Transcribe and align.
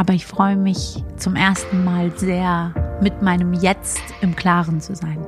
Aber 0.00 0.14
ich 0.14 0.24
freue 0.24 0.56
mich 0.56 1.04
zum 1.18 1.36
ersten 1.36 1.84
Mal 1.84 2.10
sehr, 2.16 2.72
mit 3.02 3.20
meinem 3.20 3.52
Jetzt 3.52 4.00
im 4.22 4.34
Klaren 4.34 4.80
zu 4.80 4.94
sein. 4.94 5.18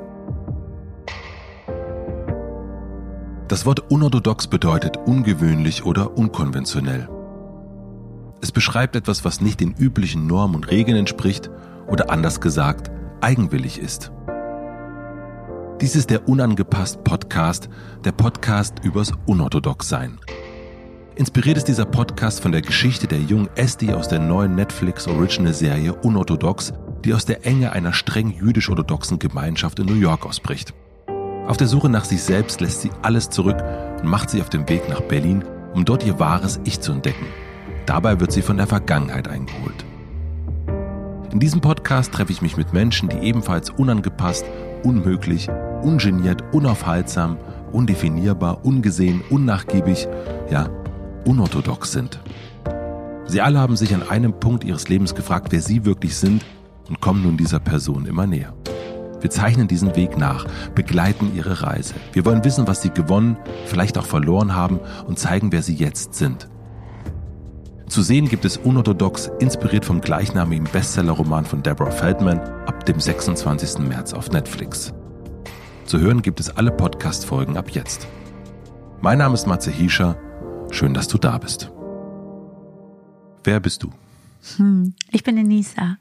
Das 3.48 3.66
Wort 3.66 3.90
unorthodox 3.90 4.46
bedeutet 4.46 4.96
ungewöhnlich 4.96 5.84
oder 5.84 6.16
unkonventionell. 6.16 7.06
Es 8.40 8.50
beschreibt 8.50 8.96
etwas, 8.96 9.26
was 9.26 9.42
nicht 9.42 9.60
den 9.60 9.74
üblichen 9.74 10.26
Normen 10.26 10.54
und 10.54 10.70
Regeln 10.70 10.96
entspricht 10.96 11.50
oder 11.86 12.08
anders 12.08 12.40
gesagt 12.40 12.90
eigenwillig 13.20 13.78
ist. 13.78 14.10
Dies 15.82 15.96
ist 15.96 16.08
der 16.08 16.26
Unangepasst 16.26 17.04
Podcast, 17.04 17.68
der 18.06 18.12
Podcast 18.12 18.76
übers 18.82 19.12
Unorthodoxsein. 19.26 20.18
Inspiriert 21.14 21.58
ist 21.58 21.68
dieser 21.68 21.84
Podcast 21.84 22.40
von 22.40 22.52
der 22.52 22.62
Geschichte 22.62 23.06
der 23.06 23.18
jungen 23.20 23.50
Esti 23.54 23.92
aus 23.92 24.08
der 24.08 24.18
neuen 24.18 24.54
Netflix 24.54 25.06
Original 25.06 25.52
Serie 25.52 25.92
Unorthodox, 25.92 26.72
die 27.04 27.12
aus 27.12 27.26
der 27.26 27.44
Enge 27.44 27.72
einer 27.72 27.92
streng 27.92 28.30
jüdisch-orthodoxen 28.30 29.18
Gemeinschaft 29.18 29.78
in 29.78 29.86
New 29.86 30.00
York 30.00 30.24
ausbricht. 30.24 30.72
Auf 31.46 31.58
der 31.58 31.66
Suche 31.66 31.90
nach 31.90 32.06
sich 32.06 32.22
selbst 32.22 32.62
lässt 32.62 32.80
sie 32.80 32.90
alles 33.02 33.28
zurück 33.28 33.62
und 34.00 34.08
macht 34.08 34.30
sich 34.30 34.40
auf 34.40 34.48
den 34.48 34.66
Weg 34.70 34.88
nach 34.88 35.02
Berlin, 35.02 35.44
um 35.74 35.84
dort 35.84 36.02
ihr 36.02 36.18
wahres 36.18 36.60
Ich 36.64 36.80
zu 36.80 36.92
entdecken. 36.92 37.26
Dabei 37.84 38.18
wird 38.18 38.32
sie 38.32 38.42
von 38.42 38.56
der 38.56 38.66
Vergangenheit 38.66 39.28
eingeholt. 39.28 39.84
In 41.30 41.40
diesem 41.40 41.60
Podcast 41.60 42.12
treffe 42.12 42.32
ich 42.32 42.40
mich 42.40 42.56
mit 42.56 42.72
Menschen, 42.72 43.10
die 43.10 43.18
ebenfalls 43.18 43.68
unangepasst, 43.68 44.46
unmöglich, 44.82 45.50
ungeniert, 45.82 46.42
unaufhaltsam, 46.52 47.36
undefinierbar, 47.70 48.64
ungesehen, 48.64 49.22
unnachgiebig, 49.28 50.08
ja, 50.50 50.70
unorthodox 51.24 51.92
sind. 51.92 52.20
Sie 53.26 53.40
alle 53.40 53.58
haben 53.58 53.76
sich 53.76 53.94
an 53.94 54.08
einem 54.08 54.32
Punkt 54.32 54.64
ihres 54.64 54.88
Lebens 54.88 55.14
gefragt, 55.14 55.52
wer 55.52 55.60
sie 55.60 55.84
wirklich 55.84 56.16
sind 56.16 56.44
und 56.88 57.00
kommen 57.00 57.22
nun 57.22 57.36
dieser 57.36 57.60
Person 57.60 58.06
immer 58.06 58.26
näher. 58.26 58.54
Wir 59.20 59.30
zeichnen 59.30 59.68
diesen 59.68 59.94
Weg 59.94 60.18
nach, 60.18 60.46
begleiten 60.74 61.32
ihre 61.34 61.62
Reise. 61.62 61.94
Wir 62.12 62.24
wollen 62.24 62.44
wissen, 62.44 62.66
was 62.66 62.82
sie 62.82 62.90
gewonnen, 62.90 63.36
vielleicht 63.66 63.96
auch 63.96 64.04
verloren 64.04 64.54
haben 64.54 64.80
und 65.06 65.18
zeigen, 65.18 65.52
wer 65.52 65.62
sie 65.62 65.74
jetzt 65.74 66.14
sind. 66.14 66.48
Zu 67.86 68.02
sehen 68.02 68.28
gibt 68.28 68.44
es 68.44 68.56
unorthodox, 68.56 69.30
inspiriert 69.38 69.84
vom 69.84 70.00
gleichnamigen 70.00 70.66
Bestsellerroman 70.72 71.44
von 71.44 71.62
Deborah 71.62 71.90
Feldman, 71.90 72.40
ab 72.40 72.84
dem 72.86 72.98
26. 72.98 73.78
März 73.80 74.12
auf 74.12 74.30
Netflix. 74.30 74.92
Zu 75.84 76.00
hören 76.00 76.22
gibt 76.22 76.40
es 76.40 76.56
alle 76.56 76.70
Podcast-Folgen 76.70 77.56
ab 77.56 77.70
jetzt. 77.70 78.08
Mein 79.02 79.18
Name 79.18 79.34
ist 79.34 79.46
Matze 79.46 79.70
Hiescher. 79.70 80.16
Schön, 80.72 80.94
dass 80.94 81.06
du 81.06 81.18
da 81.18 81.36
bist. 81.36 81.70
Wer 83.44 83.60
bist 83.60 83.82
du? 83.82 83.92
Hm, 84.56 84.94
ich 85.10 85.22
bin 85.22 85.36
Enisa. 85.36 85.98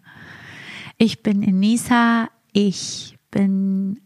Ich 0.97 1.21
bin 1.23 1.43
Enisa. 1.43 2.29
Ich 2.53 3.19
bin 3.31 3.99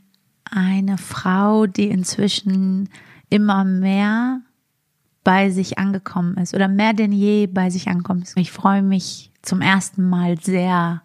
eine 0.43 0.97
Frau, 0.97 1.67
die 1.67 1.87
inzwischen 1.87 2.89
immer 3.29 3.63
mehr 3.63 4.41
bei 5.23 5.51
sich 5.51 5.77
angekommen 5.77 6.35
ist 6.37 6.55
oder 6.55 6.67
mehr 6.67 6.93
denn 6.93 7.11
je 7.11 7.45
bei 7.45 7.69
sich 7.69 7.87
angekommen 7.87 8.23
ist. 8.23 8.35
Ich 8.35 8.51
freue 8.51 8.81
mich 8.81 9.31
zum 9.43 9.61
ersten 9.61 10.09
Mal 10.09 10.39
sehr, 10.41 11.03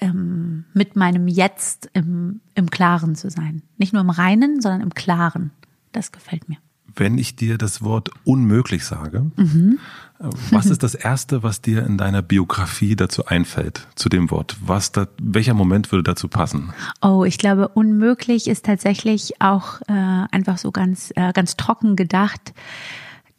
ähm, 0.00 0.66
mit 0.72 0.94
meinem 0.94 1.26
Jetzt 1.26 1.90
im, 1.94 2.40
im 2.54 2.70
Klaren 2.70 3.16
zu 3.16 3.28
sein. 3.28 3.62
Nicht 3.76 3.92
nur 3.92 4.02
im 4.02 4.10
Reinen, 4.10 4.60
sondern 4.60 4.82
im 4.82 4.94
Klaren. 4.94 5.50
Das 5.90 6.12
gefällt 6.12 6.48
mir 6.48 6.58
wenn 6.96 7.18
ich 7.18 7.36
dir 7.36 7.58
das 7.58 7.82
Wort 7.82 8.10
unmöglich 8.24 8.84
sage, 8.84 9.30
mhm. 9.36 9.78
was 10.50 10.66
ist 10.70 10.82
das 10.82 10.94
Erste, 10.94 11.42
was 11.42 11.60
dir 11.60 11.84
in 11.84 11.98
deiner 11.98 12.22
Biografie 12.22 12.96
dazu 12.96 13.26
einfällt, 13.26 13.86
zu 13.94 14.08
dem 14.08 14.30
Wort? 14.30 14.56
Was 14.64 14.92
da, 14.92 15.06
welcher 15.20 15.54
Moment 15.54 15.90
würde 15.92 16.04
dazu 16.04 16.28
passen? 16.28 16.72
Oh, 17.00 17.24
ich 17.24 17.38
glaube, 17.38 17.68
unmöglich 17.68 18.48
ist 18.48 18.64
tatsächlich 18.66 19.40
auch 19.40 19.80
äh, 19.88 19.92
einfach 20.30 20.58
so 20.58 20.70
ganz, 20.70 21.12
äh, 21.16 21.32
ganz 21.32 21.56
trocken 21.56 21.96
gedacht. 21.96 22.52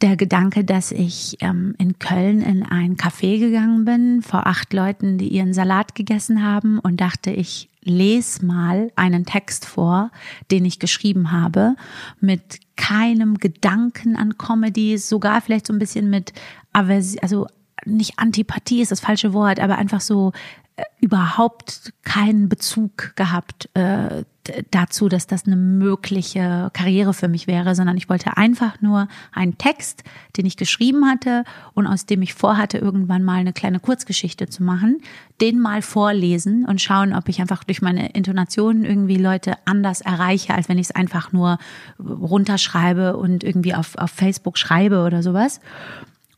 Der 0.00 0.16
Gedanke, 0.16 0.64
dass 0.64 0.92
ich 0.92 1.36
ähm, 1.40 1.74
in 1.78 1.98
Köln 1.98 2.42
in 2.42 2.62
ein 2.62 2.96
Café 2.96 3.38
gegangen 3.38 3.84
bin, 3.84 4.22
vor 4.22 4.46
acht 4.46 4.72
Leuten, 4.72 5.18
die 5.18 5.28
ihren 5.28 5.54
Salat 5.54 5.94
gegessen 5.94 6.44
haben 6.44 6.78
und 6.78 7.00
dachte, 7.00 7.30
ich 7.30 7.70
lese 7.82 8.44
mal 8.44 8.90
einen 8.96 9.24
Text 9.24 9.66
vor, 9.66 10.10
den 10.50 10.64
ich 10.64 10.78
geschrieben 10.78 11.32
habe, 11.32 11.76
mit 12.20 12.60
keinem 12.76 13.38
Gedanken 13.38 14.16
an 14.16 14.36
Comedy, 14.36 14.98
sogar 14.98 15.40
vielleicht 15.40 15.66
so 15.66 15.72
ein 15.72 15.78
bisschen 15.78 16.10
mit 16.10 16.32
Aversi 16.72 17.18
also 17.20 17.46
nicht 17.86 18.18
Antipathie 18.18 18.80
ist 18.80 18.90
das 18.90 19.00
falsche 19.00 19.32
Wort, 19.32 19.60
aber 19.60 19.76
einfach 19.76 20.00
so 20.00 20.32
äh, 20.76 20.82
überhaupt 21.00 21.92
keinen 22.02 22.48
Bezug 22.48 23.14
gehabt 23.16 23.68
äh, 23.74 24.24
dazu, 24.70 25.08
dass 25.08 25.26
das 25.26 25.46
eine 25.46 25.56
mögliche 25.56 26.70
Karriere 26.72 27.14
für 27.14 27.28
mich 27.28 27.46
wäre, 27.46 27.74
sondern 27.74 27.96
ich 27.96 28.08
wollte 28.08 28.36
einfach 28.36 28.80
nur 28.80 29.08
einen 29.32 29.58
Text, 29.58 30.04
den 30.36 30.46
ich 30.46 30.56
geschrieben 30.56 31.06
hatte 31.06 31.44
und 31.74 31.86
aus 31.86 32.06
dem 32.06 32.22
ich 32.22 32.34
vorhatte, 32.34 32.78
irgendwann 32.78 33.22
mal 33.22 33.38
eine 33.38 33.52
kleine 33.52 33.80
Kurzgeschichte 33.80 34.48
zu 34.48 34.62
machen, 34.62 35.00
den 35.40 35.60
mal 35.60 35.82
vorlesen 35.82 36.64
und 36.64 36.80
schauen, 36.80 37.14
ob 37.14 37.28
ich 37.28 37.40
einfach 37.40 37.64
durch 37.64 37.82
meine 37.82 38.10
Intonationen 38.10 38.84
irgendwie 38.84 39.16
Leute 39.16 39.54
anders 39.64 40.00
erreiche, 40.00 40.54
als 40.54 40.68
wenn 40.68 40.78
ich 40.78 40.88
es 40.88 40.94
einfach 40.94 41.32
nur 41.32 41.58
runterschreibe 41.98 43.16
und 43.16 43.44
irgendwie 43.44 43.74
auf, 43.74 43.96
auf 43.96 44.10
Facebook 44.10 44.58
schreibe 44.58 45.04
oder 45.04 45.22
sowas. 45.22 45.60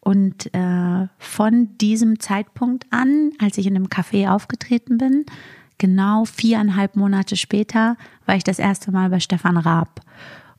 Und 0.01 0.55
äh, 0.55 1.09
von 1.19 1.77
diesem 1.79 2.21
Zeitpunkt 2.21 2.87
an, 2.91 3.33
als 3.41 3.59
ich 3.59 3.67
in 3.67 3.75
einem 3.75 3.89
Café 3.89 4.31
aufgetreten 4.31 4.99
bin, 4.99 5.27
genau 5.79 6.25
viereinhalb 6.25 6.97
Monate 6.97 7.37
später 7.37 7.97
war 8.25 8.37
ich 8.37 8.45
das 8.45 8.59
erste 8.59 8.91
Mal 8.91 9.11
bei 9.11 9.21
Stefan 9.21 9.57
Raab. 9.57 10.01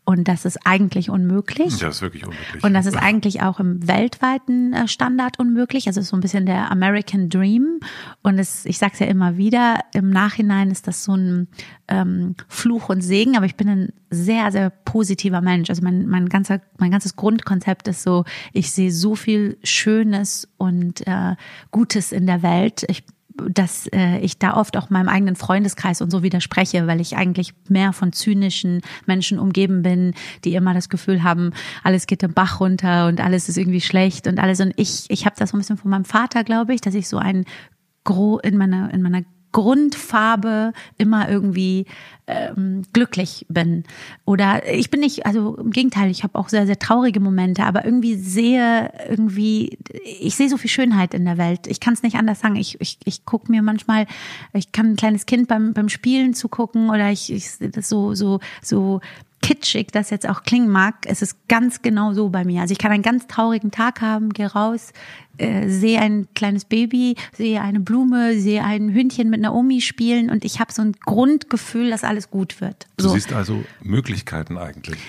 Und 0.10 0.30
das 0.30 0.46
ist 0.46 0.60
eigentlich 0.64 1.10
unmöglich. 1.10 1.80
Das 1.80 1.98
ist 1.98 2.02
wirklich 2.02 2.26
unmöglich. 2.26 2.64
Und 2.64 2.74
das 2.74 2.86
ist 2.86 2.96
eigentlich 2.96 3.42
auch 3.42 3.60
im 3.60 3.86
weltweiten 3.90 4.72
äh, 4.72 4.88
Standard 4.88 5.38
unmöglich. 5.38 5.86
Also 5.88 6.00
so 6.00 6.16
ein 6.16 6.22
bisschen 6.22 6.46
der 6.46 6.72
American 6.72 7.28
Dream. 7.28 7.82
Und 8.24 8.40
es, 8.40 8.66
ich 8.66 8.78
sage 8.78 8.94
es 8.94 9.00
ja 9.00 9.08
immer 9.08 9.36
wieder, 9.36 9.82
im 9.94 10.10
Nachhinein 10.10 10.72
ist 10.72 10.88
das 10.88 11.04
so 11.04 11.14
ein 11.14 11.50
ähm, 11.90 12.36
Fluch 12.48 12.88
und 12.88 13.02
Segen. 13.02 13.36
Aber 13.36 13.48
ich 13.48 13.58
bin 13.58 13.68
ein 13.68 13.94
sehr, 14.10 14.50
sehr 14.54 14.70
positiver 14.70 15.42
Mensch. 15.42 15.70
Also 15.70 15.82
mein, 15.82 16.08
mein, 16.08 16.30
ganzer, 16.30 16.62
mein 16.78 16.92
ganzes 16.92 17.18
Grundkonzept 17.18 17.90
ist 17.90 18.02
so, 18.02 18.24
ich 18.54 18.72
sehe 18.72 18.94
so 18.94 19.16
viel 19.16 19.58
Schönes 19.62 20.48
und 20.56 21.06
äh, 21.06 21.36
Gutes 21.72 22.14
in 22.14 22.28
der 22.28 22.44
Welt. 22.44 22.86
Ich 22.88 23.04
dass 23.50 23.88
äh, 23.88 24.20
ich 24.20 24.38
da 24.40 24.56
oft 24.56 24.78
auch 24.78 24.90
meinem 24.90 25.10
eigenen 25.10 25.36
Freundeskreis 25.36 26.02
und 26.02 26.12
so 26.12 26.24
widerspreche, 26.24 26.88
weil 26.88 27.02
ich 27.02 27.16
eigentlich 27.16 27.54
mehr 27.70 27.94
von 27.94 28.14
zynischen 28.14 28.82
Menschen 29.06 29.40
umgeben 29.40 29.82
bin, 29.82 30.14
die 30.44 30.56
immer 30.56 30.74
das 30.74 30.90
Gefühl 30.90 31.24
haben, 31.24 31.52
alles 31.84 32.08
geht 32.08 32.24
im 32.24 32.34
Bach 32.34 32.60
runter 32.60 33.08
und 33.08 33.22
alles 33.22 33.50
ist 33.50 33.58
irgendwie 33.58 33.82
schlecht 33.82 34.28
und 34.28 34.40
alles. 34.40 34.60
Und 34.60 34.74
ich, 34.76 35.06
ich 35.10 35.26
habe 35.26 35.36
das 35.38 35.52
so 35.52 35.58
ein 35.58 35.60
bisschen 35.60 35.78
von 35.78 35.92
meinem 35.92 36.06
Vater, 36.06 36.44
glaube 36.44 36.74
ich, 36.74 36.82
dass 36.82 36.96
ich 36.96 37.08
so 37.08 37.18
ein 37.18 37.46
Gro 38.04 38.40
in 38.40 38.58
meiner 38.58 38.94
in 38.94 39.02
meiner 39.02 39.24
Grundfarbe 39.52 40.74
immer 40.98 41.30
irgendwie 41.30 41.86
ähm, 42.28 42.84
glücklich 42.94 43.46
bin. 43.50 43.84
Oder 44.26 44.70
ich 44.72 44.90
bin 44.90 45.00
nicht, 45.00 45.26
also 45.26 45.56
im 45.56 45.72
Gegenteil, 45.72 46.12
ich 46.12 46.24
habe 46.24 46.38
auch 46.38 46.50
sehr, 46.50 46.66
sehr 46.66 46.78
traurige 46.78 47.20
Momente, 47.20 47.64
aber 47.64 47.86
irgendwie 47.86 48.16
sehe 48.16 48.92
irgendwie, 49.08 49.78
ich 50.04 50.36
sehe 50.36 50.50
so 50.50 50.58
viel 50.58 50.70
Schönheit 50.70 51.14
in 51.14 51.26
der 51.26 51.38
Welt. 51.38 51.68
Ich 51.68 51.80
kann 51.80 51.94
es 51.94 52.04
nicht 52.04 52.18
anders 52.18 52.42
sagen. 52.42 52.58
Ich, 52.58 52.80
ich, 52.82 53.00
ich 53.06 53.26
gucke 53.26 53.52
mir 53.52 53.62
manchmal, 53.62 54.08
ich 54.54 54.72
kann 54.72 54.88
ein 54.88 54.96
kleines 54.98 55.26
Kind 55.26 55.48
beim, 55.48 55.74
beim 55.74 55.90
Spielen 55.90 56.34
zugucken 56.34 56.90
oder 56.90 57.12
ich, 57.12 57.32
ich 57.32 57.58
das 57.60 57.88
so, 57.88 58.14
so, 58.14 58.40
so 58.62 59.00
kitschig 59.42 59.88
das 59.92 60.10
jetzt 60.10 60.28
auch 60.28 60.44
klingen 60.44 60.70
mag, 60.70 60.96
es 61.06 61.22
ist 61.22 61.48
ganz 61.48 61.82
genau 61.82 62.14
so 62.14 62.30
bei 62.30 62.44
mir. 62.44 62.62
Also 62.62 62.72
ich 62.72 62.78
kann 62.78 62.92
einen 62.92 63.04
ganz 63.04 63.28
traurigen 63.28 63.72
Tag 63.72 64.02
haben, 64.02 64.34
gehe 64.34 64.48
raus, 64.48 64.92
äh, 65.38 65.70
sehe 65.70 66.00
ein 66.02 66.28
kleines 66.34 66.66
Baby, 66.66 67.16
sehe 67.34 67.62
eine 67.62 67.80
Blume, 67.80 68.40
sehe 68.40 68.64
ein 68.64 68.94
Hündchen 68.94 69.30
mit 69.30 69.42
Naomi 69.42 69.82
spielen 69.82 70.30
und 70.30 70.44
ich 70.44 70.60
habe 70.60 70.74
so 70.74 70.82
ein 70.82 70.94
Grundgefühl, 70.94 71.90
dass 71.90 72.04
alles 72.04 72.30
gut 72.30 72.62
wird. 72.62 72.88
So. 72.98 73.10
Du 73.10 73.14
siehst 73.14 73.34
also 73.34 73.64
Möglichkeiten 73.82 74.58
eigentlich. 74.58 75.00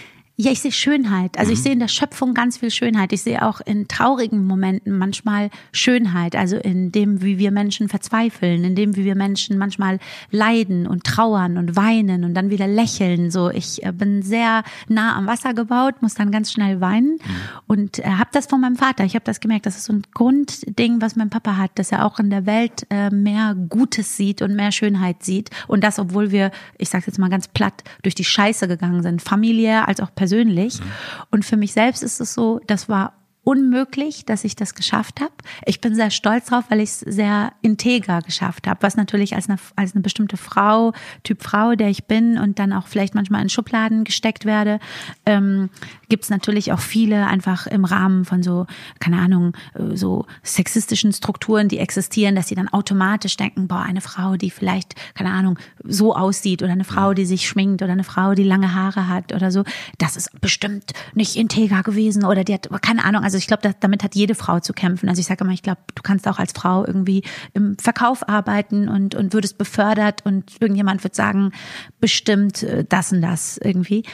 Ja, 0.41 0.53
ich 0.53 0.61
sehe 0.61 0.71
Schönheit. 0.71 1.37
Also 1.37 1.51
ich 1.51 1.59
mhm. 1.59 1.63
sehe 1.65 1.73
in 1.73 1.81
der 1.81 1.89
Schöpfung 1.89 2.33
ganz 2.33 2.59
viel 2.59 2.71
Schönheit. 2.71 3.13
Ich 3.13 3.23
sehe 3.23 3.45
auch 3.45 3.61
in 3.61 3.89
traurigen 3.89 4.47
Momenten 4.47 4.97
manchmal 4.97 5.51
Schönheit. 5.73 6.37
Also 6.37 6.57
in 6.59 6.93
dem, 6.93 7.23
wie 7.23 7.39
wir 7.39 7.51
Menschen 7.51 7.89
verzweifeln, 7.89 8.63
in 8.63 8.77
dem, 8.77 8.95
wie 8.95 9.05
wir 9.05 9.17
Menschen 9.17 9.59
manchmal 9.59 9.99
leiden 10.31 10.87
und 10.87 11.03
trauern 11.03 11.59
und 11.59 11.75
weinen 11.75 12.23
und 12.23 12.35
dann 12.35 12.51
wieder 12.51 12.69
lächeln. 12.69 13.33
So, 13.33 13.51
ich 13.51 13.85
äh, 13.85 13.91
bin 13.91 14.23
sehr 14.23 14.63
nah 14.87 15.17
am 15.17 15.27
Wasser 15.27 15.55
gebaut, 15.55 16.03
muss 16.03 16.15
dann 16.15 16.31
ganz 16.31 16.53
schnell 16.53 16.81
weinen 16.81 17.15
mhm. 17.15 17.21
und 17.67 17.99
äh, 17.99 18.05
habe 18.05 18.31
das 18.33 18.47
von 18.47 18.61
meinem 18.61 18.77
Vater. 18.77 19.05
Ich 19.05 19.17
habe 19.17 19.25
das 19.25 19.41
gemerkt. 19.41 19.67
Das 19.67 19.77
ist 19.77 19.87
so 19.87 19.93
ein 19.93 20.03
Grundding, 20.15 21.01
was 21.01 21.17
mein 21.17 21.31
Papa 21.31 21.57
hat, 21.57 21.73
dass 21.75 21.91
er 21.91 22.07
auch 22.07 22.21
in 22.21 22.31
der 22.31 22.47
Welt 22.47 22.87
äh, 22.91 23.11
mehr 23.11 23.57
Gutes 23.69 24.17
sieht 24.17 24.41
und 24.41 24.55
mehr 24.55 24.71
Schönheit 24.71 25.25
sieht. 25.25 25.51
Und 25.67 25.83
das, 25.83 25.99
obwohl 25.99 26.31
wir, 26.31 26.53
ich 26.79 26.91
sage 26.91 27.07
jetzt 27.09 27.19
mal 27.19 27.29
ganz 27.29 27.49
platt, 27.49 27.83
durch 28.05 28.15
die 28.15 28.23
Scheiße 28.25 28.69
gegangen 28.69 29.03
sind, 29.03 29.21
familiär 29.21 29.89
als 29.89 29.99
auch 29.99 30.15
persönlich 30.15 30.28
persönlich. 30.29 30.81
Mhm. 30.81 30.85
Und 31.31 31.45
für 31.45 31.57
mich 31.57 31.73
selbst 31.73 32.03
ist 32.03 32.21
es 32.21 32.35
so, 32.35 32.61
das 32.67 32.89
war 32.89 33.15
unmöglich, 33.45 34.27
dass 34.27 34.45
ich 34.45 34.57
das 34.57 34.75
geschafft 34.75 35.23
habe. 35.23 35.33
Ich 35.65 35.81
bin 35.81 35.95
sehr 35.95 36.11
stolz 36.11 36.47
drauf, 36.47 36.65
weil 36.69 36.81
ich 36.81 36.91
es 36.91 37.01
sehr 37.01 37.53
integer 37.63 38.21
geschafft 38.21 38.67
habe, 38.67 38.83
was 38.83 38.95
natürlich 38.95 39.35
als 39.37 39.49
eine, 39.49 39.59
als 39.75 39.95
eine 39.95 40.03
bestimmte 40.03 40.37
Frau, 40.37 40.93
Typ 41.23 41.43
Frau, 41.43 41.75
der 41.75 41.89
ich 41.89 42.05
bin 42.05 42.37
und 42.37 42.59
dann 42.59 42.75
auch 42.75 42.89
vielleicht 42.89 43.15
manchmal 43.15 43.41
in 43.41 43.49
Schubladen 43.49 44.05
gesteckt 44.05 44.45
werde, 44.45 44.81
ähm, 45.25 45.71
gibt 46.09 46.25
es 46.25 46.31
natürlich 46.31 46.73
auch 46.73 46.81
viele 46.81 47.27
einfach 47.27 47.67
im 47.67 47.85
Rahmen 47.85 48.25
von 48.25 48.43
so, 48.43 48.67
keine 48.99 49.19
Ahnung, 49.19 49.55
äh, 49.75 49.97
so 49.97 50.27
sexistischen 50.43 51.13
Strukturen, 51.13 51.69
die 51.69 51.79
existieren, 51.79 52.35
dass 52.35 52.49
sie 52.49 52.55
dann 52.55 52.69
automatisch 52.69 53.37
denken, 53.37 53.69
boah, 53.69 53.83
eine 53.83 54.01
Frau, 54.01 54.37
die 54.37 54.51
vielleicht, 54.51 54.95
keine 55.15 55.31
Ahnung, 55.31 55.59
so 55.85 56.15
aussieht 56.15 56.63
oder 56.63 56.73
eine 56.73 56.85
Frau, 56.85 57.15
die 57.15 57.27
sich 57.27 57.47
schminkt 57.47 57.83
oder 57.83 57.93
eine 57.93 58.05
Frau, 58.05 58.35
die 58.35 58.45
lange 58.45 58.75
Haare 58.75 59.09
hat 59.09 59.33
oder 59.33 59.51
so, 59.51 59.65
das 59.99 60.17
ist 60.17 60.41
bestimmt 60.41 60.93
nicht 61.15 61.37
integer 61.37 61.83
gewesen 61.83 62.25
oder 62.25 62.45
die 62.45 62.55
hat, 62.55 62.69
keine 62.83 63.05
Ahnung, 63.05 63.23
also 63.23 63.39
ich 63.39 63.47
glaube, 63.47 63.75
damit 63.81 64.03
hat 64.03 64.15
jede 64.15 64.35
Frau 64.35 64.61
zu 64.61 64.73
kämpfen. 64.73 65.09
Also 65.09 65.21
ich 65.21 65.27
sage 65.27 65.45
immer, 65.45 65.53
ich 65.53 65.63
glaube, 65.63 65.81
du 65.95 66.03
kannst 66.03 66.27
auch 66.29 66.39
als 66.39 66.53
Frau 66.53 66.85
irgendwie 66.87 67.23
im 67.53 67.77
Verkauf 67.79 68.29
arbeiten 68.29 68.89
und, 68.89 69.15
und 69.15 69.33
würdest 69.33 69.59
befördert 69.59 70.25
und 70.25 70.53
irgendjemand 70.61 71.05
wird 71.05 71.15
sagen, 71.15 71.53
bestimmt 72.01 72.63
äh, 72.63 72.85
das 72.89 73.13
und 73.13 73.23
das 73.23 73.59
irgendwie. 73.59 74.05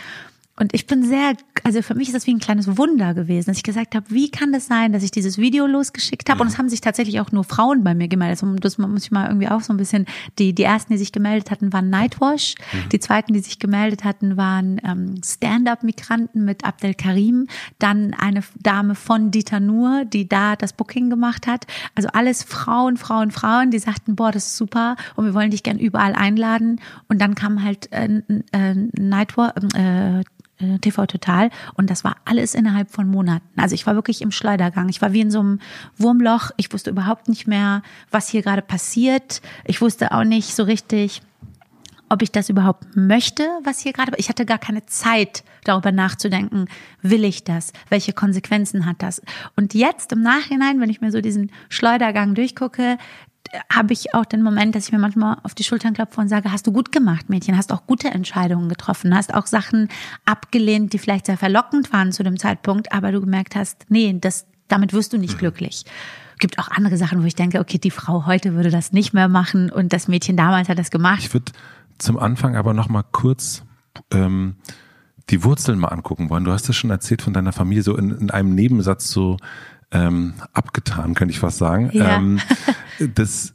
Und 0.56 0.72
ich 0.72 0.86
bin 0.86 1.02
sehr, 1.02 1.32
also 1.64 1.82
für 1.82 1.94
mich 1.94 2.08
ist 2.08 2.14
das 2.14 2.28
wie 2.28 2.34
ein 2.34 2.38
kleines 2.38 2.76
Wunder 2.78 3.12
gewesen, 3.12 3.50
dass 3.50 3.56
ich 3.56 3.64
gesagt 3.64 3.96
habe, 3.96 4.06
wie 4.10 4.30
kann 4.30 4.52
das 4.52 4.66
sein, 4.66 4.92
dass 4.92 5.02
ich 5.02 5.10
dieses 5.10 5.36
Video 5.36 5.66
losgeschickt 5.66 6.30
habe? 6.30 6.42
Und 6.42 6.46
es 6.46 6.58
haben 6.58 6.68
sich 6.68 6.80
tatsächlich 6.80 7.18
auch 7.18 7.32
nur 7.32 7.42
Frauen 7.42 7.82
bei 7.82 7.92
mir 7.94 8.06
gemeldet. 8.06 8.40
Das 8.60 8.78
muss 8.78 9.04
ich 9.04 9.10
mal 9.10 9.26
irgendwie 9.26 9.48
auch 9.48 9.62
so 9.62 9.72
ein 9.72 9.76
bisschen, 9.76 10.06
die, 10.38 10.52
die 10.54 10.62
ersten, 10.62 10.92
die 10.92 10.98
sich 10.98 11.10
gemeldet 11.10 11.50
hatten, 11.50 11.72
waren 11.72 11.90
Nightwash. 11.90 12.54
Mhm. 12.72 12.88
Die 12.90 13.00
zweiten, 13.00 13.32
die 13.32 13.40
sich 13.40 13.58
gemeldet 13.58 14.04
hatten, 14.04 14.36
waren 14.36 14.80
ähm, 14.84 15.20
Stand-up-Migranten 15.24 16.44
mit 16.44 16.64
Abdel 16.64 16.94
Karim. 16.94 17.48
Dann 17.80 18.14
eine 18.14 18.42
Dame 18.60 18.94
von 18.94 19.32
Dieter 19.32 19.58
Nur, 19.58 20.04
die 20.04 20.28
da 20.28 20.54
das 20.54 20.72
Booking 20.72 21.10
gemacht 21.10 21.48
hat. 21.48 21.66
Also 21.96 22.10
alles 22.12 22.44
Frauen, 22.44 22.96
Frauen, 22.96 23.32
Frauen, 23.32 23.72
die 23.72 23.80
sagten, 23.80 24.14
boah, 24.14 24.30
das 24.30 24.46
ist 24.46 24.56
super 24.56 24.94
und 25.16 25.24
wir 25.24 25.34
wollen 25.34 25.50
dich 25.50 25.64
gern 25.64 25.80
überall 25.80 26.14
einladen. 26.14 26.80
Und 27.08 27.20
dann 27.20 27.34
kam 27.34 27.64
halt 27.64 27.92
äh, 27.92 28.22
äh, 28.52 28.74
Nightwash, 28.92 29.52
äh, 29.74 30.22
TV 30.80 31.06
Total 31.06 31.50
und 31.74 31.90
das 31.90 32.04
war 32.04 32.16
alles 32.24 32.54
innerhalb 32.54 32.90
von 32.90 33.08
Monaten. 33.08 33.46
Also 33.56 33.74
ich 33.74 33.86
war 33.86 33.94
wirklich 33.94 34.22
im 34.22 34.30
Schleudergang. 34.30 34.88
Ich 34.88 35.02
war 35.02 35.12
wie 35.12 35.20
in 35.20 35.30
so 35.30 35.40
einem 35.40 35.58
Wurmloch. 35.96 36.50
Ich 36.56 36.72
wusste 36.72 36.90
überhaupt 36.90 37.28
nicht 37.28 37.46
mehr, 37.46 37.82
was 38.10 38.28
hier 38.28 38.42
gerade 38.42 38.62
passiert. 38.62 39.42
Ich 39.64 39.80
wusste 39.80 40.12
auch 40.12 40.24
nicht 40.24 40.54
so 40.54 40.62
richtig, 40.62 41.22
ob 42.08 42.22
ich 42.22 42.30
das 42.30 42.48
überhaupt 42.48 42.96
möchte, 42.96 43.48
was 43.64 43.80
hier 43.80 43.92
gerade. 43.92 44.12
Ich 44.18 44.28
hatte 44.28 44.46
gar 44.46 44.58
keine 44.58 44.86
Zeit, 44.86 45.42
darüber 45.64 45.90
nachzudenken, 45.90 46.66
will 47.02 47.24
ich 47.24 47.44
das? 47.44 47.72
Welche 47.88 48.12
Konsequenzen 48.12 48.86
hat 48.86 49.02
das? 49.02 49.22
Und 49.56 49.74
jetzt 49.74 50.12
im 50.12 50.22
Nachhinein, 50.22 50.80
wenn 50.80 50.90
ich 50.90 51.00
mir 51.00 51.10
so 51.10 51.20
diesen 51.20 51.50
Schleudergang 51.68 52.34
durchgucke, 52.34 52.98
habe 53.72 53.92
ich 53.92 54.14
auch 54.14 54.24
den 54.24 54.42
Moment, 54.42 54.74
dass 54.74 54.86
ich 54.86 54.92
mir 54.92 54.98
manchmal 54.98 55.36
auf 55.42 55.54
die 55.54 55.64
Schultern 55.64 55.94
klopfe 55.94 56.20
und 56.20 56.28
sage, 56.28 56.50
hast 56.50 56.66
du 56.66 56.72
gut 56.72 56.92
gemacht, 56.92 57.28
Mädchen, 57.28 57.56
hast 57.56 57.72
auch 57.72 57.86
gute 57.86 58.08
Entscheidungen 58.08 58.68
getroffen, 58.68 59.14
hast 59.14 59.34
auch 59.34 59.46
Sachen 59.46 59.88
abgelehnt, 60.24 60.92
die 60.92 60.98
vielleicht 60.98 61.26
sehr 61.26 61.36
verlockend 61.36 61.92
waren 61.92 62.12
zu 62.12 62.22
dem 62.22 62.38
Zeitpunkt, 62.38 62.92
aber 62.92 63.12
du 63.12 63.20
gemerkt 63.20 63.54
hast, 63.54 63.86
nee, 63.88 64.16
das, 64.18 64.46
damit 64.68 64.92
wirst 64.92 65.12
du 65.12 65.18
nicht 65.18 65.34
mhm. 65.34 65.38
glücklich. 65.38 65.84
Gibt 66.38 66.58
auch 66.58 66.68
andere 66.68 66.96
Sachen, 66.96 67.22
wo 67.22 67.26
ich 67.26 67.36
denke, 67.36 67.60
okay, 67.60 67.78
die 67.78 67.90
Frau 67.90 68.26
heute 68.26 68.54
würde 68.54 68.70
das 68.70 68.92
nicht 68.92 69.14
mehr 69.14 69.28
machen 69.28 69.70
und 69.70 69.92
das 69.92 70.08
Mädchen 70.08 70.36
damals 70.36 70.68
hat 70.68 70.78
das 70.78 70.90
gemacht. 70.90 71.20
Ich 71.20 71.32
würde 71.32 71.52
zum 71.98 72.18
Anfang 72.18 72.56
aber 72.56 72.74
noch 72.74 72.88
mal 72.88 73.04
kurz 73.12 73.62
ähm, 74.10 74.56
die 75.30 75.44
Wurzeln 75.44 75.78
mal 75.78 75.88
angucken 75.88 76.28
wollen. 76.30 76.44
Du 76.44 76.52
hast 76.52 76.68
es 76.68 76.76
schon 76.76 76.90
erzählt 76.90 77.22
von 77.22 77.32
deiner 77.32 77.52
Familie, 77.52 77.82
so 77.82 77.96
in, 77.96 78.10
in 78.10 78.30
einem 78.30 78.54
Nebensatz 78.54 79.10
so 79.10 79.36
ähm, 79.90 80.34
abgetan, 80.52 81.14
könnte 81.14 81.32
ich 81.32 81.40
fast 81.40 81.58
sagen. 81.58 81.90
Ja. 81.92 82.16
Ähm, 82.16 82.40
das, 83.14 83.54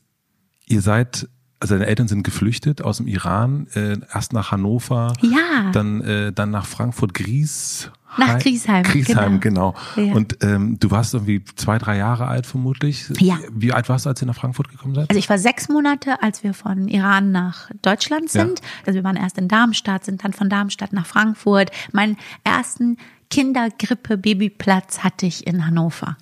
ihr 0.68 0.82
seid, 0.82 1.28
also 1.60 1.76
deine 1.76 1.88
Eltern 1.88 2.08
sind 2.08 2.24
geflüchtet 2.24 2.82
aus 2.82 2.98
dem 2.98 3.08
Iran, 3.08 3.68
äh, 3.74 3.98
erst 4.14 4.34
nach 4.34 4.52
Hannover, 4.52 5.14
ja. 5.22 5.72
dann, 5.72 6.02
äh, 6.02 6.32
dann 6.32 6.52
nach 6.52 6.66
Frankfurt, 6.66 7.14
Gries. 7.14 7.92
Nach 8.18 8.40
Griesheim. 8.40 8.84
Griesheim, 8.84 9.40
genau. 9.40 9.76
genau. 9.96 10.08
Ja. 10.08 10.14
Und 10.16 10.38
ähm, 10.42 10.80
du 10.80 10.90
warst 10.90 11.14
irgendwie 11.14 11.44
zwei, 11.56 11.78
drei 11.78 11.98
Jahre 11.98 12.28
alt 12.28 12.48
vermutlich. 12.48 13.06
Ja. 13.20 13.38
Wie 13.52 13.72
alt 13.72 13.88
warst 13.88 14.06
du, 14.06 14.10
als 14.10 14.22
ihr 14.22 14.26
nach 14.26 14.36
Frankfurt 14.36 14.70
gekommen 14.70 14.96
seid? 14.96 15.10
Also 15.10 15.20
ich 15.20 15.30
war 15.30 15.38
sechs 15.38 15.70
Monate, 15.70 16.22
als 16.22 16.44
wir 16.44 16.54
von 16.54 16.88
Iran 16.88 17.32
nach 17.32 17.70
Deutschland 17.82 18.30
sind. 18.30 18.60
Ja. 18.60 18.66
Also 18.88 18.98
wir 18.98 19.04
waren 19.04 19.16
erst 19.16 19.38
in 19.38 19.48
Darmstadt, 19.48 20.06
sind 20.06 20.24
dann 20.24 20.34
von 20.34 20.50
Darmstadt 20.50 20.92
nach 20.92 21.06
Frankfurt. 21.06 21.72
Meinen 21.92 22.18
ersten 22.44 22.98
Kindergrippe-Babyplatz 23.30 25.00
hatte 25.00 25.28
ich 25.28 25.46
in 25.46 25.66
Hannover. 25.66 26.18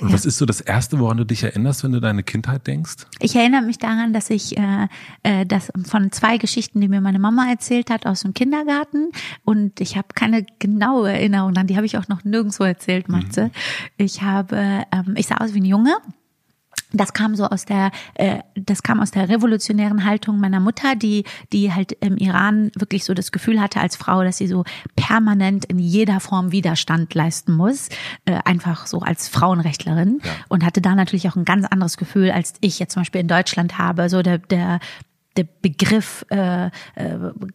Und 0.00 0.08
ja. 0.08 0.14
was 0.14 0.24
ist 0.26 0.38
so 0.38 0.46
das 0.46 0.60
Erste, 0.60 0.98
woran 0.98 1.16
du 1.16 1.24
dich 1.24 1.44
erinnerst, 1.44 1.84
wenn 1.84 1.92
du 1.92 2.00
deine 2.00 2.22
Kindheit 2.22 2.66
denkst? 2.66 3.06
Ich 3.20 3.36
erinnere 3.36 3.62
mich 3.62 3.78
daran, 3.78 4.12
dass 4.12 4.30
ich 4.30 4.56
äh, 4.58 4.88
äh, 5.22 5.46
das 5.46 5.70
von 5.84 6.10
zwei 6.10 6.38
Geschichten, 6.38 6.80
die 6.80 6.88
mir 6.88 7.00
meine 7.00 7.20
Mama 7.20 7.48
erzählt 7.48 7.90
hat 7.90 8.04
aus 8.04 8.22
dem 8.22 8.34
Kindergarten. 8.34 9.12
Und 9.44 9.80
ich 9.80 9.96
habe 9.96 10.08
keine 10.14 10.44
genaue 10.58 11.12
Erinnerung 11.12 11.56
an, 11.56 11.68
die 11.68 11.76
habe 11.76 11.86
ich 11.86 11.96
auch 11.96 12.08
noch 12.08 12.24
nirgendwo 12.24 12.64
erzählt, 12.64 13.08
Matze. 13.08 13.44
Mhm. 13.44 13.50
Ich 13.96 14.22
habe, 14.22 14.84
ähm, 14.92 15.14
ich 15.16 15.28
sah 15.28 15.36
aus 15.36 15.54
wie 15.54 15.60
ein 15.60 15.64
Junge 15.64 15.96
das 16.92 17.12
kam 17.12 17.36
so 17.36 17.44
aus 17.44 17.64
der, 17.64 17.90
äh, 18.14 18.40
das 18.54 18.82
kam 18.82 19.00
aus 19.00 19.10
der 19.10 19.28
revolutionären 19.28 20.04
Haltung 20.04 20.40
meiner 20.40 20.60
Mutter, 20.60 20.94
die, 20.96 21.24
die 21.52 21.72
halt 21.72 21.92
im 22.00 22.16
Iran 22.16 22.70
wirklich 22.76 23.04
so 23.04 23.14
das 23.14 23.32
Gefühl 23.32 23.60
hatte 23.60 23.80
als 23.80 23.96
Frau, 23.96 24.22
dass 24.22 24.38
sie 24.38 24.46
so 24.46 24.64
permanent 24.96 25.64
in 25.66 25.78
jeder 25.78 26.20
Form 26.20 26.52
Widerstand 26.52 27.14
leisten 27.14 27.52
muss, 27.52 27.88
äh, 28.24 28.38
einfach 28.44 28.86
so 28.86 29.00
als 29.00 29.28
Frauenrechtlerin 29.28 30.20
ja. 30.24 30.32
und 30.48 30.64
hatte 30.64 30.80
da 30.80 30.94
natürlich 30.94 31.28
auch 31.28 31.36
ein 31.36 31.44
ganz 31.44 31.66
anderes 31.66 31.96
Gefühl, 31.96 32.30
als 32.30 32.54
ich 32.60 32.78
jetzt 32.78 32.94
zum 32.94 33.02
Beispiel 33.02 33.20
in 33.20 33.28
Deutschland 33.28 33.78
habe. 33.78 34.08
So 34.08 34.22
der, 34.22 34.38
der 34.38 34.80
der 35.36 35.46
Begriff 35.62 36.26
äh, 36.30 36.66
äh, 36.66 36.70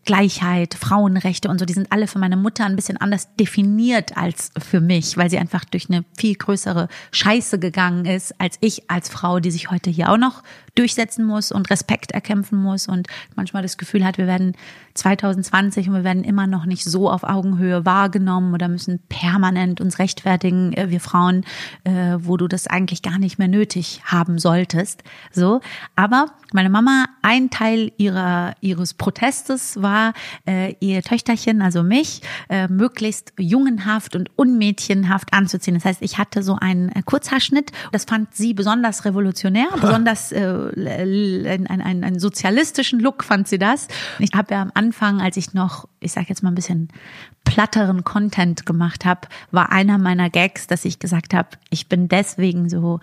Gleichheit, 0.05 0.75
Frauenrechte 0.75 1.49
und 1.49 1.59
so, 1.59 1.65
die 1.65 1.73
sind 1.73 1.91
alle 1.91 2.07
für 2.07 2.19
meine 2.19 2.37
Mutter 2.37 2.65
ein 2.65 2.75
bisschen 2.75 2.97
anders 2.97 3.35
definiert 3.35 4.15
als 4.15 4.51
für 4.57 4.79
mich, 4.79 5.17
weil 5.17 5.29
sie 5.29 5.37
einfach 5.37 5.65
durch 5.65 5.89
eine 5.89 6.05
viel 6.17 6.35
größere 6.35 6.87
Scheiße 7.11 7.59
gegangen 7.59 8.05
ist, 8.05 8.33
als 8.39 8.57
ich 8.61 8.89
als 8.89 9.09
Frau, 9.09 9.39
die 9.39 9.51
sich 9.51 9.71
heute 9.71 9.89
hier 9.89 10.11
auch 10.11 10.17
noch 10.17 10.41
durchsetzen 10.75 11.25
muss 11.25 11.51
und 11.51 11.69
Respekt 11.69 12.11
erkämpfen 12.11 12.61
muss 12.61 12.87
und 12.87 13.07
manchmal 13.35 13.63
das 13.63 13.77
Gefühl 13.77 14.05
hat, 14.05 14.17
wir 14.17 14.27
werden 14.27 14.53
2020 14.93 15.89
und 15.89 15.95
wir 15.95 16.03
werden 16.03 16.23
immer 16.23 16.47
noch 16.47 16.65
nicht 16.65 16.83
so 16.83 17.09
auf 17.09 17.23
Augenhöhe 17.23 17.85
wahrgenommen 17.85 18.53
oder 18.53 18.67
müssen 18.67 18.99
permanent 19.09 19.81
uns 19.81 19.99
rechtfertigen, 19.99 20.73
äh, 20.73 20.89
wir 20.89 20.99
Frauen, 20.99 21.45
äh, 21.83 22.17
wo 22.19 22.37
du 22.37 22.47
das 22.47 22.67
eigentlich 22.67 23.01
gar 23.01 23.19
nicht 23.19 23.37
mehr 23.37 23.47
nötig 23.47 24.01
haben 24.05 24.39
solltest. 24.39 25.03
So, 25.31 25.61
aber 25.95 26.27
meine 26.53 26.69
Mama, 26.69 27.05
ein 27.21 27.49
Teil 27.49 27.91
ihrer 27.97 28.53
ihres 28.61 28.93
Protestes 28.93 29.81
war, 29.81 30.13
äh, 30.47 30.75
ihr 30.79 31.01
Töchterchen, 31.01 31.61
also 31.61 31.83
mich, 31.83 32.21
äh, 32.49 32.67
möglichst 32.67 33.33
jungenhaft 33.37 34.15
und 34.15 34.29
unmädchenhaft 34.37 35.33
anzuziehen. 35.33 35.75
Das 35.75 35.85
heißt, 35.85 36.01
ich 36.01 36.17
hatte 36.17 36.43
so 36.43 36.57
einen 36.59 36.91
Kurzhaarschnitt. 37.05 37.71
Das 37.91 38.05
fand 38.05 38.33
sie 38.35 38.53
besonders 38.53 39.05
revolutionär, 39.05 39.67
besonders 39.79 40.31
äh, 40.31 40.64
ein, 40.75 41.67
ein, 41.67 41.81
ein, 41.81 42.03
einen 42.03 42.19
sozialistischen 42.19 42.99
Look 42.99 43.23
fand 43.23 43.47
sie 43.47 43.57
das. 43.57 43.87
Ich 44.19 44.31
habe 44.35 44.53
ja 44.53 44.61
am 44.61 44.71
Anfang, 44.73 45.21
als 45.21 45.37
ich 45.37 45.53
noch, 45.53 45.87
ich 45.99 46.11
sage 46.11 46.27
jetzt 46.29 46.43
mal 46.43 46.51
ein 46.51 46.55
bisschen 46.55 46.89
platteren 47.43 48.03
Content 48.03 48.65
gemacht 48.65 49.05
habe, 49.05 49.21
war 49.51 49.71
einer 49.71 49.97
meiner 49.97 50.29
Gags, 50.29 50.67
dass 50.67 50.85
ich 50.85 50.99
gesagt 50.99 51.33
habe, 51.33 51.49
ich 51.69 51.87
bin 51.87 52.07
deswegen 52.07 52.69
so 52.69 52.99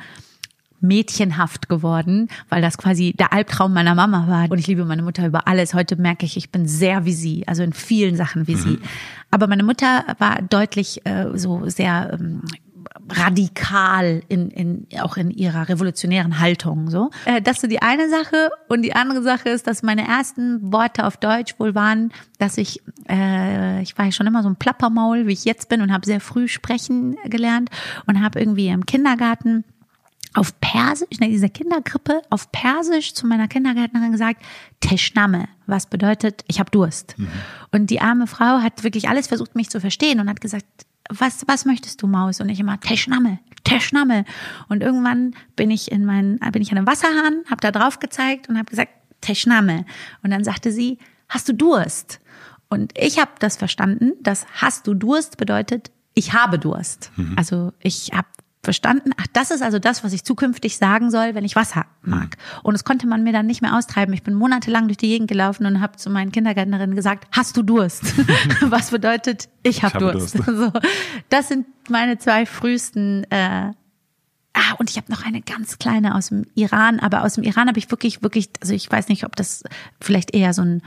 mädchenhaft 0.82 1.68
geworden, 1.68 2.28
weil 2.48 2.60
das 2.60 2.76
quasi 2.76 3.14
der 3.16 3.32
Albtraum 3.32 3.72
meiner 3.72 3.94
Mama 3.94 4.26
war. 4.28 4.50
Und 4.50 4.58
ich 4.58 4.66
liebe 4.66 4.84
meine 4.84 5.02
Mutter 5.02 5.26
über 5.26 5.46
alles. 5.46 5.74
Heute 5.74 5.96
merke 5.96 6.26
ich, 6.26 6.36
ich 6.36 6.50
bin 6.50 6.66
sehr 6.66 7.04
wie 7.04 7.12
sie, 7.12 7.46
also 7.46 7.62
in 7.62 7.72
vielen 7.72 8.16
Sachen 8.16 8.48
wie 8.48 8.56
mhm. 8.56 8.60
sie. 8.60 8.78
Aber 9.30 9.46
meine 9.46 9.62
Mutter 9.62 10.04
war 10.18 10.42
deutlich 10.42 11.06
äh, 11.06 11.30
so 11.34 11.68
sehr 11.68 12.18
ähm, 12.20 12.42
radikal 13.08 14.22
in, 14.28 14.50
in 14.50 14.86
auch 15.00 15.16
in 15.16 15.30
ihrer 15.30 15.68
revolutionären 15.68 16.38
Haltung 16.38 16.90
so. 16.90 17.10
Äh, 17.24 17.42
das 17.42 17.56
ist 17.56 17.62
so 17.62 17.68
die 17.68 17.82
eine 17.82 18.08
Sache 18.08 18.50
und 18.68 18.82
die 18.82 18.94
andere 18.94 19.22
Sache 19.22 19.48
ist, 19.48 19.66
dass 19.66 19.82
meine 19.82 20.06
ersten 20.06 20.72
Worte 20.72 21.06
auf 21.06 21.16
Deutsch 21.16 21.58
wohl 21.58 21.74
waren, 21.74 22.12
dass 22.38 22.58
ich 22.58 22.82
äh, 23.08 23.82
ich 23.82 23.96
war 23.98 24.06
ja 24.06 24.12
schon 24.12 24.26
immer 24.26 24.42
so 24.42 24.48
ein 24.48 24.56
Plappermaul, 24.56 25.26
wie 25.26 25.32
ich 25.32 25.44
jetzt 25.44 25.68
bin 25.68 25.82
und 25.82 25.92
habe 25.92 26.06
sehr 26.06 26.20
früh 26.20 26.48
sprechen 26.48 27.16
gelernt 27.24 27.70
und 28.06 28.22
habe 28.22 28.38
irgendwie 28.40 28.68
im 28.68 28.86
Kindergarten 28.86 29.64
auf 30.34 30.58
Persisch, 30.60 31.08
in 31.20 31.30
dieser 31.30 31.48
Kindergrippe, 31.48 32.22
auf 32.30 32.50
Persisch 32.52 33.14
zu 33.14 33.26
meiner 33.26 33.48
Kindergärtnerin 33.48 34.12
gesagt, 34.12 34.42
Teschname, 34.80 35.48
was 35.66 35.86
bedeutet, 35.86 36.44
ich 36.48 36.58
habe 36.58 36.70
Durst. 36.70 37.18
Mhm. 37.18 37.28
Und 37.70 37.90
die 37.90 38.00
arme 38.00 38.26
Frau 38.26 38.62
hat 38.62 38.82
wirklich 38.82 39.08
alles 39.08 39.26
versucht, 39.26 39.54
mich 39.54 39.68
zu 39.68 39.80
verstehen 39.80 40.20
und 40.20 40.30
hat 40.30 40.40
gesagt, 40.40 40.64
was, 41.18 41.44
was 41.46 41.64
möchtest 41.64 42.02
du, 42.02 42.06
Maus? 42.06 42.40
Und 42.40 42.48
ich 42.48 42.60
immer, 42.60 42.80
Teschname, 42.80 43.38
Teschname. 43.64 44.24
Und 44.68 44.82
irgendwann 44.82 45.34
bin 45.56 45.70
ich 45.70 45.90
in 45.90 46.04
meinen, 46.04 46.38
bin 46.52 46.62
ich 46.62 46.72
an 46.72 46.78
einem 46.78 46.86
Wasserhahn, 46.86 47.42
habe 47.50 47.60
da 47.60 47.70
drauf 47.70 47.98
gezeigt 47.98 48.48
und 48.48 48.56
habe 48.56 48.70
gesagt, 48.70 48.90
Teschname. 49.20 49.84
Und 50.22 50.30
dann 50.30 50.44
sagte 50.44 50.72
sie, 50.72 50.98
hast 51.28 51.48
du 51.48 51.54
Durst? 51.54 52.20
Und 52.68 52.92
ich 52.98 53.18
habe 53.18 53.32
das 53.38 53.56
verstanden, 53.56 54.12
dass 54.20 54.46
hast 54.54 54.86
du 54.86 54.94
Durst 54.94 55.36
bedeutet, 55.36 55.90
ich 56.14 56.32
habe 56.32 56.58
Durst. 56.58 57.10
Mhm. 57.16 57.34
Also 57.36 57.72
ich 57.80 58.10
habe 58.12 58.28
verstanden, 58.62 59.10
ach, 59.20 59.26
das 59.32 59.50
ist 59.50 59.62
also 59.62 59.78
das, 59.78 60.04
was 60.04 60.12
ich 60.12 60.24
zukünftig 60.24 60.76
sagen 60.76 61.10
soll, 61.10 61.34
wenn 61.34 61.44
ich 61.44 61.56
Wasser 61.56 61.84
mag. 62.02 62.36
Mhm. 62.36 62.60
Und 62.62 62.74
das 62.74 62.84
konnte 62.84 63.06
man 63.06 63.24
mir 63.24 63.32
dann 63.32 63.46
nicht 63.46 63.60
mehr 63.60 63.76
austreiben. 63.76 64.14
Ich 64.14 64.22
bin 64.22 64.34
monatelang 64.34 64.86
durch 64.86 64.98
die 64.98 65.08
Gegend 65.08 65.28
gelaufen 65.28 65.66
und 65.66 65.80
habe 65.80 65.96
zu 65.96 66.10
meinen 66.10 66.30
Kindergärtnerinnen 66.30 66.94
gesagt, 66.94 67.26
hast 67.32 67.56
du 67.56 67.62
Durst? 67.62 68.04
was 68.60 68.90
bedeutet, 68.90 69.48
ich 69.62 69.82
habe 69.82 69.94
hab 69.94 70.00
Durst. 70.00 70.38
Durst. 70.38 70.46
so, 70.46 70.72
das 71.28 71.48
sind 71.48 71.66
meine 71.88 72.18
zwei 72.18 72.46
frühesten 72.46 73.24
äh, 73.30 73.72
Ah, 74.54 74.74
und 74.76 74.90
ich 74.90 74.98
habe 74.98 75.10
noch 75.10 75.24
eine 75.24 75.40
ganz 75.40 75.78
kleine 75.78 76.14
aus 76.14 76.28
dem 76.28 76.44
Iran, 76.54 77.00
aber 77.00 77.24
aus 77.24 77.34
dem 77.34 77.44
Iran 77.44 77.68
habe 77.68 77.78
ich 77.78 77.90
wirklich, 77.90 78.22
wirklich, 78.22 78.50
also 78.60 78.74
ich 78.74 78.90
weiß 78.90 79.08
nicht, 79.08 79.24
ob 79.24 79.34
das 79.34 79.64
vielleicht 79.98 80.34
eher 80.34 80.52
so 80.52 80.60
ein 80.60 80.82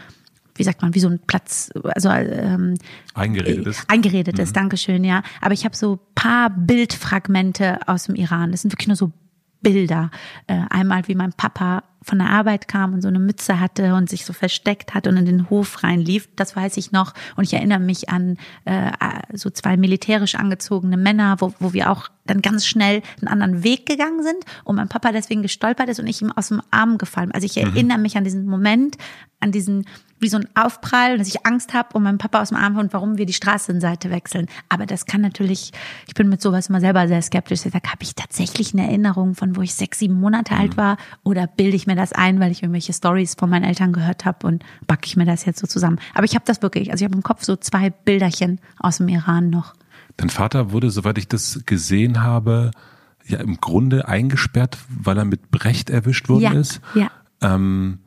wie 0.56 0.64
sagt 0.64 0.82
man, 0.82 0.96
wie 0.96 1.00
so 1.00 1.10
ein 1.10 1.20
Platz, 1.28 1.70
also 1.84 2.10
ähm, 2.10 2.76
eingeredet 3.14 3.68
ist. 3.68 3.90
Eingeredet 3.90 4.40
ist, 4.40 4.50
mhm. 4.50 4.54
Dankeschön, 4.54 5.04
ja. 5.04 5.22
Aber 5.42 5.54
ich 5.54 5.66
habe 5.66 5.76
so 5.76 6.00
paar 6.16 6.50
Bildfragmente 6.50 7.88
aus 7.88 8.06
dem 8.06 8.16
Iran. 8.16 8.52
Das 8.52 8.62
sind 8.62 8.72
wirklich 8.72 8.88
nur 8.88 8.96
so 8.96 9.12
Bilder. 9.66 10.12
Äh, 10.46 10.62
einmal, 10.70 11.08
wie 11.08 11.16
mein 11.16 11.34
Papa 11.34 11.84
von 12.04 12.20
der 12.20 12.30
Arbeit 12.30 12.68
kam 12.68 12.94
und 12.94 13.02
so 13.02 13.08
eine 13.08 13.18
Mütze 13.18 13.60
hatte 13.60 13.96
und 13.96 14.12
sich 14.12 14.24
so 14.26 14.32
versteckt 14.32 14.94
hat 14.94 15.08
und 15.08 15.18
in 15.18 15.26
den 15.26 15.50
Hof 15.50 15.82
reinlief. 15.82 16.30
Das 16.36 16.56
weiß 16.56 16.78
ich 16.78 16.92
noch. 16.92 17.16
Und 17.36 17.46
ich 17.46 17.54
erinnere 17.56 17.80
mich 17.80 18.10
an 18.10 18.38
äh, 18.66 18.92
so 19.34 19.50
zwei 19.50 19.76
militärisch 19.76 20.36
angezogene 20.36 20.98
Männer, 20.98 21.38
wo, 21.40 21.52
wo 21.60 21.74
wir 21.74 21.90
auch 21.90 22.10
dann 22.28 22.44
ganz 22.44 22.68
schnell 22.68 23.02
einen 23.20 23.28
anderen 23.28 23.64
Weg 23.64 23.88
gegangen 23.88 24.22
sind 24.22 24.38
und 24.66 24.76
mein 24.76 24.88
Papa 24.88 25.12
deswegen 25.12 25.42
gestolpert 25.42 25.90
ist 25.90 26.00
und 26.00 26.06
ich 26.06 26.22
ihm 26.22 26.32
aus 26.32 26.50
dem 26.50 26.62
Arm 26.70 27.00
gefallen. 27.00 27.32
Also 27.32 27.46
ich 27.46 27.56
mhm. 27.56 27.72
erinnere 27.72 27.98
mich 27.98 28.18
an 28.18 28.24
diesen 28.24 28.46
Moment, 28.46 28.98
an 29.40 29.52
diesen 29.52 29.88
wie 30.20 30.30
so 30.30 30.38
ein 30.38 30.48
Aufprall, 30.56 31.18
dass 31.18 31.28
ich 31.28 31.46
Angst 31.46 31.74
habe 31.74 31.90
und 31.94 32.04
mein 32.04 32.18
Papa 32.18 32.42
aus 32.42 32.50
dem 32.50 32.58
Arm 32.58 32.78
und 32.78 32.94
warum 32.94 33.18
wir 33.18 33.26
die 33.26 33.34
Straßenseite 33.34 34.10
wechseln. 34.10 34.48
Aber 34.70 34.86
das 34.86 35.06
kann 35.06 35.22
natürlich, 35.22 35.72
ich 36.08 36.14
bin 36.14 36.30
mit 36.30 36.42
sowas 36.42 36.70
immer 36.70 36.80
selber 36.80 37.08
sehr 37.08 37.22
skeptisch. 37.22 37.66
Ich 37.66 37.74
sage, 37.74 37.90
habe 37.90 38.04
ich 38.04 38.16
tatsächlich 38.16 38.74
eine 38.74 38.88
Erinnerung 38.88 39.36
von, 39.36 39.56
wo 39.56 39.62
ich 39.62 39.76
sechs, 39.76 40.00
sieben 40.00 40.20
Monate 40.20 40.54
mhm. 40.54 40.60
alt 40.60 40.78
war 40.78 40.98
oder 41.24 41.48
bilde 41.48 41.76
ich 41.76 41.86
mir 41.86 41.96
das 41.96 42.14
ein, 42.14 42.40
weil 42.40 42.52
ich 42.52 42.64
irgendwelche 42.64 42.94
Stories 42.94 43.36
von 43.36 43.50
meinen 43.50 43.66
Eltern 43.66 43.94
gehört 43.94 44.26
habe 44.26 44.48
und 44.48 44.64
backe 44.88 45.06
ich 45.06 45.18
mir 45.18 45.26
das 45.26 45.46
jetzt 45.46 45.60
so 45.60 45.68
zusammen. 45.68 46.00
Aber 46.14 46.24
ich 46.24 46.36
habe 46.36 46.46
das 46.46 46.62
wirklich, 46.62 46.92
also 46.92 47.04
ich 47.04 47.10
habe 47.10 47.18
im 47.18 47.24
Kopf 47.24 47.44
so 47.44 47.56
zwei 47.56 47.90
Bilderchen 47.90 48.60
aus 48.80 48.98
dem 48.98 49.10
Iran 49.10 49.50
noch. 49.50 49.74
Dein 50.18 50.30
Vater 50.30 50.72
wurde, 50.72 50.92
soweit 50.92 51.18
ich 51.18 51.28
das 51.28 51.62
gesehen 51.66 52.24
habe, 52.24 52.72
ja 53.28 53.40
im 53.40 53.60
Grunde 53.60 54.08
eingesperrt, 54.08 54.78
weil 54.90 55.18
er 55.18 55.26
mit 55.26 55.52
Brecht 55.52 55.90
erwischt 55.90 56.30
worden 56.30 56.42
ja, 56.42 56.52
ist. 56.54 56.80
Ja. 56.94 57.12
Ähm, 57.42 58.00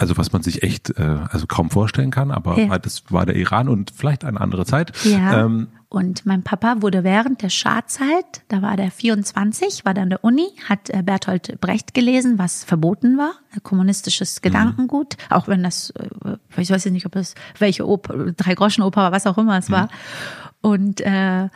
also 0.00 0.16
was 0.16 0.32
man 0.32 0.42
sich 0.42 0.62
echt 0.62 0.98
äh, 0.98 1.18
also 1.30 1.46
kaum 1.46 1.70
vorstellen 1.70 2.10
kann, 2.10 2.30
aber 2.30 2.58
ja. 2.58 2.78
das 2.78 3.04
war 3.10 3.26
der 3.26 3.36
Iran 3.36 3.68
und 3.68 3.90
vielleicht 3.94 4.24
eine 4.24 4.40
andere 4.40 4.64
Zeit. 4.64 4.92
Ja. 5.04 5.44
Ähm, 5.44 5.68
und 5.90 6.24
mein 6.24 6.42
Papa 6.42 6.76
wurde 6.80 7.04
während 7.04 7.42
der 7.42 7.50
Schadzeit, 7.50 8.42
da 8.48 8.62
war 8.62 8.76
der 8.76 8.90
24, 8.90 9.84
war 9.84 9.92
dann 9.92 10.08
der 10.08 10.24
Uni, 10.24 10.46
hat 10.68 10.88
äh, 10.88 11.02
Bertolt 11.02 11.60
Brecht 11.60 11.94
gelesen, 11.94 12.38
was 12.38 12.64
verboten 12.64 13.18
war, 13.18 13.32
kommunistisches 13.62 14.36
mhm. 14.36 14.42
Gedankengut, 14.42 15.16
mhm. 15.18 15.36
auch 15.36 15.48
wenn 15.48 15.62
das, 15.62 15.90
äh, 15.90 16.36
ich 16.56 16.70
weiß 16.70 16.86
nicht, 16.86 17.06
ob 17.06 17.12
das 17.12 17.34
welche 17.58 17.86
Oper, 17.86 18.32
drei 18.32 18.54
Groschen 18.54 18.82
Oper 18.82 19.02
war, 19.02 19.12
was 19.12 19.26
auch 19.26 19.36
immer 19.36 19.58
es 19.58 19.68
mhm. 19.68 19.72
war. 19.72 19.88
Und 20.62 21.00
äh, 21.00 21.48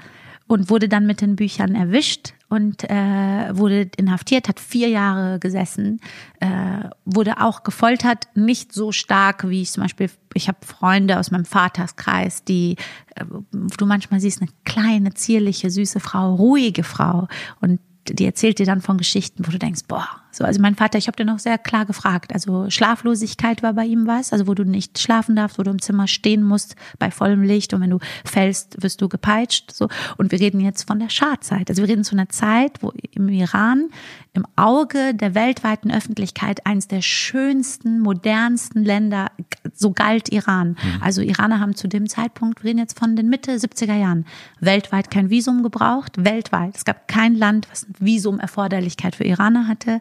und 0.46 0.70
wurde 0.70 0.88
dann 0.88 1.06
mit 1.06 1.20
den 1.20 1.36
Büchern 1.36 1.74
erwischt 1.74 2.34
und 2.48 2.84
äh, 2.84 3.56
wurde 3.56 3.90
inhaftiert, 3.96 4.48
hat 4.48 4.60
vier 4.60 4.88
Jahre 4.88 5.38
gesessen, 5.38 6.00
äh, 6.40 6.88
wurde 7.04 7.40
auch 7.40 7.62
gefoltert, 7.62 8.28
nicht 8.34 8.72
so 8.72 8.92
stark 8.92 9.48
wie 9.48 9.62
ich 9.62 9.72
zum 9.72 9.82
Beispiel, 9.82 10.10
ich 10.34 10.48
habe 10.48 10.58
Freunde 10.64 11.18
aus 11.18 11.30
meinem 11.30 11.46
Vaterskreis, 11.46 12.44
die 12.44 12.76
äh, 13.16 13.24
du 13.52 13.86
manchmal 13.86 14.20
siehst, 14.20 14.42
eine 14.42 14.50
kleine, 14.64 15.14
zierliche, 15.14 15.70
süße 15.70 16.00
Frau, 16.00 16.34
ruhige 16.34 16.84
Frau 16.84 17.28
und 17.60 17.80
die 18.06 18.26
erzählt 18.26 18.58
dir 18.58 18.66
dann 18.66 18.82
von 18.82 18.98
Geschichten, 18.98 19.46
wo 19.46 19.50
du 19.50 19.58
denkst, 19.58 19.82
boah, 19.88 20.06
so, 20.34 20.44
also 20.44 20.60
mein 20.60 20.74
Vater, 20.74 20.98
ich 20.98 21.06
habe 21.06 21.16
den 21.16 21.30
auch 21.30 21.38
sehr 21.38 21.58
klar 21.58 21.86
gefragt. 21.86 22.34
Also 22.34 22.68
Schlaflosigkeit 22.68 23.62
war 23.62 23.74
bei 23.74 23.84
ihm 23.84 24.06
was, 24.06 24.32
also 24.32 24.46
wo 24.46 24.54
du 24.54 24.64
nicht 24.64 24.98
schlafen 24.98 25.36
darfst, 25.36 25.58
wo 25.58 25.62
du 25.62 25.70
im 25.70 25.80
Zimmer 25.80 26.08
stehen 26.08 26.42
musst 26.42 26.74
bei 26.98 27.10
vollem 27.10 27.42
Licht 27.42 27.72
und 27.72 27.80
wenn 27.80 27.90
du 27.90 28.00
fällst, 28.24 28.82
wirst 28.82 29.00
du 29.00 29.08
gepeitscht. 29.08 29.70
So. 29.72 29.88
Und 30.16 30.32
wir 30.32 30.40
reden 30.40 30.60
jetzt 30.60 30.86
von 30.88 30.98
der 30.98 31.08
Schadzeit. 31.08 31.70
Also 31.70 31.82
wir 31.82 31.88
reden 31.88 32.04
zu 32.04 32.16
einer 32.16 32.28
Zeit, 32.28 32.82
wo 32.82 32.92
im 33.12 33.28
Iran 33.28 33.90
im 34.34 34.44
Auge 34.56 35.14
der 35.14 35.36
weltweiten 35.36 35.92
Öffentlichkeit 35.92 36.66
eines 36.66 36.88
der 36.88 37.02
schönsten, 37.02 38.00
modernsten 38.00 38.84
Länder, 38.84 39.30
so 39.72 39.92
galt 39.92 40.28
Iran. 40.32 40.70
Mhm. 40.70 41.02
Also 41.02 41.22
Iraner 41.22 41.60
haben 41.60 41.76
zu 41.76 41.86
dem 41.86 42.08
Zeitpunkt, 42.08 42.62
wir 42.62 42.70
reden 42.70 42.80
jetzt 42.80 42.98
von 42.98 43.14
den 43.14 43.28
Mitte 43.28 43.52
70er 43.52 43.94
Jahren, 43.94 44.26
weltweit 44.58 45.10
kein 45.10 45.30
Visum 45.30 45.62
gebraucht, 45.62 46.24
weltweit. 46.24 46.76
Es 46.76 46.84
gab 46.84 47.06
kein 47.06 47.36
Land, 47.36 47.68
was 47.70 47.86
Visumerforderlichkeit 48.00 49.14
für 49.14 49.24
Iraner 49.24 49.68
hatte. 49.68 50.00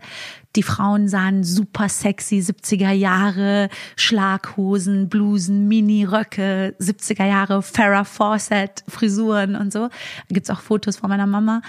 Die 0.56 0.64
Frauen 0.64 1.08
sahen 1.08 1.44
super 1.44 1.90
sexy, 1.90 2.40
70er 2.40 2.92
Jahre, 2.92 3.70
Schlaghosen, 3.96 5.10
Blusen, 5.10 5.68
Mini-Röcke, 5.68 6.76
70er 6.80 7.26
Jahre, 7.26 7.64
Farrah 7.64 8.04
Fawcett, 8.04 8.84
Frisuren 8.88 9.56
und 9.56 9.74
so. 9.74 9.88
Da 9.88 10.34
gibt's 10.34 10.50
auch 10.50 10.62
Fotos 10.62 10.98
von 10.98 11.10
meiner 11.10 11.28
Mama. 11.28 11.62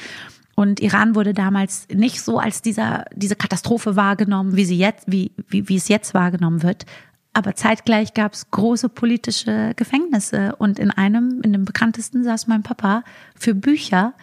Und 0.54 0.80
Iran 0.80 1.14
wurde 1.14 1.34
damals 1.34 1.88
nicht 1.92 2.20
so 2.20 2.38
als 2.38 2.62
dieser, 2.62 3.06
diese 3.14 3.36
Katastrophe 3.36 3.96
wahrgenommen, 3.96 4.56
wie 4.56 4.64
sie 4.64 4.78
jetzt, 4.78 5.04
wie, 5.06 5.32
wie, 5.48 5.68
wie 5.68 5.76
es 5.76 5.88
jetzt 5.88 6.14
wahrgenommen 6.14 6.62
wird. 6.62 6.86
Aber 7.32 7.56
zeitgleich 7.56 8.14
gab 8.14 8.34
es 8.34 8.50
große 8.52 8.88
politische 8.88 9.72
Gefängnisse. 9.74 10.54
Und 10.56 10.78
in 10.78 10.92
einem, 10.92 11.40
in 11.42 11.52
dem 11.52 11.64
bekanntesten 11.64 12.22
saß 12.22 12.46
mein 12.46 12.62
Papa 12.62 13.02
für 13.34 13.54
Bücher, 13.54 14.14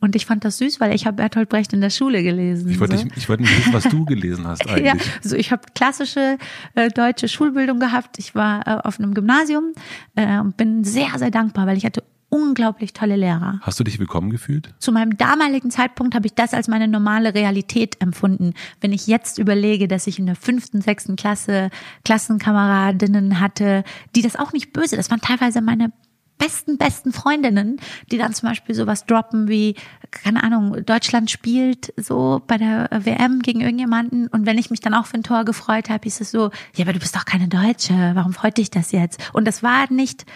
und 0.00 0.14
ich 0.14 0.26
fand 0.26 0.44
das 0.44 0.58
süß, 0.58 0.78
weil 0.80 0.94
ich 0.94 1.06
habe 1.06 1.16
Bertolt 1.16 1.48
Brecht 1.48 1.72
in 1.72 1.80
der 1.80 1.90
Schule 1.90 2.22
gelesen. 2.22 2.68
Ich 2.68 2.78
wollte, 2.78 2.98
so. 2.98 3.04
nicht, 3.04 3.16
ich 3.16 3.28
wollte 3.28 3.42
nicht 3.42 3.58
wissen, 3.58 3.72
was 3.72 3.84
du 3.84 4.04
gelesen 4.04 4.46
hast 4.46 4.66
eigentlich. 4.68 4.86
ja, 4.86 4.94
also 5.22 5.36
ich 5.36 5.52
habe 5.52 5.62
klassische 5.74 6.38
äh, 6.74 6.90
deutsche 6.90 7.28
Schulbildung 7.28 7.80
gehabt. 7.80 8.18
Ich 8.18 8.34
war 8.34 8.66
äh, 8.66 8.80
auf 8.86 8.98
einem 8.98 9.14
Gymnasium 9.14 9.72
äh, 10.14 10.38
und 10.38 10.56
bin 10.56 10.84
sehr, 10.84 11.18
sehr 11.18 11.30
dankbar, 11.30 11.66
weil 11.66 11.78
ich 11.78 11.86
hatte 11.86 12.02
unglaublich 12.28 12.92
tolle 12.92 13.16
Lehrer. 13.16 13.60
Hast 13.62 13.78
du 13.80 13.84
dich 13.84 13.98
willkommen 13.98 14.30
gefühlt? 14.30 14.74
Zu 14.78 14.92
meinem 14.92 15.16
damaligen 15.16 15.70
Zeitpunkt 15.70 16.14
habe 16.14 16.26
ich 16.26 16.34
das 16.34 16.54
als 16.54 16.68
meine 16.68 16.88
normale 16.88 17.34
Realität 17.34 18.00
empfunden. 18.00 18.52
Wenn 18.80 18.92
ich 18.92 19.06
jetzt 19.06 19.38
überlege, 19.38 19.88
dass 19.88 20.06
ich 20.06 20.18
in 20.18 20.26
der 20.26 20.36
fünften, 20.36 20.80
sechsten 20.80 21.16
Klasse 21.16 21.70
Klassenkameradinnen 22.04 23.40
hatte, 23.40 23.84
die 24.14 24.22
das 24.22 24.36
auch 24.36 24.52
nicht 24.52 24.72
böse, 24.72 24.96
das 24.96 25.10
waren 25.10 25.20
teilweise 25.20 25.60
meine 25.60 25.92
besten, 26.38 26.78
besten 26.78 27.12
Freundinnen, 27.12 27.80
die 28.10 28.18
dann 28.18 28.34
zum 28.34 28.48
Beispiel 28.48 28.74
sowas 28.74 29.06
droppen 29.06 29.48
wie, 29.48 29.74
keine 30.10 30.42
Ahnung, 30.42 30.84
Deutschland 30.84 31.30
spielt 31.30 31.92
so 31.96 32.42
bei 32.46 32.58
der 32.58 32.88
WM 32.92 33.40
gegen 33.40 33.60
irgendjemanden 33.60 34.28
und 34.28 34.46
wenn 34.46 34.58
ich 34.58 34.70
mich 34.70 34.80
dann 34.80 34.94
auch 34.94 35.06
für 35.06 35.16
ein 35.16 35.22
Tor 35.22 35.44
gefreut 35.44 35.88
habe, 35.88 36.02
hieß 36.04 36.20
es 36.20 36.30
so, 36.30 36.50
ja, 36.74 36.84
aber 36.84 36.92
du 36.92 36.98
bist 36.98 37.16
doch 37.16 37.24
keine 37.24 37.48
Deutsche, 37.48 38.12
warum 38.14 38.32
freut 38.32 38.58
dich 38.58 38.70
das 38.70 38.92
jetzt? 38.92 39.20
Und 39.32 39.46
das 39.46 39.62
war 39.62 39.90
nicht, 39.92 40.26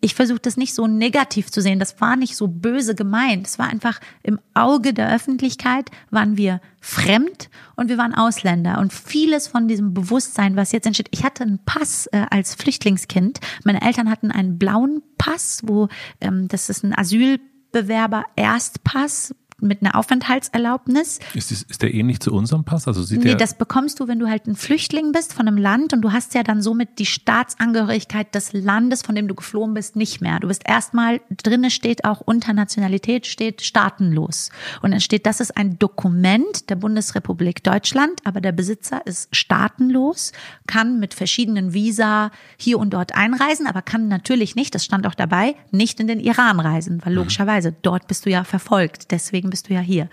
ich 0.00 0.14
versuche 0.14 0.38
das 0.38 0.56
nicht 0.56 0.74
so 0.74 0.86
negativ 0.86 1.50
zu 1.50 1.60
sehen. 1.60 1.80
Das 1.80 2.00
war 2.00 2.14
nicht 2.14 2.36
so 2.36 2.46
böse 2.46 2.94
gemeint. 2.94 3.46
Es 3.46 3.58
war 3.58 3.68
einfach 3.68 4.00
im 4.22 4.38
Auge 4.54 4.94
der 4.94 5.12
Öffentlichkeit 5.12 5.90
waren 6.10 6.36
wir 6.36 6.60
fremd 6.80 7.50
und 7.74 7.88
wir 7.88 7.98
waren 7.98 8.14
Ausländer. 8.14 8.78
Und 8.78 8.92
vieles 8.92 9.48
von 9.48 9.66
diesem 9.66 9.94
Bewusstsein, 9.94 10.54
was 10.54 10.70
jetzt 10.70 10.86
entsteht, 10.86 11.08
ich 11.10 11.24
hatte 11.24 11.42
einen 11.42 11.58
Pass 11.64 12.06
äh, 12.12 12.26
als 12.30 12.54
Flüchtlingskind. 12.54 13.40
Meine 13.64 13.82
Eltern 13.82 14.08
hatten 14.08 14.30
einen 14.30 14.56
blauen 14.56 15.02
Pass, 15.18 15.62
wo 15.64 15.88
ähm, 16.20 16.46
das 16.46 16.70
ist 16.70 16.84
ein 16.84 16.96
Asylbewerber 16.96 18.24
Erstpass, 18.36 19.34
mit 19.60 19.82
einer 19.82 19.96
Aufenthaltserlaubnis. 19.96 21.18
Ist, 21.34 21.50
das, 21.50 21.62
ist 21.62 21.82
der 21.82 21.92
ähnlich 21.92 22.20
zu 22.20 22.32
unserem 22.32 22.64
Pass? 22.64 22.86
Also 22.86 23.02
sieht 23.02 23.24
nee, 23.24 23.34
das 23.34 23.58
bekommst 23.58 24.00
du, 24.00 24.08
wenn 24.08 24.18
du 24.18 24.28
halt 24.28 24.46
ein 24.46 24.56
Flüchtling 24.56 25.12
bist 25.12 25.32
von 25.32 25.48
einem 25.48 25.56
Land 25.56 25.92
und 25.92 26.02
du 26.02 26.12
hast 26.12 26.34
ja 26.34 26.42
dann 26.42 26.62
somit 26.62 26.98
die 26.98 27.06
Staatsangehörigkeit 27.06 28.34
des 28.34 28.52
Landes, 28.52 29.02
von 29.02 29.14
dem 29.14 29.26
du 29.26 29.34
geflohen 29.34 29.74
bist, 29.74 29.96
nicht 29.96 30.20
mehr. 30.20 30.38
Du 30.40 30.48
bist 30.48 30.62
erstmal, 30.66 31.20
drinne 31.30 31.70
steht 31.70 32.04
auch 32.04 32.20
unter 32.20 32.52
Nationalität, 32.52 33.26
steht 33.26 33.62
staatenlos. 33.62 34.50
Und 34.82 34.92
dann 34.92 35.00
steht, 35.00 35.26
das 35.26 35.40
ist 35.40 35.56
ein 35.56 35.78
Dokument 35.78 36.70
der 36.70 36.76
Bundesrepublik 36.76 37.64
Deutschland, 37.64 38.20
aber 38.24 38.40
der 38.40 38.52
Besitzer 38.52 39.04
ist 39.06 39.34
staatenlos, 39.34 40.32
kann 40.66 41.00
mit 41.00 41.14
verschiedenen 41.14 41.74
Visa 41.74 42.30
hier 42.56 42.78
und 42.78 42.90
dort 42.90 43.14
einreisen, 43.14 43.66
aber 43.66 43.82
kann 43.82 44.08
natürlich 44.08 44.54
nicht, 44.54 44.74
das 44.74 44.84
stand 44.84 45.06
auch 45.06 45.14
dabei, 45.14 45.54
nicht 45.70 46.00
in 46.00 46.06
den 46.06 46.20
Iran 46.20 46.60
reisen, 46.60 47.00
weil 47.04 47.12
mhm. 47.12 47.18
logischerweise 47.18 47.74
dort 47.82 48.06
bist 48.06 48.26
du 48.26 48.30
ja 48.30 48.44
verfolgt. 48.44 49.10
Deswegen 49.10 49.47
deswegen 49.48 49.50
bist 49.50 49.68
du 49.68 49.74
ja 49.74 49.80
hier. 49.80 50.08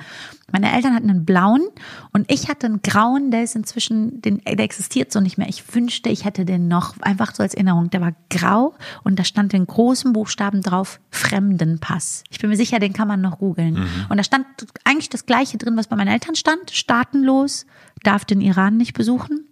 Meine 0.51 0.73
Eltern 0.73 0.93
hatten 0.93 1.09
einen 1.09 1.25
blauen 1.25 1.67
und 2.13 2.31
ich 2.31 2.47
hatte 2.47 2.67
einen 2.67 2.81
grauen, 2.81 3.31
der 3.31 3.43
ist 3.43 3.55
inzwischen, 3.55 4.21
den, 4.21 4.41
der 4.45 4.59
existiert 4.59 5.11
so 5.11 5.19
nicht 5.19 5.37
mehr. 5.37 5.49
Ich 5.49 5.73
wünschte, 5.73 6.09
ich 6.09 6.25
hätte 6.25 6.45
den 6.45 6.67
noch, 6.67 6.99
einfach 7.01 7.33
so 7.33 7.43
als 7.43 7.53
Erinnerung. 7.53 7.89
Der 7.89 8.01
war 8.01 8.13
grau 8.29 8.75
und 9.03 9.17
da 9.19 9.23
stand 9.23 9.53
in 9.53 9.65
großen 9.65 10.13
Buchstaben 10.13 10.61
drauf 10.61 10.99
Fremdenpass. 11.11 12.23
Ich 12.29 12.39
bin 12.39 12.49
mir 12.49 12.57
sicher, 12.57 12.79
den 12.79 12.93
kann 12.93 13.07
man 13.07 13.21
noch 13.21 13.39
googeln. 13.39 13.75
Mhm. 13.75 14.05
Und 14.09 14.17
da 14.17 14.23
stand 14.23 14.45
eigentlich 14.83 15.09
das 15.09 15.25
Gleiche 15.25 15.57
drin, 15.57 15.77
was 15.77 15.87
bei 15.87 15.95
meinen 15.95 16.13
Eltern 16.13 16.35
stand. 16.35 16.71
Staatenlos, 16.71 17.65
darf 18.03 18.25
den 18.25 18.41
Iran 18.41 18.77
nicht 18.77 18.93
besuchen. 18.93 19.45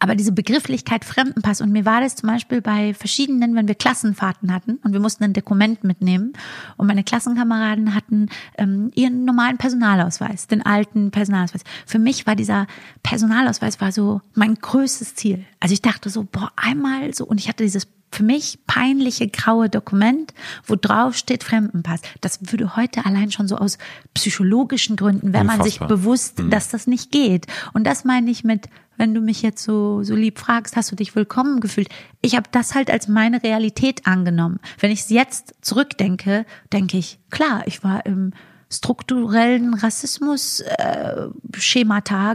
Aber 0.00 0.14
diese 0.14 0.32
Begrifflichkeit 0.32 1.04
Fremdenpass 1.04 1.60
und 1.60 1.70
mir 1.70 1.84
war 1.84 2.00
das 2.00 2.16
zum 2.16 2.28
Beispiel 2.28 2.62
bei 2.62 2.94
verschiedenen, 2.94 3.54
wenn 3.54 3.68
wir 3.68 3.74
Klassenfahrten 3.74 4.52
hatten 4.52 4.80
und 4.82 4.94
wir 4.94 5.00
mussten 5.00 5.24
ein 5.24 5.34
Dokument 5.34 5.84
mitnehmen 5.84 6.32
und 6.78 6.86
meine 6.86 7.04
Klassenkameraden 7.04 7.94
hatten 7.94 8.30
ähm, 8.56 8.90
ihren 8.94 9.26
normalen 9.26 9.58
Personalausweis, 9.58 10.46
den 10.46 10.64
alten 10.64 11.10
Personalausweis. 11.10 11.62
Für 11.86 11.98
mich 11.98 12.26
war 12.26 12.34
dieser 12.34 12.66
Personalausweis 13.02 13.80
war 13.82 13.92
so 13.92 14.22
mein 14.34 14.54
größtes 14.54 15.14
Ziel. 15.16 15.44
Also 15.60 15.74
ich 15.74 15.82
dachte 15.82 16.08
so, 16.08 16.24
boah, 16.24 16.50
einmal 16.56 17.12
so 17.14 17.26
und 17.26 17.38
ich 17.38 17.48
hatte 17.48 17.62
dieses 17.62 17.86
für 18.12 18.24
mich 18.24 18.58
peinliche 18.66 19.28
graue 19.28 19.68
Dokument, 19.68 20.34
wo 20.66 20.74
drauf 20.76 21.16
steht 21.16 21.44
Fremdenpass. 21.44 22.00
Das 22.20 22.40
würde 22.50 22.74
heute 22.76 23.06
allein 23.06 23.30
schon 23.30 23.46
so 23.46 23.56
aus 23.56 23.78
psychologischen 24.14 24.96
Gründen, 24.96 25.32
wenn 25.32 25.46
man 25.46 25.62
sich 25.62 25.78
bewusst, 25.78 26.40
mhm. 26.40 26.50
dass 26.50 26.68
das 26.68 26.86
nicht 26.86 27.12
geht. 27.12 27.46
Und 27.72 27.84
das 27.84 28.04
meine 28.04 28.30
ich 28.30 28.42
mit, 28.42 28.68
wenn 29.00 29.14
du 29.14 29.22
mich 29.22 29.40
jetzt 29.40 29.64
so, 29.64 30.02
so 30.02 30.14
lieb 30.14 30.38
fragst, 30.38 30.76
hast 30.76 30.92
du 30.92 30.96
dich 30.96 31.16
willkommen 31.16 31.60
gefühlt? 31.60 31.88
Ich 32.20 32.36
habe 32.36 32.50
das 32.52 32.74
halt 32.74 32.90
als 32.90 33.08
meine 33.08 33.42
Realität 33.42 34.06
angenommen. 34.06 34.60
Wenn 34.78 34.90
ich 34.90 35.00
es 35.00 35.08
jetzt 35.08 35.54
zurückdenke, 35.62 36.44
denke 36.70 36.98
ich, 36.98 37.18
klar, 37.30 37.62
ich 37.64 37.82
war 37.82 38.04
im 38.04 38.34
strukturellen 38.70 39.72
Rassismus 39.72 40.60
äh, 40.60 41.28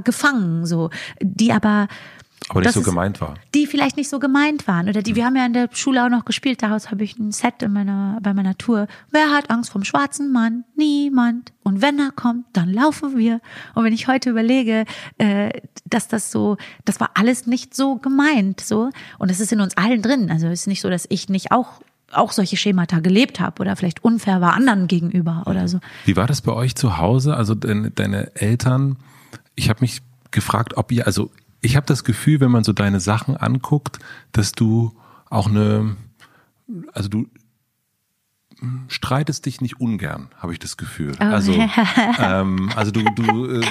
gefangen, 0.03 0.65
so 0.65 0.89
die 1.21 1.53
aber 1.53 1.87
aber 2.49 2.61
nicht 2.61 2.73
so 2.73 2.81
gemeint 2.81 3.21
war. 3.21 3.35
Die 3.53 3.65
vielleicht 3.65 3.97
nicht 3.97 4.09
so 4.09 4.19
gemeint 4.19 4.67
waren. 4.67 4.87
Oder 4.87 5.01
die, 5.01 5.15
wir 5.15 5.25
haben 5.25 5.35
ja 5.35 5.45
in 5.45 5.53
der 5.53 5.69
Schule 5.71 6.05
auch 6.05 6.09
noch 6.09 6.25
gespielt, 6.25 6.61
daraus 6.61 6.91
habe 6.91 7.03
ich 7.03 7.17
ein 7.17 7.31
Set 7.31 7.63
in 7.63 7.73
meiner, 7.73 8.19
bei 8.21 8.33
meiner 8.33 8.57
Tour. 8.57 8.87
Wer 9.11 9.31
hat 9.31 9.49
Angst 9.49 9.71
vom 9.71 9.83
schwarzen 9.83 10.31
Mann? 10.31 10.63
Niemand. 10.75 11.53
Und 11.63 11.81
wenn 11.81 11.99
er 11.99 12.11
kommt, 12.11 12.45
dann 12.53 12.71
laufen 12.71 13.17
wir. 13.17 13.41
Und 13.73 13.83
wenn 13.83 13.93
ich 13.93 14.07
heute 14.07 14.29
überlege, 14.29 14.85
äh, 15.17 15.49
dass 15.85 16.07
das 16.07 16.31
so, 16.31 16.57
das 16.85 16.99
war 16.99 17.11
alles 17.15 17.47
nicht 17.47 17.75
so 17.75 17.95
gemeint, 17.95 18.61
so. 18.61 18.91
Und 19.17 19.31
es 19.31 19.39
ist 19.39 19.51
in 19.51 19.61
uns 19.61 19.75
allen 19.77 20.01
drin. 20.01 20.29
Also 20.29 20.47
es 20.47 20.61
ist 20.61 20.67
nicht 20.67 20.81
so, 20.81 20.89
dass 20.89 21.05
ich 21.09 21.29
nicht 21.29 21.51
auch 21.51 21.81
auch 22.11 22.31
solche 22.31 22.55
Schemata 22.55 22.99
gelebt 22.99 23.39
habe 23.39 23.61
oder 23.61 23.75
vielleicht 23.75 24.03
unfair 24.03 24.39
war 24.39 24.53
anderen 24.53 24.87
gegenüber 24.87 25.43
oder 25.47 25.67
so. 25.67 25.79
Wie 26.05 26.15
war 26.15 26.27
das 26.27 26.41
bei 26.41 26.53
euch 26.53 26.75
zu 26.75 26.97
Hause? 26.97 27.35
Also 27.35 27.55
deine, 27.55 27.91
deine 27.91 28.33
Eltern, 28.35 28.97
ich 29.55 29.69
habe 29.69 29.81
mich 29.81 30.01
gefragt, 30.31 30.77
ob 30.77 30.91
ihr, 30.91 31.07
also 31.07 31.31
ich 31.65 31.75
habe 31.75 31.85
das 31.87 32.03
Gefühl, 32.03 32.39
wenn 32.39 32.51
man 32.51 32.63
so 32.63 32.73
deine 32.73 32.99
Sachen 32.99 33.35
anguckt, 33.35 33.99
dass 34.31 34.51
du 34.51 34.95
auch 35.29 35.47
eine, 35.47 35.97
also 36.93 37.09
du 37.09 37.27
streitest 38.87 39.45
dich 39.45 39.61
nicht 39.61 39.81
ungern, 39.81 40.29
habe 40.37 40.53
ich 40.53 40.59
das 40.59 40.77
Gefühl. 40.77 41.13
Oh. 41.19 41.23
Also, 41.23 41.53
ähm, 42.19 42.69
also 42.75 42.91
du, 42.91 43.03
du, 43.15 43.59
äh, 43.59 43.65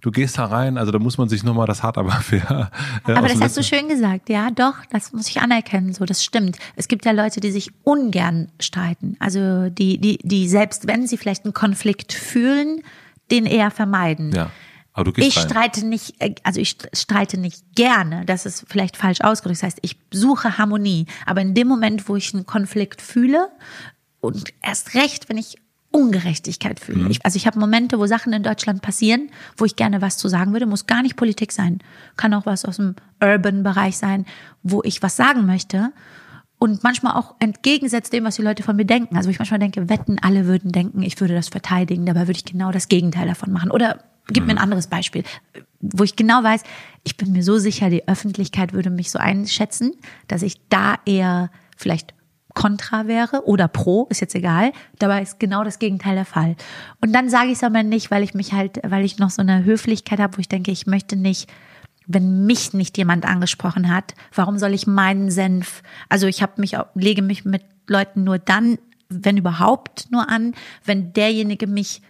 du 0.00 0.10
gehst 0.12 0.38
da 0.38 0.46
rein, 0.46 0.78
also 0.78 0.92
da 0.92 0.98
muss 0.98 1.18
man 1.18 1.28
sich 1.28 1.42
nochmal 1.42 1.66
das 1.66 1.82
hart 1.82 1.98
aber 1.98 2.12
fair. 2.12 2.70
Äh, 3.06 3.12
aber 3.12 3.28
das 3.28 3.40
hast 3.40 3.56
du 3.56 3.62
schön 3.64 3.88
gesagt, 3.88 4.28
ja, 4.28 4.50
doch, 4.50 4.76
das 4.90 5.12
muss 5.12 5.28
ich 5.28 5.40
anerkennen, 5.40 5.92
so, 5.92 6.04
das 6.04 6.24
stimmt. 6.24 6.56
Es 6.76 6.88
gibt 6.88 7.04
ja 7.04 7.12
Leute, 7.12 7.40
die 7.40 7.50
sich 7.50 7.70
ungern 7.82 8.50
streiten, 8.60 9.16
also 9.18 9.68
die, 9.68 9.98
die, 9.98 10.18
die 10.22 10.48
selbst 10.48 10.86
wenn 10.86 11.06
sie 11.06 11.18
vielleicht 11.18 11.44
einen 11.44 11.54
Konflikt 11.54 12.12
fühlen, 12.12 12.82
den 13.30 13.44
eher 13.44 13.70
vermeiden. 13.70 14.32
Ja. 14.32 14.50
Aber 14.94 15.04
du 15.04 15.12
gehst 15.12 15.28
ich 15.28 15.36
rein. 15.36 15.48
streite 15.48 15.86
nicht, 15.86 16.14
äh, 16.20 16.34
also 16.44 16.60
ich 16.60 16.76
streite 16.94 17.36
nicht 17.36 17.74
gerne, 17.74 18.24
das 18.24 18.46
ist 18.46 18.64
vielleicht 18.68 18.96
falsch 18.96 19.20
ausgedrückt. 19.20 19.58
Das 19.58 19.64
heißt, 19.64 19.78
ich 19.82 19.98
suche 20.12 20.56
Harmonie. 20.56 21.06
Aber 21.26 21.40
in 21.40 21.54
dem 21.54 21.68
Moment, 21.68 22.08
wo 22.08 22.16
ich 22.16 22.32
einen 22.32 22.46
Konflikt 22.46 23.02
fühle 23.02 23.48
und 24.20 24.54
erst 24.62 24.94
recht, 24.94 25.28
wenn 25.28 25.36
ich 25.36 25.58
Ungerechtigkeit 25.90 26.80
fühle. 26.80 27.04
Mhm. 27.04 27.10
Ich, 27.10 27.24
also 27.24 27.36
ich 27.36 27.46
habe 27.46 27.58
Momente, 27.58 27.98
wo 27.98 28.06
Sachen 28.06 28.32
in 28.32 28.42
Deutschland 28.42 28.82
passieren, 28.82 29.30
wo 29.56 29.64
ich 29.64 29.76
gerne 29.76 30.00
was 30.00 30.16
zu 30.16 30.28
sagen 30.28 30.52
würde. 30.52 30.66
Muss 30.66 30.86
gar 30.86 31.02
nicht 31.02 31.16
Politik 31.16 31.52
sein. 31.52 31.78
Kann 32.16 32.34
auch 32.34 32.46
was 32.46 32.64
aus 32.64 32.76
dem 32.76 32.96
Urban-Bereich 33.22 33.96
sein, 33.96 34.26
wo 34.62 34.82
ich 34.82 35.02
was 35.02 35.16
sagen 35.16 35.46
möchte. 35.46 35.92
Und 36.58 36.82
manchmal 36.82 37.14
auch 37.14 37.34
entgegensetzt 37.38 38.12
dem, 38.12 38.24
was 38.24 38.36
die 38.36 38.42
Leute 38.42 38.62
von 38.62 38.74
mir 38.74 38.86
denken. 38.86 39.16
Also 39.16 39.30
ich 39.30 39.38
manchmal 39.38 39.60
denke, 39.60 39.88
wetten, 39.88 40.18
alle 40.20 40.46
würden 40.46 40.72
denken, 40.72 41.02
ich 41.02 41.20
würde 41.20 41.34
das 41.34 41.48
verteidigen. 41.48 42.06
Dabei 42.06 42.22
würde 42.22 42.38
ich 42.38 42.44
genau 42.44 42.72
das 42.72 42.88
Gegenteil 42.88 43.28
davon 43.28 43.52
machen. 43.52 43.70
Oder 43.70 43.98
Gib 44.28 44.44
mir 44.44 44.52
ein 44.52 44.56
mhm. 44.56 44.62
anderes 44.62 44.86
Beispiel, 44.86 45.22
wo 45.80 46.02
ich 46.04 46.16
genau 46.16 46.42
weiß, 46.42 46.62
ich 47.02 47.16
bin 47.16 47.32
mir 47.32 47.42
so 47.42 47.58
sicher, 47.58 47.90
die 47.90 48.08
Öffentlichkeit 48.08 48.72
würde 48.72 48.90
mich 48.90 49.10
so 49.10 49.18
einschätzen, 49.18 49.92
dass 50.28 50.42
ich 50.42 50.56
da 50.68 50.96
eher 51.04 51.50
vielleicht 51.76 52.14
kontra 52.54 53.06
wäre 53.06 53.46
oder 53.46 53.68
pro, 53.68 54.06
ist 54.10 54.20
jetzt 54.20 54.34
egal. 54.34 54.72
Dabei 54.98 55.22
ist 55.22 55.40
genau 55.40 55.64
das 55.64 55.78
Gegenteil 55.78 56.14
der 56.14 56.24
Fall. 56.24 56.56
Und 57.00 57.12
dann 57.12 57.28
sage 57.28 57.48
ich 57.48 57.54
es 57.54 57.64
aber 57.64 57.82
nicht, 57.82 58.10
weil 58.10 58.22
ich 58.22 58.32
mich 58.32 58.52
halt, 58.52 58.80
weil 58.84 59.04
ich 59.04 59.18
noch 59.18 59.30
so 59.30 59.42
eine 59.42 59.64
Höflichkeit 59.64 60.20
habe, 60.20 60.36
wo 60.36 60.40
ich 60.40 60.48
denke, 60.48 60.70
ich 60.70 60.86
möchte 60.86 61.16
nicht, 61.16 61.52
wenn 62.06 62.46
mich 62.46 62.72
nicht 62.72 62.96
jemand 62.96 63.26
angesprochen 63.26 63.92
hat, 63.92 64.14
warum 64.32 64.58
soll 64.58 64.72
ich 64.72 64.86
meinen 64.86 65.30
Senf? 65.30 65.82
Also 66.08 66.26
ich 66.26 66.42
habe 66.42 66.60
mich, 66.60 66.76
lege 66.94 67.22
mich 67.22 67.44
mit 67.44 67.64
Leuten 67.88 68.24
nur 68.24 68.38
dann, 68.38 68.78
wenn 69.08 69.36
überhaupt, 69.36 70.10
nur 70.10 70.28
an, 70.28 70.54
wenn 70.84 71.12
derjenige 71.12 71.66
mich 71.66 72.02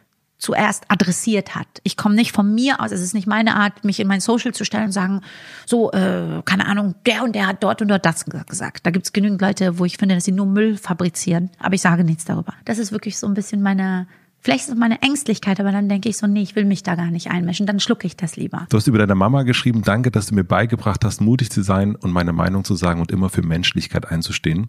zuerst 0.44 0.84
adressiert 0.88 1.54
hat. 1.54 1.66
Ich 1.84 1.96
komme 1.96 2.14
nicht 2.14 2.32
von 2.32 2.54
mir 2.54 2.80
aus, 2.80 2.92
es 2.92 3.00
ist 3.00 3.14
nicht 3.14 3.26
meine 3.26 3.56
Art, 3.56 3.82
mich 3.82 3.98
in 3.98 4.06
mein 4.06 4.20
Social 4.20 4.52
zu 4.52 4.64
stellen 4.64 4.84
und 4.84 4.92
sagen, 4.92 5.22
so, 5.64 5.90
äh, 5.92 6.42
keine 6.44 6.66
Ahnung, 6.66 6.94
der 7.06 7.24
und 7.24 7.34
der 7.34 7.46
hat 7.46 7.62
dort 7.62 7.80
und 7.80 7.88
dort 7.88 8.04
das 8.04 8.26
gesagt. 8.26 8.84
Da 8.84 8.90
gibt 8.90 9.06
es 9.06 9.12
genügend 9.14 9.40
Leute, 9.40 9.78
wo 9.78 9.86
ich 9.86 9.96
finde, 9.96 10.14
dass 10.14 10.24
sie 10.24 10.32
nur 10.32 10.44
Müll 10.44 10.76
fabrizieren, 10.76 11.50
aber 11.58 11.74
ich 11.74 11.80
sage 11.80 12.04
nichts 12.04 12.26
darüber. 12.26 12.52
Das 12.66 12.78
ist 12.78 12.92
wirklich 12.92 13.18
so 13.18 13.26
ein 13.26 13.34
bisschen 13.34 13.62
meine, 13.62 14.06
Vielleicht 14.40 14.64
ist 14.64 14.74
es 14.74 14.78
meine 14.78 15.00
Ängstlichkeit, 15.00 15.58
aber 15.58 15.72
dann 15.72 15.88
denke 15.88 16.10
ich 16.10 16.18
so, 16.18 16.26
nee, 16.26 16.42
ich 16.42 16.54
will 16.54 16.66
mich 16.66 16.82
da 16.82 16.96
gar 16.96 17.10
nicht 17.10 17.30
einmischen, 17.30 17.64
dann 17.64 17.80
schlucke 17.80 18.06
ich 18.06 18.14
das 18.14 18.36
lieber. 18.36 18.66
Du 18.68 18.76
hast 18.76 18.86
über 18.86 18.98
deine 18.98 19.14
Mama 19.14 19.42
geschrieben, 19.42 19.80
danke, 19.80 20.10
dass 20.10 20.26
du 20.26 20.34
mir 20.34 20.44
beigebracht 20.44 21.02
hast, 21.02 21.22
mutig 21.22 21.50
zu 21.50 21.62
sein 21.62 21.96
und 21.96 22.12
meine 22.12 22.34
Meinung 22.34 22.62
zu 22.62 22.74
sagen 22.74 23.00
und 23.00 23.10
immer 23.10 23.30
für 23.30 23.40
Menschlichkeit 23.40 24.06
einzustehen. 24.10 24.68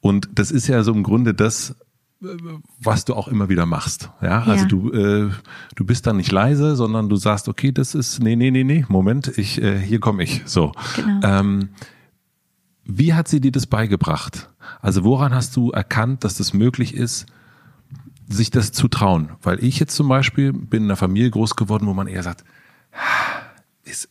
Und 0.00 0.28
das 0.34 0.52
ist 0.52 0.68
ja 0.68 0.84
so 0.84 0.92
im 0.92 1.02
Grunde 1.02 1.34
das, 1.34 1.74
was 2.80 3.04
du 3.04 3.14
auch 3.14 3.28
immer 3.28 3.48
wieder 3.48 3.66
machst. 3.66 4.10
Ja, 4.22 4.42
also 4.42 4.64
ja. 4.64 4.68
du 4.68 4.92
äh, 4.92 5.30
du 5.74 5.84
bist 5.84 6.06
dann 6.06 6.16
nicht 6.16 6.32
leise, 6.32 6.76
sondern 6.76 7.08
du 7.08 7.16
sagst, 7.16 7.48
okay, 7.48 7.72
das 7.72 7.94
ist 7.94 8.20
nee 8.20 8.36
nee 8.36 8.50
nee 8.50 8.64
nee, 8.64 8.84
Moment, 8.88 9.36
ich 9.38 9.60
äh, 9.62 9.78
hier 9.78 10.00
komme 10.00 10.22
ich. 10.22 10.42
So. 10.46 10.72
Genau. 10.96 11.20
Ähm, 11.22 11.68
wie 12.84 13.14
hat 13.14 13.28
sie 13.28 13.40
dir 13.40 13.52
das 13.52 13.66
beigebracht? 13.66 14.50
Also 14.80 15.04
woran 15.04 15.34
hast 15.34 15.56
du 15.56 15.70
erkannt, 15.70 16.24
dass 16.24 16.36
das 16.36 16.52
möglich 16.52 16.94
ist, 16.94 17.26
sich 18.28 18.50
das 18.50 18.72
zu 18.72 18.88
trauen? 18.88 19.30
Weil 19.42 19.62
ich 19.64 19.78
jetzt 19.78 19.94
zum 19.94 20.08
Beispiel 20.08 20.52
bin 20.52 20.84
in 20.84 20.90
einer 20.90 20.96
Familie 20.96 21.30
groß 21.30 21.56
geworden, 21.56 21.86
wo 21.86 21.94
man 21.94 22.06
eher 22.06 22.22
sagt, 22.22 22.44
ist 23.84 24.10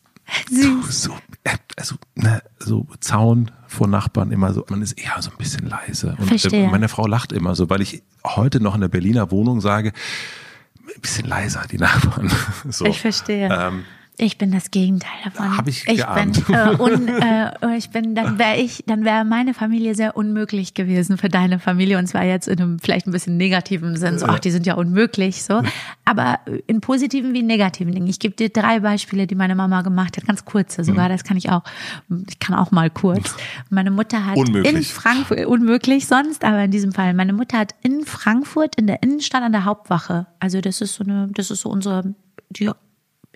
so, 0.50 0.82
so, 0.90 1.18
äh, 1.44 1.56
also, 1.76 1.96
ne, 2.14 2.42
so 2.58 2.86
Zaun 3.00 3.50
vor 3.66 3.88
Nachbarn 3.88 4.30
immer 4.30 4.52
so, 4.52 4.64
man 4.68 4.82
ist 4.82 4.92
eher 4.92 5.20
so 5.20 5.30
ein 5.30 5.36
bisschen 5.36 5.68
leise. 5.68 6.16
Und 6.18 6.26
Verstehe. 6.26 6.68
meine 6.68 6.88
Frau 6.88 7.06
lacht 7.06 7.32
immer 7.32 7.54
so, 7.54 7.70
weil 7.70 7.80
ich 7.80 8.02
heute 8.24 8.60
noch 8.60 8.74
in 8.74 8.80
der 8.80 8.88
Berliner 8.88 9.30
Wohnung 9.30 9.60
sage, 9.60 9.92
ein 10.94 11.00
bisschen 11.00 11.26
leiser, 11.26 11.64
die 11.70 11.78
Nachbarn. 11.78 12.30
So. 12.70 12.86
Ich 12.86 13.00
verstehe. 13.00 13.48
Ähm, 13.50 13.84
ich 14.16 14.38
bin 14.38 14.52
das 14.52 14.70
Gegenteil 14.70 15.10
davon. 15.24 15.56
Habe 15.56 15.70
ich, 15.70 15.88
ich 15.88 15.98
geahnt. 15.98 16.46
Bin, 16.46 16.54
äh, 16.54 16.76
un, 16.78 17.08
äh, 17.62 17.76
ich 17.76 17.90
bin, 17.90 18.14
dann 18.14 18.38
wäre 18.38 18.56
ich, 18.56 18.84
dann 18.86 19.04
wäre 19.04 19.24
meine 19.24 19.54
Familie 19.54 19.96
sehr 19.96 20.16
unmöglich 20.16 20.74
gewesen 20.74 21.18
für 21.18 21.28
deine 21.28 21.58
Familie 21.58 21.98
und 21.98 22.06
zwar 22.06 22.22
jetzt 22.22 22.46
in 22.46 22.60
einem 22.60 22.78
vielleicht 22.78 23.08
ein 23.08 23.10
bisschen 23.10 23.36
negativen 23.36 23.96
Sinn, 23.96 24.20
so, 24.20 24.26
ach, 24.26 24.38
die 24.38 24.52
sind 24.52 24.66
ja 24.66 24.74
unmöglich, 24.74 25.42
so. 25.42 25.62
Aber 26.04 26.38
in 26.68 26.80
positiven 26.80 27.34
wie 27.34 27.42
negativen 27.42 27.92
Dingen. 27.92 28.06
Ich 28.06 28.20
gebe 28.20 28.36
dir 28.36 28.50
drei 28.50 28.80
Beispiele, 28.80 29.26
die 29.26 29.34
meine 29.34 29.56
Mama 29.56 29.82
gemacht 29.82 30.16
hat, 30.16 30.26
ganz 30.26 30.44
kurze 30.44 30.84
sogar. 30.84 31.06
Mhm. 31.06 31.12
Das 31.12 31.24
kann 31.24 31.36
ich 31.36 31.50
auch. 31.50 31.64
Ich 32.28 32.38
kann 32.38 32.54
auch 32.54 32.70
mal 32.70 32.90
kurz. 32.90 33.34
Meine 33.68 33.90
Mutter 33.90 34.24
hat 34.24 34.36
unmöglich. 34.36 34.74
in 34.74 34.82
Frankfurt 34.84 35.46
unmöglich 35.46 36.06
sonst, 36.06 36.44
aber 36.44 36.62
in 36.62 36.70
diesem 36.70 36.92
Fall. 36.92 37.14
Meine 37.14 37.32
Mutter 37.32 37.58
hat 37.58 37.74
in 37.82 38.04
Frankfurt 38.04 38.76
in 38.76 38.86
der 38.86 39.02
Innenstadt 39.02 39.42
an 39.42 39.50
der 39.50 39.64
Hauptwache. 39.64 40.28
Also 40.38 40.60
das 40.60 40.80
ist 40.80 40.94
so 40.94 41.02
eine, 41.02 41.28
das 41.32 41.50
ist 41.50 41.62
so 41.62 41.70
unsere 41.70 42.14
die 42.50 42.70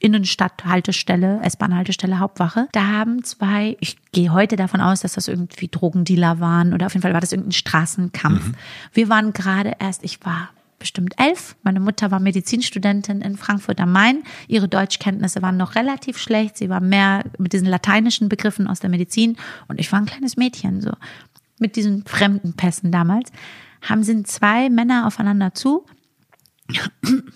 Innenstadthaltestelle, 0.01 1.41
S-Bahn-Haltestelle, 1.43 2.19
Hauptwache. 2.19 2.69
Da 2.73 2.87
haben 2.87 3.25
zwei, 3.25 3.77
ich 3.81 3.97
gehe 4.13 4.33
heute 4.33 4.57
davon 4.57 4.81
aus, 4.81 5.01
dass 5.01 5.15
das 5.15 5.29
irgendwie 5.29 5.69
Drogendealer 5.69 6.41
waren 6.41 6.73
oder 6.73 6.87
auf 6.87 6.95
jeden 6.95 7.03
Fall 7.03 7.15
war 7.15 7.21
das 7.21 7.33
irgendein 7.33 7.53
Straßenkampf. 7.53 8.49
Mhm. 8.49 8.55
Wir 8.93 9.09
waren 9.09 9.33
gerade 9.33 9.77
erst, 9.79 10.05
ich 10.05 10.25
war 10.25 10.51
bestimmt 10.79 11.15
elf. 11.19 11.57
Meine 11.63 11.81
Mutter 11.81 12.11
war 12.11 12.21
Medizinstudentin 12.21 13.21
in 13.21 13.37
Frankfurt 13.37 13.81
am 13.81 13.93
Main. 13.93 14.23
Ihre 14.47 14.69
Deutschkenntnisse 14.69 15.43
waren 15.43 15.57
noch 15.57 15.75
relativ 15.75 16.19
schlecht. 16.19 16.57
Sie 16.57 16.69
war 16.69 16.81
mehr 16.81 17.25
mit 17.39 17.53
diesen 17.53 17.67
lateinischen 17.67 18.29
Begriffen 18.29 18.69
aus 18.69 18.81
der 18.81 18.91
Medizin. 18.91 19.37
Und 19.67 19.81
ich 19.81 19.91
war 19.91 19.99
ein 19.99 20.07
kleines 20.07 20.37
Mädchen, 20.37 20.81
so. 20.81 20.93
Mit 21.59 21.75
diesen 21.75 22.05
fremden 22.05 22.53
Pässen 22.53 22.93
damals. 22.93 23.33
Haben 23.83 24.05
sind 24.05 24.29
zwei 24.29 24.71
Männer 24.71 25.07
aufeinander 25.07 25.55
zu. 25.55 25.85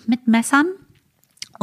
mit 0.07 0.27
Messern 0.27 0.67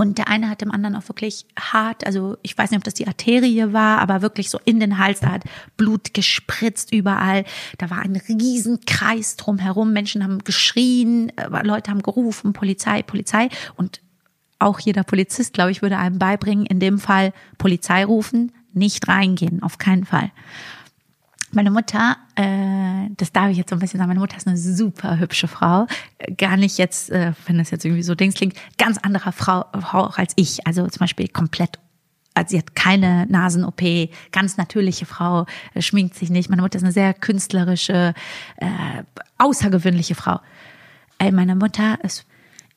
und 0.00 0.16
der 0.16 0.28
eine 0.28 0.48
hat 0.48 0.62
dem 0.62 0.70
anderen 0.70 0.96
auch 0.96 1.06
wirklich 1.10 1.44
hart, 1.58 2.06
also 2.06 2.38
ich 2.40 2.56
weiß 2.56 2.70
nicht, 2.70 2.78
ob 2.78 2.84
das 2.84 2.94
die 2.94 3.06
Arterie 3.06 3.74
war, 3.74 3.98
aber 3.98 4.22
wirklich 4.22 4.48
so 4.48 4.58
in 4.64 4.80
den 4.80 4.96
Hals, 4.96 5.20
da 5.20 5.32
hat 5.32 5.44
Blut 5.76 6.14
gespritzt 6.14 6.90
überall. 6.90 7.44
Da 7.76 7.90
war 7.90 7.98
ein 7.98 8.16
Riesenkreis 8.16 9.36
drumherum. 9.36 9.92
Menschen 9.92 10.24
haben 10.24 10.38
geschrien, 10.38 11.30
äh, 11.36 11.66
Leute 11.66 11.90
haben 11.90 12.00
gerufen, 12.00 12.54
Polizei, 12.54 13.02
Polizei. 13.02 13.50
Und 13.76 14.00
auch 14.58 14.80
jeder 14.80 15.02
Polizist, 15.02 15.52
glaube 15.52 15.70
ich, 15.70 15.82
würde 15.82 15.98
einem 15.98 16.18
beibringen, 16.18 16.64
in 16.64 16.80
dem 16.80 16.98
Fall 16.98 17.34
Polizei 17.58 18.02
rufen, 18.02 18.52
nicht 18.72 19.06
reingehen, 19.06 19.62
auf 19.62 19.76
keinen 19.76 20.06
Fall. 20.06 20.30
Meine 21.52 21.70
Mutter, 21.70 22.16
äh, 22.36 23.08
das 23.16 23.32
darf 23.32 23.50
ich 23.50 23.56
jetzt 23.56 23.70
so 23.70 23.76
ein 23.76 23.80
bisschen 23.80 23.98
sagen, 23.98 24.08
meine 24.08 24.20
Mutter 24.20 24.36
ist 24.36 24.46
eine 24.46 24.56
super 24.56 25.18
hübsche 25.18 25.48
Frau. 25.48 25.86
Gar 26.36 26.56
nicht 26.56 26.78
jetzt, 26.78 27.10
äh, 27.10 27.32
wenn 27.46 27.58
das 27.58 27.70
jetzt 27.70 27.84
irgendwie 27.84 28.02
so 28.02 28.14
Dings 28.14 28.34
klingt, 28.34 28.54
ganz 28.78 28.98
anderer 28.98 29.32
Frau, 29.32 29.64
Frau 29.80 30.04
auch 30.04 30.18
als 30.18 30.32
ich. 30.36 30.66
Also 30.66 30.86
zum 30.86 31.00
Beispiel 31.00 31.28
komplett 31.28 31.78
also 32.32 32.50
sie 32.50 32.58
hat 32.58 32.76
keine 32.76 33.26
Nasen-OP, 33.26 33.82
ganz 34.30 34.56
natürliche 34.56 35.04
Frau, 35.04 35.46
äh, 35.74 35.82
schminkt 35.82 36.14
sich 36.14 36.30
nicht. 36.30 36.48
Meine 36.48 36.62
Mutter 36.62 36.76
ist 36.76 36.84
eine 36.84 36.92
sehr 36.92 37.12
künstlerische, 37.12 38.14
äh, 38.56 39.02
außergewöhnliche 39.38 40.14
Frau. 40.14 40.40
Ey, 41.18 41.32
meine 41.32 41.56
Mutter 41.56 41.98
ist, 42.04 42.24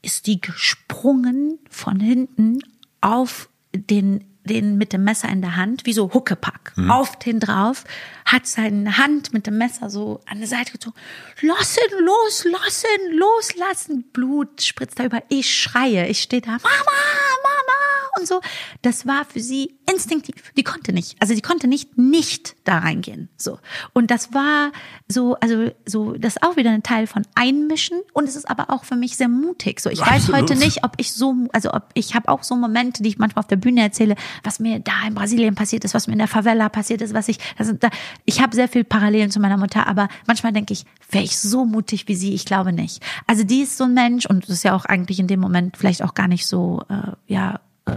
ist 0.01 0.25
die 0.25 0.41
gesprungen 0.41 1.59
von 1.69 1.99
hinten 1.99 2.59
auf 2.99 3.49
den 3.73 4.25
den 4.45 4.77
mit 4.77 4.93
dem 4.93 5.03
Messer 5.03 5.29
in 5.29 5.41
der 5.41 5.55
Hand, 5.55 5.85
wie 5.85 5.93
so 5.93 6.13
Huckepack, 6.13 6.73
mhm. 6.75 6.91
auf 6.91 7.17
den 7.17 7.39
drauf, 7.39 7.85
hat 8.25 8.47
seine 8.47 8.97
Hand 8.97 9.33
mit 9.33 9.47
dem 9.47 9.57
Messer 9.57 9.89
so 9.89 10.21
an 10.25 10.39
die 10.39 10.47
Seite 10.47 10.71
gezogen. 10.71 10.95
Lass 11.41 11.77
ihn 11.77 12.05
los, 12.05 12.45
lass 12.49 12.83
ihn 12.83 13.17
loslassen. 13.17 14.03
Blut 14.11 14.61
spritzt 14.61 14.99
da 14.99 15.05
über. 15.05 15.23
Ich 15.29 15.53
schreie. 15.53 16.07
Ich 16.07 16.21
stehe 16.21 16.41
da, 16.41 16.51
Mama, 16.51 16.61
Mama 16.63 17.83
und 18.19 18.27
so. 18.27 18.41
Das 18.81 19.05
war 19.05 19.25
für 19.25 19.39
sie 19.39 19.75
instinktiv. 19.89 20.51
Die 20.55 20.63
konnte 20.63 20.93
nicht. 20.93 21.15
Also 21.19 21.35
die 21.35 21.41
konnte 21.41 21.67
nicht 21.67 21.97
nicht 21.97 22.55
da 22.63 22.79
reingehen. 22.79 23.29
So. 23.37 23.59
Und 23.93 24.11
das 24.11 24.33
war 24.33 24.71
so, 25.07 25.35
also 25.35 25.71
so, 25.85 26.13
das 26.13 26.35
ist 26.35 26.43
auch 26.43 26.55
wieder 26.55 26.71
ein 26.71 26.83
Teil 26.83 27.07
von 27.07 27.23
Einmischen. 27.35 28.01
Und 28.13 28.27
es 28.27 28.35
ist 28.35 28.49
aber 28.49 28.69
auch 28.69 28.83
für 28.83 28.95
mich 28.95 29.17
sehr 29.17 29.27
mutig. 29.27 29.79
So, 29.79 29.89
ich 29.89 30.01
Absolut. 30.01 30.29
weiß 30.29 30.41
heute 30.41 30.55
nicht, 30.55 30.83
ob 30.83 30.93
ich 30.97 31.13
so, 31.13 31.47
also 31.51 31.73
ob 31.73 31.89
ich 31.93 32.15
habe 32.15 32.29
auch 32.29 32.43
so 32.43 32.55
Momente, 32.55 33.03
die 33.03 33.09
ich 33.09 33.17
manchmal 33.17 33.41
auf 33.41 33.47
der 33.47 33.57
Bühne 33.57 33.81
erzähle, 33.81 34.15
was 34.43 34.59
mir 34.59 34.79
da 34.79 34.93
in 35.07 35.15
Brasilien 35.15 35.55
passiert 35.55 35.83
ist, 35.85 35.93
was 35.93 36.07
mir 36.07 36.13
in 36.13 36.19
der 36.19 36.27
Favela 36.27 36.69
passiert 36.69 37.01
ist, 37.01 37.13
was 37.13 37.27
ich, 37.27 37.39
also 37.57 37.73
da, 37.73 37.89
ich 38.25 38.41
habe 38.41 38.55
sehr 38.55 38.67
viel 38.67 38.83
Parallelen 38.83 39.31
zu 39.31 39.39
meiner 39.39 39.57
Mutter, 39.57 39.87
aber 39.87 40.07
manchmal 40.27 40.53
denke 40.53 40.73
ich, 40.73 40.85
wäre 41.09 41.23
ich 41.23 41.39
so 41.39 41.65
mutig 41.65 42.07
wie 42.07 42.15
sie? 42.15 42.33
Ich 42.33 42.45
glaube 42.45 42.73
nicht. 42.73 43.03
Also 43.27 43.43
die 43.43 43.61
ist 43.61 43.77
so 43.77 43.85
ein 43.85 43.93
Mensch 43.93 44.25
und 44.25 44.43
das 44.43 44.49
ist 44.49 44.63
ja 44.63 44.75
auch 44.75 44.85
eigentlich 44.85 45.19
in 45.19 45.27
dem 45.27 45.39
Moment 45.39 45.77
vielleicht 45.77 46.03
auch 46.03 46.13
gar 46.13 46.27
nicht 46.27 46.45
so, 46.45 46.83
äh, 46.89 47.11
ja, 47.27 47.59
äh, 47.85 47.95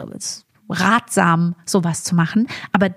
ratsam, 0.69 1.55
sowas 1.65 2.03
zu 2.03 2.15
machen. 2.15 2.49
Aber 2.73 2.91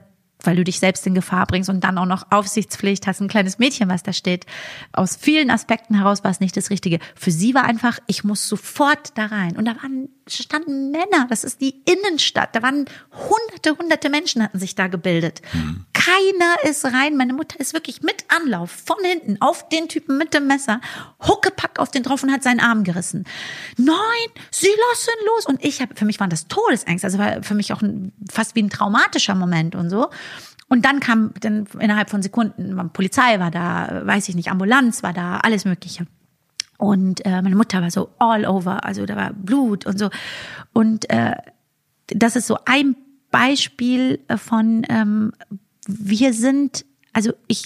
weil 0.44 0.56
du 0.56 0.64
dich 0.64 0.80
selbst 0.80 1.06
in 1.06 1.14
Gefahr 1.14 1.46
bringst 1.46 1.70
und 1.70 1.84
dann 1.84 1.98
auch 1.98 2.06
noch 2.06 2.32
Aufsichtspflicht 2.32 3.08
hast, 3.08 3.20
ein 3.20 3.28
kleines 3.28 3.60
Mädchen, 3.60 3.90
was 3.90 4.04
da 4.04 4.14
steht. 4.14 4.46
Aus 4.94 5.18
vielen 5.18 5.52
Aspekten 5.52 5.96
heraus 5.96 6.24
war 6.24 6.32
es 6.32 6.40
nicht 6.40 6.56
das 6.56 6.70
Richtige. 6.70 7.00
Für 7.16 7.32
sie 7.32 7.54
war 7.54 7.66
einfach, 7.66 8.00
ich 8.08 8.24
muss 8.24 8.48
sofort 8.48 9.18
da 9.18 9.26
rein. 9.26 9.58
Und 9.58 9.66
da 9.66 9.76
waren, 9.76 10.08
standen 10.30 10.92
Männer, 10.92 11.28
das 11.30 11.44
ist 11.44 11.60
die 11.60 11.82
Innenstadt. 11.86 12.56
Da 12.56 12.62
waren 12.62 12.86
hunderte, 13.12 13.78
hunderte 13.78 14.10
Menschen 14.10 14.42
hatten 14.42 14.60
sich 14.60 14.76
da 14.76 14.88
gebildet. 14.88 15.42
Mhm. 15.52 15.86
Keiner 15.94 16.70
ist 16.70 16.86
rein. 16.86 17.18
Meine 17.18 17.34
Mutter 17.34 17.60
ist 17.60 17.74
wirklich 17.74 18.02
mit 18.02 18.24
Anlauf 18.30 18.72
von 18.72 18.98
hinten 19.04 19.42
auf 19.42 19.68
den 19.68 19.90
Typen 19.90 20.18
mit 20.18 20.34
dem 20.34 20.48
Messer, 20.48 20.80
Huckepack 21.28 21.80
auf 21.80 21.92
den 21.92 22.04
drauf 22.04 22.24
und 22.24 22.32
hat 22.32 22.44
seinen 22.44 22.62
Arm 22.62 22.86
gerissen. 22.86 23.26
Nein, 23.76 23.98
sie 24.52 24.68
lassen 24.68 25.26
los. 25.26 25.46
Und 25.46 25.66
ich 25.66 25.82
habe, 25.82 25.96
für 25.96 26.06
mich 26.06 26.22
waren 26.22 26.30
das 26.30 26.48
Todesängste. 26.48 27.08
Also 27.08 27.20
war 27.20 27.44
für 27.44 27.56
mich 27.56 27.74
auch 27.74 27.82
ein, 27.82 28.14
fast 28.32 28.56
wie 28.56 28.64
ein 28.64 28.70
traumatischer 28.70 29.36
Moment 29.36 29.76
und 29.76 29.90
so. 29.90 30.10
Und 30.70 30.86
dann 30.86 31.00
kam 31.00 31.34
dann 31.42 31.66
innerhalb 31.80 32.10
von 32.10 32.22
Sekunden, 32.22 32.78
Polizei 32.94 33.40
war 33.40 33.52
da, 33.52 34.04
weiß 34.06 34.30
ich 34.30 34.36
nicht, 34.36 34.52
Ambulanz 34.52 35.02
war 35.02 35.14
da, 35.14 35.38
alles 35.38 35.66
Mögliche. 35.66 36.06
Und 36.78 37.26
äh, 37.26 37.42
meine 37.42 37.56
Mutter 37.56 37.82
war 37.82 37.92
so 37.92 38.10
all 38.20 38.46
over, 38.46 38.86
also 38.86 39.06
da 39.06 39.16
war 39.16 39.34
Blut 39.34 39.86
und 39.86 40.00
so. 40.00 40.10
Und 40.72 41.10
äh, 41.10 41.36
das 42.08 42.36
ist 42.36 42.48
so 42.48 42.58
ein 42.66 42.96
Beispiel 43.32 44.20
von, 44.38 44.86
ähm, 44.90 45.34
wir 45.88 46.34
sind, 46.34 46.86
also 47.14 47.34
ich, 47.48 47.66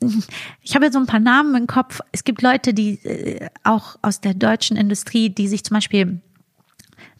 ich 0.62 0.74
habe 0.74 0.86
jetzt 0.86 0.94
so 0.94 1.00
ein 1.00 1.06
paar 1.06 1.20
Namen 1.20 1.54
im 1.54 1.66
Kopf. 1.68 2.00
Es 2.10 2.24
gibt 2.24 2.42
Leute, 2.42 2.74
die 2.74 3.02
äh, 3.04 3.48
auch 3.62 3.96
aus 4.02 4.20
der 4.20 4.34
deutschen 4.34 4.76
Industrie, 4.76 5.30
die 5.30 5.48
sich 5.48 5.64
zum 5.64 5.76
Beispiel 5.76 6.20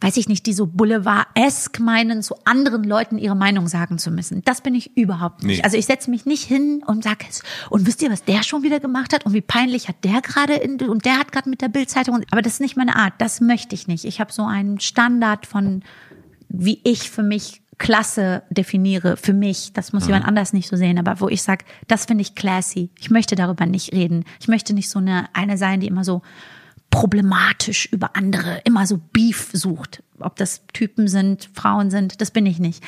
weiß 0.01 0.17
ich 0.17 0.29
nicht, 0.29 0.47
die 0.47 0.53
so 0.53 0.67
Boulevard-esk 0.67 1.79
meinen, 1.81 2.23
zu 2.23 2.35
anderen 2.45 2.85
Leuten 2.85 3.19
ihre 3.19 3.37
Meinung 3.37 3.69
sagen 3.69 3.99
zu 3.99 4.11
müssen. 4.11 4.43
Das 4.45 4.63
bin 4.63 4.75
ich 4.75 4.97
überhaupt 4.97 5.43
nicht. 5.43 5.59
Nee. 5.59 5.65
Also 5.65 5.77
ich 5.77 5.87
setze 5.87 6.11
mich 6.11 6.27
nicht 6.27 6.45
hin 6.45 6.83
und 6.87 7.05
sage 7.05 7.27
es, 7.29 7.43
und 7.69 7.87
wisst 7.87 8.03
ihr, 8.03 8.11
was 8.11 8.25
der 8.25 8.43
schon 8.43 8.63
wieder 8.63 8.81
gemacht 8.81 9.13
hat 9.13 9.27
und 9.27 9.35
wie 9.35 9.41
peinlich 9.41 9.89
hat 9.89 9.97
der 10.05 10.21
gerade 10.23 10.61
und 10.89 11.05
der 11.05 11.19
hat 11.19 11.33
gerade 11.33 11.51
mit 11.51 11.61
der 11.61 11.69
Bildzeitung, 11.69 12.23
aber 12.31 12.43
das 12.43 12.55
ist 12.55 12.61
nicht 12.61 12.77
meine 12.77 12.97
Art, 12.97 13.15
das 13.19 13.41
möchte 13.41 13.75
ich 13.75 13.87
nicht. 13.87 14.05
Ich 14.05 14.21
habe 14.21 14.33
so 14.33 14.45
einen 14.45 14.81
Standard 14.81 15.47
von 15.47 15.83
wie 16.49 16.81
ich 16.85 17.11
für 17.11 17.23
mich 17.23 17.63
Klasse 17.79 18.43
definiere, 18.51 19.17
für 19.17 19.33
mich, 19.33 19.73
das 19.73 19.93
muss 19.93 20.03
mhm. 20.05 20.09
jemand 20.11 20.27
anders 20.27 20.53
nicht 20.53 20.69
so 20.69 20.77
sehen, 20.77 20.99
aber 20.99 21.21
wo 21.21 21.29
ich 21.29 21.43
sage, 21.43 21.65
das 21.89 22.05
finde 22.05 22.23
ich 22.23 22.35
classy. 22.35 22.91
Ich 22.99 23.09
möchte 23.11 23.37
darüber 23.37 23.65
nicht 23.65 23.93
reden. 23.93 24.25
Ich 24.39 24.49
möchte 24.49 24.75
nicht 24.75 24.91
so 24.91 24.99
eine 24.99 25.29
eine 25.33 25.57
sein, 25.57 25.81
die 25.81 25.87
immer 25.87 26.05
so 26.05 26.21
problematisch 26.91 27.87
über 27.93 28.17
andere, 28.17 28.61
immer 28.65 28.87
so 28.87 28.99
Beef 28.99 29.51
sucht. 29.53 30.03
Ob 30.19 30.37
das 30.37 30.67
Typen 30.73 31.09
sind, 31.09 31.49
Frauen 31.55 31.91
sind, 31.91 32.21
das 32.21 32.31
bin 32.31 32.47
ich 32.47 32.59
nicht. 32.59 32.83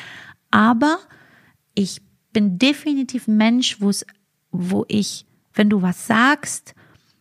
Aber 0.51 0.99
ich 1.75 2.03
bin 2.33 2.59
definitiv 2.59 3.29
ein 3.29 3.37
Mensch, 3.37 3.81
wo 3.81 3.89
es, 3.89 4.05
wo 4.51 4.85
ich, 4.89 5.27
wenn 5.55 5.71
du 5.71 5.83
was 5.83 6.07
sagst, 6.07 6.75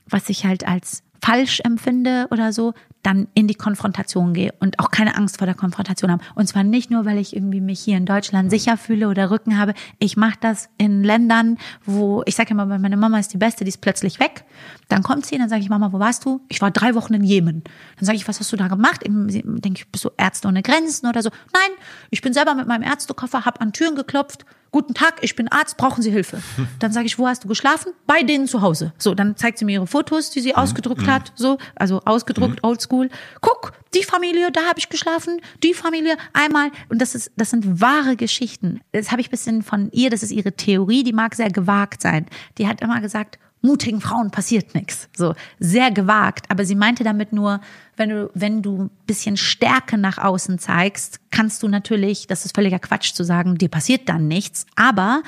was 0.09 0.29
ich 0.29 0.45
halt 0.45 0.67
als 0.67 1.03
falsch 1.21 1.61
empfinde 1.61 2.27
oder 2.31 2.51
so, 2.51 2.73
dann 3.03 3.27
in 3.33 3.47
die 3.47 3.55
Konfrontation 3.55 4.33
gehe 4.33 4.53
und 4.59 4.79
auch 4.79 4.91
keine 4.91 5.15
Angst 5.15 5.37
vor 5.37 5.47
der 5.47 5.55
Konfrontation 5.55 6.11
habe. 6.11 6.23
Und 6.35 6.47
zwar 6.47 6.63
nicht 6.63 6.91
nur, 6.91 7.05
weil 7.05 7.17
ich 7.17 7.35
irgendwie 7.35 7.61
mich 7.61 7.79
hier 7.79 7.97
in 7.97 8.05
Deutschland 8.05 8.51
sicher 8.51 8.77
fühle 8.77 9.07
oder 9.09 9.31
Rücken 9.31 9.57
habe. 9.57 9.73
Ich 9.99 10.17
mache 10.17 10.37
das 10.39 10.69
in 10.77 11.03
Ländern, 11.03 11.57
wo, 11.85 12.23
ich 12.25 12.35
sage 12.35 12.51
immer, 12.51 12.65
meine 12.65 12.97
Mama 12.97 13.19
ist 13.19 13.33
die 13.33 13.37
Beste, 13.37 13.63
die 13.63 13.69
ist 13.69 13.81
plötzlich 13.81 14.19
weg. 14.19 14.45
Dann 14.87 15.03
kommt 15.03 15.25
sie, 15.25 15.37
dann 15.37 15.49
sage 15.49 15.61
ich, 15.61 15.69
Mama, 15.69 15.91
wo 15.91 15.99
warst 15.99 16.25
du? 16.25 16.41
Ich 16.49 16.61
war 16.61 16.71
drei 16.71 16.95
Wochen 16.95 17.13
in 17.13 17.23
Jemen. 17.23 17.63
Dann 17.97 18.05
sage 18.05 18.17
ich, 18.17 18.27
was 18.27 18.39
hast 18.39 18.51
du 18.51 18.57
da 18.57 18.67
gemacht? 18.67 19.01
Denke 19.03 19.81
ich, 19.81 19.91
bist 19.91 20.05
du 20.05 20.11
Ärzte 20.17 20.47
ohne 20.47 20.61
Grenzen 20.61 21.07
oder 21.07 21.21
so? 21.21 21.29
Nein, 21.53 21.71
ich 22.09 22.21
bin 22.21 22.33
selber 22.33 22.55
mit 22.55 22.67
meinem 22.67 22.83
Ärztekoffer, 22.83 23.45
habe 23.45 23.61
an 23.61 23.73
Türen 23.73 23.95
geklopft, 23.95 24.45
guten 24.71 24.93
Tag, 24.93 25.15
ich 25.21 25.35
bin 25.35 25.47
Arzt, 25.49 25.77
brauchen 25.77 26.01
Sie 26.01 26.11
Hilfe? 26.11 26.41
Dann 26.79 26.91
sage 26.91 27.05
ich, 27.05 27.19
wo 27.19 27.27
hast 27.27 27.43
du 27.43 27.47
geschlafen? 27.47 27.93
Bei 28.07 28.23
denen 28.23 28.47
zu 28.47 28.61
Hause. 28.61 28.93
So, 28.97 29.13
dann 29.13 29.35
zeigt 29.35 29.57
sie 29.57 29.65
mir 29.65 29.73
ihre 29.73 29.87
Fotos, 29.87 30.29
die 30.29 30.39
sie 30.39 30.49
mhm. 30.49 30.55
ausgedruckt 30.55 31.01
mhm. 31.03 31.11
hat, 31.11 31.33
so, 31.35 31.57
also 31.75 32.01
ausgedruckt, 32.05 32.63
mhm. 32.63 32.69
oldschool. 32.69 33.09
Guck, 33.41 33.73
die 33.93 34.03
Familie, 34.03 34.51
da 34.51 34.61
habe 34.61 34.79
ich 34.79 34.89
geschlafen, 34.89 35.41
die 35.63 35.73
Familie 35.73 36.17
einmal 36.33 36.71
und 36.89 37.01
das 37.01 37.15
ist 37.15 37.31
das 37.35 37.49
sind 37.49 37.81
wahre 37.81 38.15
Geschichten. 38.15 38.81
Das 38.91 39.11
habe 39.11 39.21
ich 39.21 39.29
bisschen 39.29 39.63
von 39.63 39.89
ihr, 39.91 40.09
das 40.09 40.23
ist 40.23 40.31
ihre 40.31 40.53
Theorie, 40.53 41.03
die 41.03 41.13
mag 41.13 41.35
sehr 41.35 41.51
gewagt 41.51 42.01
sein. 42.01 42.25
Die 42.57 42.67
hat 42.67 42.81
immer 42.81 43.01
gesagt, 43.01 43.37
mutigen 43.61 44.01
Frauen 44.01 44.31
passiert 44.31 44.73
nichts. 44.73 45.07
So 45.15 45.35
sehr 45.59 45.91
gewagt, 45.91 46.45
aber 46.49 46.65
sie 46.65 46.75
meinte 46.75 47.03
damit 47.03 47.33
nur, 47.33 47.61
wenn 47.95 48.09
du 48.09 48.31
wenn 48.33 48.61
du 48.61 48.83
ein 48.83 48.89
bisschen 49.05 49.37
Stärke 49.37 49.97
nach 49.97 50.17
außen 50.17 50.59
zeigst, 50.59 51.19
kannst 51.29 51.61
du 51.63 51.67
natürlich, 51.67 52.27
das 52.27 52.45
ist 52.45 52.55
völliger 52.55 52.79
Quatsch 52.79 53.13
zu 53.13 53.23
sagen, 53.23 53.57
dir 53.57 53.69
passiert 53.69 54.09
dann 54.09 54.27
nichts, 54.27 54.65
aber 54.75 55.21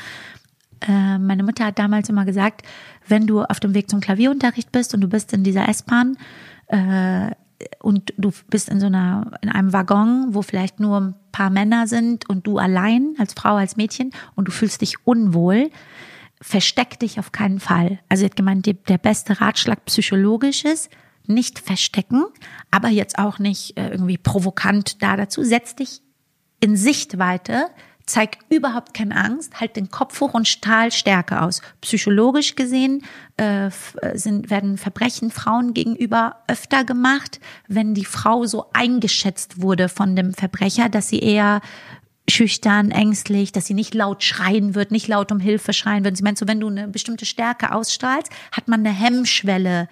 äh, 0.81 1.17
meine 1.17 1.43
Mutter 1.43 1.65
hat 1.65 1.79
damals 1.79 2.09
immer 2.09 2.25
gesagt, 2.25 2.63
wenn 3.07 3.27
du 3.27 3.43
auf 3.43 3.59
dem 3.59 3.73
Weg 3.73 3.89
zum 3.89 3.99
Klavierunterricht 3.99 4.71
bist 4.71 4.93
und 4.93 5.01
du 5.01 5.07
bist 5.07 5.33
in 5.33 5.43
dieser 5.43 5.67
S-Bahn 5.69 6.17
äh, 6.67 7.31
und 7.79 8.13
du 8.17 8.31
bist 8.49 8.69
in 8.69 8.79
so 8.79 8.87
einer 8.87 9.31
in 9.41 9.49
einem 9.49 9.73
Waggon, 9.73 10.27
wo 10.29 10.41
vielleicht 10.41 10.79
nur 10.79 10.99
ein 10.99 11.15
paar 11.31 11.49
Männer 11.49 11.87
sind 11.87 12.27
und 12.29 12.47
du 12.47 12.57
allein 12.57 13.15
als 13.19 13.33
Frau 13.33 13.55
als 13.55 13.77
Mädchen 13.77 14.11
und 14.35 14.47
du 14.47 14.51
fühlst 14.51 14.81
dich 14.81 15.05
unwohl, 15.05 15.69
versteck 16.43 16.99
dich 16.99 17.19
auf 17.19 17.31
keinen 17.31 17.59
Fall. 17.59 17.99
Also 18.09 18.21
sie 18.21 18.25
hat 18.25 18.35
gemeint, 18.35 18.65
der 18.65 18.97
beste 18.97 19.39
Ratschlag 19.39 19.85
psychologisch 19.85 20.65
ist, 20.65 20.89
nicht 21.25 21.59
verstecken, 21.59 22.25
aber 22.69 22.89
jetzt 22.89 23.17
auch 23.17 23.39
nicht 23.39 23.77
äh, 23.77 23.89
irgendwie 23.89 24.17
provokant 24.17 25.01
da 25.01 25.15
dazu. 25.15 25.43
Setz 25.43 25.75
dich 25.75 26.01
in 26.59 26.75
Sichtweite, 26.75 27.67
zeig 28.05 28.39
überhaupt 28.49 28.93
keine 28.93 29.15
Angst, 29.15 29.61
halt 29.61 29.77
den 29.77 29.89
Kopf 29.89 30.19
hoch 30.19 30.33
und 30.33 30.45
strahl 30.45 30.91
Stärke 30.91 31.41
aus. 31.41 31.61
Psychologisch 31.79 32.55
gesehen 32.55 33.03
äh, 33.37 33.69
sind, 34.13 34.49
werden 34.49 34.77
Verbrechen 34.77 35.31
Frauen 35.31 35.73
gegenüber 35.73 36.43
öfter 36.49 36.83
gemacht, 36.83 37.39
wenn 37.69 37.93
die 37.93 38.03
Frau 38.03 38.45
so 38.45 38.65
eingeschätzt 38.73 39.61
wurde 39.61 39.87
von 39.87 40.17
dem 40.17 40.33
Verbrecher, 40.33 40.89
dass 40.89 41.07
sie 41.07 41.19
eher 41.19 41.61
schüchtern, 42.29 42.91
ängstlich, 42.91 43.51
dass 43.51 43.65
sie 43.65 43.73
nicht 43.73 43.93
laut 43.93 44.23
schreien 44.23 44.75
wird, 44.75 44.91
nicht 44.91 45.07
laut 45.07 45.31
um 45.31 45.39
Hilfe 45.39 45.73
schreien 45.73 46.03
wird. 46.03 46.15
Sie 46.15 46.23
meint 46.23 46.37
so, 46.37 46.47
wenn 46.47 46.59
du 46.59 46.67
eine 46.67 46.87
bestimmte 46.87 47.25
Stärke 47.25 47.73
ausstrahlst, 47.73 48.31
hat 48.51 48.67
man 48.67 48.79
eine 48.79 48.93
Hemmschwelle, 48.93 49.87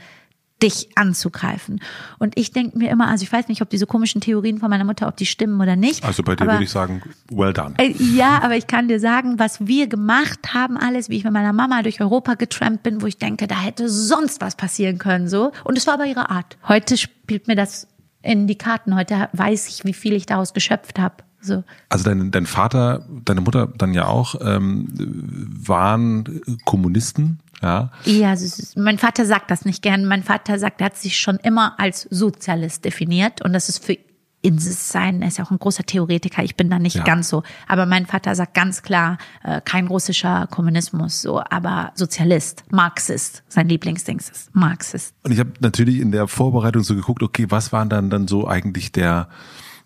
dich 0.62 0.90
anzugreifen. 0.96 1.82
Und 2.20 2.38
ich 2.38 2.52
denke 2.52 2.78
mir 2.78 2.92
immer, 2.92 3.08
also 3.08 3.24
ich 3.24 3.34
weiß 3.34 3.48
nicht, 3.48 3.62
ob 3.62 3.70
diese 3.70 3.88
komischen 3.88 4.22
Theorien 4.22 4.60
von 4.60 4.70
meiner 4.70 4.84
Mutter, 4.84 5.08
ob 5.08 5.18
die 5.18 5.26
stimmen 5.26 5.60
oder 5.60 5.76
nicht. 5.76 6.04
Also 6.04 6.24
bei 6.24 6.36
dir 6.36 6.44
aber, 6.44 6.54
würde 6.54 6.64
ich 6.66 6.70
sagen, 6.70 7.02
well 7.32 7.52
done. 7.52 7.74
Äh, 7.78 7.94
ja, 7.98 8.42
aber 8.44 8.56
ich 8.56 8.68
kann 8.68 8.88
dir 8.88 9.00
sagen, 9.00 9.40
was 9.40 9.66
wir 9.66 9.88
gemacht 9.88 10.54
haben, 10.54 10.78
alles, 10.78 11.10
wie 11.10 11.18
ich 11.18 11.24
mit 11.24 11.34
meiner 11.34 11.54
Mama 11.54 11.82
durch 11.82 12.00
Europa 12.00 12.36
getrampt 12.36 12.84
bin, 12.84 13.02
wo 13.02 13.08
ich 13.08 13.18
denke, 13.18 13.48
da 13.48 13.60
hätte 13.60 13.90
sonst 13.90 14.40
was 14.42 14.56
passieren 14.56 15.00
können, 15.00 15.28
so. 15.28 15.52
Und 15.64 15.78
es 15.78 15.88
war 15.88 15.96
aber 15.96 16.06
ihre 16.06 16.30
Art. 16.30 16.58
Heute 16.68 16.96
spielt 16.96 17.48
mir 17.48 17.56
das 17.56 17.88
in 18.22 18.46
die 18.46 18.58
Karten. 18.58 18.96
Heute 18.96 19.30
weiß 19.34 19.68
ich, 19.68 19.84
wie 19.84 19.94
viel 19.94 20.14
ich 20.14 20.28
daraus 20.28 20.54
geschöpft 20.54 21.00
habe 21.00 21.24
So. 21.42 21.64
Also 21.90 22.06
dein, 22.06 22.32
dein 22.32 22.46
Vater, 22.46 23.06
deine 23.26 23.42
Mutter 23.42 23.68
dann 23.78 23.94
ja 23.94 24.06
auch, 24.06 24.36
ähm, 24.42 24.88
waren 24.96 26.42
Kommunisten, 26.66 27.40
ja? 27.62 27.92
Ja, 28.06 28.30
also 28.30 28.80
mein 28.80 28.98
Vater 28.98 29.26
sagt 29.26 29.52
das 29.52 29.66
nicht 29.66 29.82
gern. 29.82 30.06
Mein 30.06 30.24
Vater 30.24 30.58
sagt, 30.60 30.82
er 30.82 30.86
hat 30.86 30.98
sich 30.98 31.18
schon 31.18 31.38
immer 31.38 31.80
als 31.80 32.08
Sozialist 32.10 32.86
definiert 32.86 33.42
und 33.44 33.54
das 33.54 33.70
ist 33.70 33.84
für 33.84 33.98
in 34.44 34.58
sein, 34.58 35.22
er 35.22 35.28
ist 35.28 35.38
ja 35.38 35.46
auch 35.46 35.52
ein 35.52 35.60
großer 35.60 35.84
Theoretiker, 35.84 36.44
ich 36.44 36.56
bin 36.56 36.70
da 36.70 36.80
nicht 36.80 36.96
ja. 36.96 37.04
ganz 37.04 37.30
so. 37.30 37.44
Aber 37.68 37.86
mein 37.86 38.08
Vater 38.08 38.34
sagt 38.34 38.56
ganz 38.56 38.82
klar, 38.82 39.18
äh, 39.44 39.62
kein 39.64 39.88
russischer 39.88 40.48
Kommunismus, 40.50 41.22
so, 41.22 41.42
aber 41.50 41.92
Sozialist, 41.94 42.64
Marxist, 42.72 43.44
sein 43.48 43.70
Lieblingsding 43.70 44.18
ist 44.18 44.50
Marxist. 44.54 45.14
Und 45.24 45.32
ich 45.32 45.40
habe 45.40 45.52
natürlich 45.60 46.00
in 46.00 46.12
der 46.12 46.28
Vorbereitung 46.28 46.84
so 46.84 46.96
geguckt, 46.96 47.22
okay, 47.22 47.46
was 47.50 47.72
waren 47.72 47.90
dann 47.90 48.10
dann 48.10 48.28
so 48.28 48.48
eigentlich 48.48 48.92
der 48.92 49.28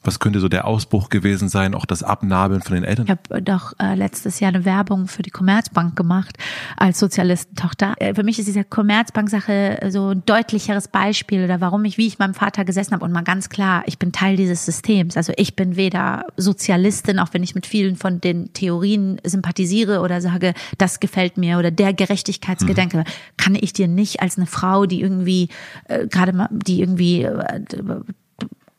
was 0.05 0.19
könnte 0.19 0.39
so 0.39 0.47
der 0.47 0.65
Ausbruch 0.65 1.09
gewesen 1.09 1.49
sein, 1.49 1.73
auch 1.73 1.85
das 1.85 2.03
Abnabeln 2.03 2.61
von 2.61 2.75
den 2.75 2.83
Eltern? 2.83 3.05
Ich 3.05 3.11
habe 3.11 3.41
doch 3.41 3.73
äh, 3.79 3.95
letztes 3.95 4.39
Jahr 4.39 4.49
eine 4.49 4.65
Werbung 4.65 5.07
für 5.07 5.21
die 5.21 5.29
Commerzbank 5.29 5.95
gemacht 5.95 6.37
als 6.77 6.99
Sozialistentochter. 6.99 7.95
Äh, 7.99 8.13
für 8.13 8.23
mich 8.23 8.39
ist 8.39 8.47
diese 8.47 8.63
Commerzbank-Sache 8.63 9.89
so 9.89 10.09
ein 10.09 10.23
deutlicheres 10.25 10.87
Beispiel 10.87 11.43
oder 11.43 11.61
warum 11.61 11.85
ich, 11.85 11.97
wie 11.97 12.07
ich 12.07 12.19
meinem 12.19 12.33
Vater 12.33 12.65
gesessen 12.65 12.93
habe 12.93 13.05
und 13.05 13.11
mal 13.11 13.23
ganz 13.23 13.49
klar, 13.49 13.83
ich 13.85 13.99
bin 13.99 14.11
Teil 14.11 14.35
dieses 14.37 14.65
Systems. 14.65 15.17
Also 15.17 15.33
ich 15.37 15.55
bin 15.55 15.75
weder 15.75 16.25
Sozialistin, 16.37 17.19
auch 17.19 17.29
wenn 17.31 17.43
ich 17.43 17.55
mit 17.55 17.65
vielen 17.65 17.95
von 17.95 18.21
den 18.21 18.53
Theorien 18.53 19.19
sympathisiere 19.23 20.01
oder 20.01 20.21
sage, 20.21 20.53
das 20.77 20.99
gefällt 20.99 21.37
mir 21.37 21.57
oder 21.57 21.71
der 21.71 21.93
Gerechtigkeitsgedanke, 21.93 22.97
mhm. 22.97 23.03
kann 23.37 23.55
ich 23.55 23.73
dir 23.73 23.87
nicht 23.87 24.21
als 24.21 24.37
eine 24.37 24.47
Frau, 24.47 24.85
die 24.85 25.01
irgendwie 25.01 25.49
äh, 25.85 26.07
gerade 26.07 26.33
mal, 26.33 26.49
die 26.51 26.81
irgendwie 26.81 27.23
äh, 27.23 27.61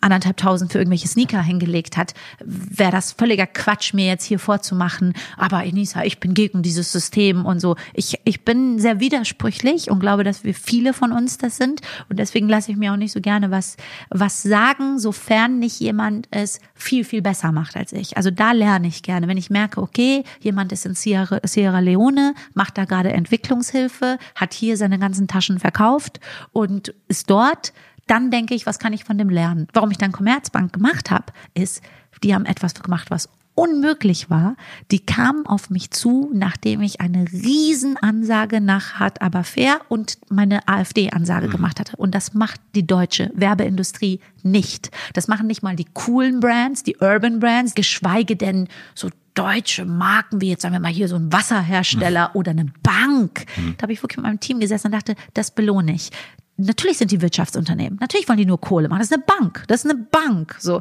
anderthalb 0.07 0.37
tausend 0.37 0.73
für 0.73 0.79
irgendwelche 0.79 1.09
Sneaker 1.09 1.42
hingelegt 1.42 1.97
hat, 1.97 2.14
wäre 2.45 2.90
das 2.90 3.12
völliger 3.12 3.47
Quatsch, 3.47 3.92
mir 3.95 4.07
jetzt 4.07 4.25
hier 4.25 4.38
vorzumachen, 4.38 5.14
aber 5.37 5.64
Enisa, 5.64 6.03
ich 6.03 6.21
bin 6.21 6.35
gegen 6.35 6.62
dieses 6.62 6.92
System 6.92 7.45
und 7.45 7.61
so. 7.61 7.77
Ich, 7.95 8.19
ich 8.25 8.45
bin 8.45 8.79
sehr 8.79 9.01
widersprüchlich 9.01 9.90
und 9.90 10.01
glaube, 10.01 10.25
dass 10.25 10.45
wir 10.45 10.55
viele 10.55 10.92
von 10.92 11.12
uns 11.12 11.38
das 11.38 11.57
sind 11.57 11.81
und 12.09 12.19
deswegen 12.19 12.49
lasse 12.49 12.71
ich 12.71 12.77
mir 12.77 12.92
auch 12.92 12.97
nicht 12.97 13.12
so 13.12 13.21
gerne 13.21 13.51
was, 13.51 13.77
was 14.11 14.42
sagen, 14.42 14.99
sofern 14.99 15.59
nicht 15.59 15.81
jemand 15.81 16.29
es 16.31 16.61
viel, 16.75 17.05
viel 17.05 17.23
besser 17.23 17.53
macht 17.53 17.77
als 17.77 17.92
ich. 17.92 18.16
Also 18.16 18.31
da 18.31 18.53
lerne 18.53 18.87
ich 18.87 19.03
gerne. 19.03 19.29
Wenn 19.29 19.37
ich 19.37 19.51
merke, 19.51 19.83
okay, 19.83 20.25
jemand 20.40 20.73
ist 20.73 20.87
in 20.87 20.95
Sierra, 20.95 21.40
Sierra 21.45 21.81
Leone, 21.81 22.35
macht 22.55 22.79
da 22.79 22.85
gerade 22.85 23.12
Entwicklungshilfe, 23.12 24.19
hat 24.35 24.55
hier 24.55 24.77
seine 24.77 24.99
ganzen 24.99 25.29
Taschen 25.29 25.59
verkauft 25.59 26.21
und 26.53 26.95
ist 27.09 27.31
dort, 27.31 27.73
dann 28.07 28.31
denke 28.31 28.55
ich, 28.55 28.66
was 28.66 28.79
kann 28.79 28.92
ich 28.92 29.05
von 29.05 29.19
dem 29.19 29.31
lernen? 29.31 29.69
Warum 29.73 29.90
ich 29.90 29.99
dann 29.99 30.12
Commerzbank 30.12 30.73
gemacht 30.73 31.11
habe, 31.11 31.33
ist, 31.55 31.83
die 32.23 32.35
haben 32.35 32.47
etwas 32.47 32.75
gemacht, 32.75 33.11
was 33.11 33.29
unmöglich 33.57 34.31
war. 34.31 34.55
Die 34.90 35.01
kamen 35.01 35.47
auf 35.47 35.71
mich 35.71 35.90
zu, 35.90 36.31
nachdem 36.33 36.83
ich 36.83 37.01
eine 37.01 37.25
Riesenansage 37.33 38.61
nach 38.61 38.95
Hart 38.95 39.23
aber 39.23 39.42
fair 39.42 39.81
und 39.88 40.19
meine 40.29 40.69
AfD-Ansage 40.69 41.49
mhm. 41.49 41.53
gemacht 41.53 41.81
hatte. 41.81 41.97
Und 41.97 42.14
das 42.14 42.35
macht 42.35 42.61
die 42.75 42.87
deutsche 42.87 43.33
Werbeindustrie 43.35 44.21
nicht. 44.42 44.90
Das 45.14 45.27
machen 45.27 45.47
nicht 45.47 45.62
mal 45.62 45.75
die 45.75 45.87
coolen 45.92 46.38
Brands, 46.38 46.83
die 46.85 46.97
Urban 46.99 47.40
Brands, 47.40 47.75
geschweige 47.75 48.37
denn 48.37 48.69
so 48.95 49.09
deutsche 49.37 49.85
Marken 49.85 50.40
wie 50.40 50.49
jetzt 50.49 50.62
sagen 50.62 50.75
wir 50.75 50.81
mal 50.81 50.90
hier 50.90 51.09
so 51.09 51.16
ein 51.16 51.33
Wasserhersteller 51.33 52.31
mhm. 52.31 52.37
oder 52.40 52.51
eine 52.51 52.66
Bank. 52.83 53.45
Mhm. 53.57 53.75
Da 53.77 53.83
habe 53.83 53.92
ich 53.92 54.03
wirklich 54.03 54.16
mit 54.16 54.27
meinem 54.27 54.40
Team 54.40 54.61
gesessen 54.61 54.88
und 54.88 54.92
dachte, 54.92 55.14
das 55.35 55.51
belohne 55.51 55.95
ich. 55.95 56.11
Natürlich 56.57 56.99
sind 56.99 57.11
die 57.11 57.21
Wirtschaftsunternehmen. 57.21 57.99
Natürlich 58.01 58.29
wollen 58.29 58.38
die 58.38 58.47
nur 58.47 58.61
Kohle 58.61 58.88
machen. 58.88 59.01
Das 59.01 59.11
ist 59.11 59.14
eine 59.14 59.25
Bank. 59.25 59.64
Das 59.69 59.85
ist 59.85 59.90
eine 59.90 60.01
Bank. 60.01 60.57
So. 60.59 60.81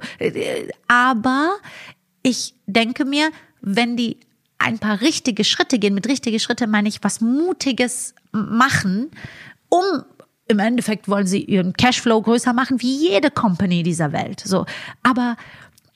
Aber 0.87 1.55
ich 2.23 2.55
denke 2.65 3.05
mir, 3.05 3.29
wenn 3.61 3.97
die 3.97 4.17
ein 4.57 4.79
paar 4.79 5.01
richtige 5.01 5.43
Schritte 5.43 5.79
gehen, 5.79 5.93
mit 5.93 6.07
richtige 6.07 6.39
Schritte 6.39 6.67
meine 6.67 6.87
ich 6.87 7.03
was 7.03 7.19
Mutiges 7.19 8.15
machen, 8.31 9.11
um 9.69 9.83
im 10.47 10.59
Endeffekt 10.59 11.09
wollen 11.09 11.25
sie 11.27 11.43
ihren 11.43 11.73
Cashflow 11.73 12.21
größer 12.21 12.53
machen, 12.53 12.81
wie 12.81 13.09
jede 13.09 13.31
Company 13.31 13.83
dieser 13.83 14.11
Welt. 14.11 14.41
So. 14.45 14.65
Aber 15.01 15.37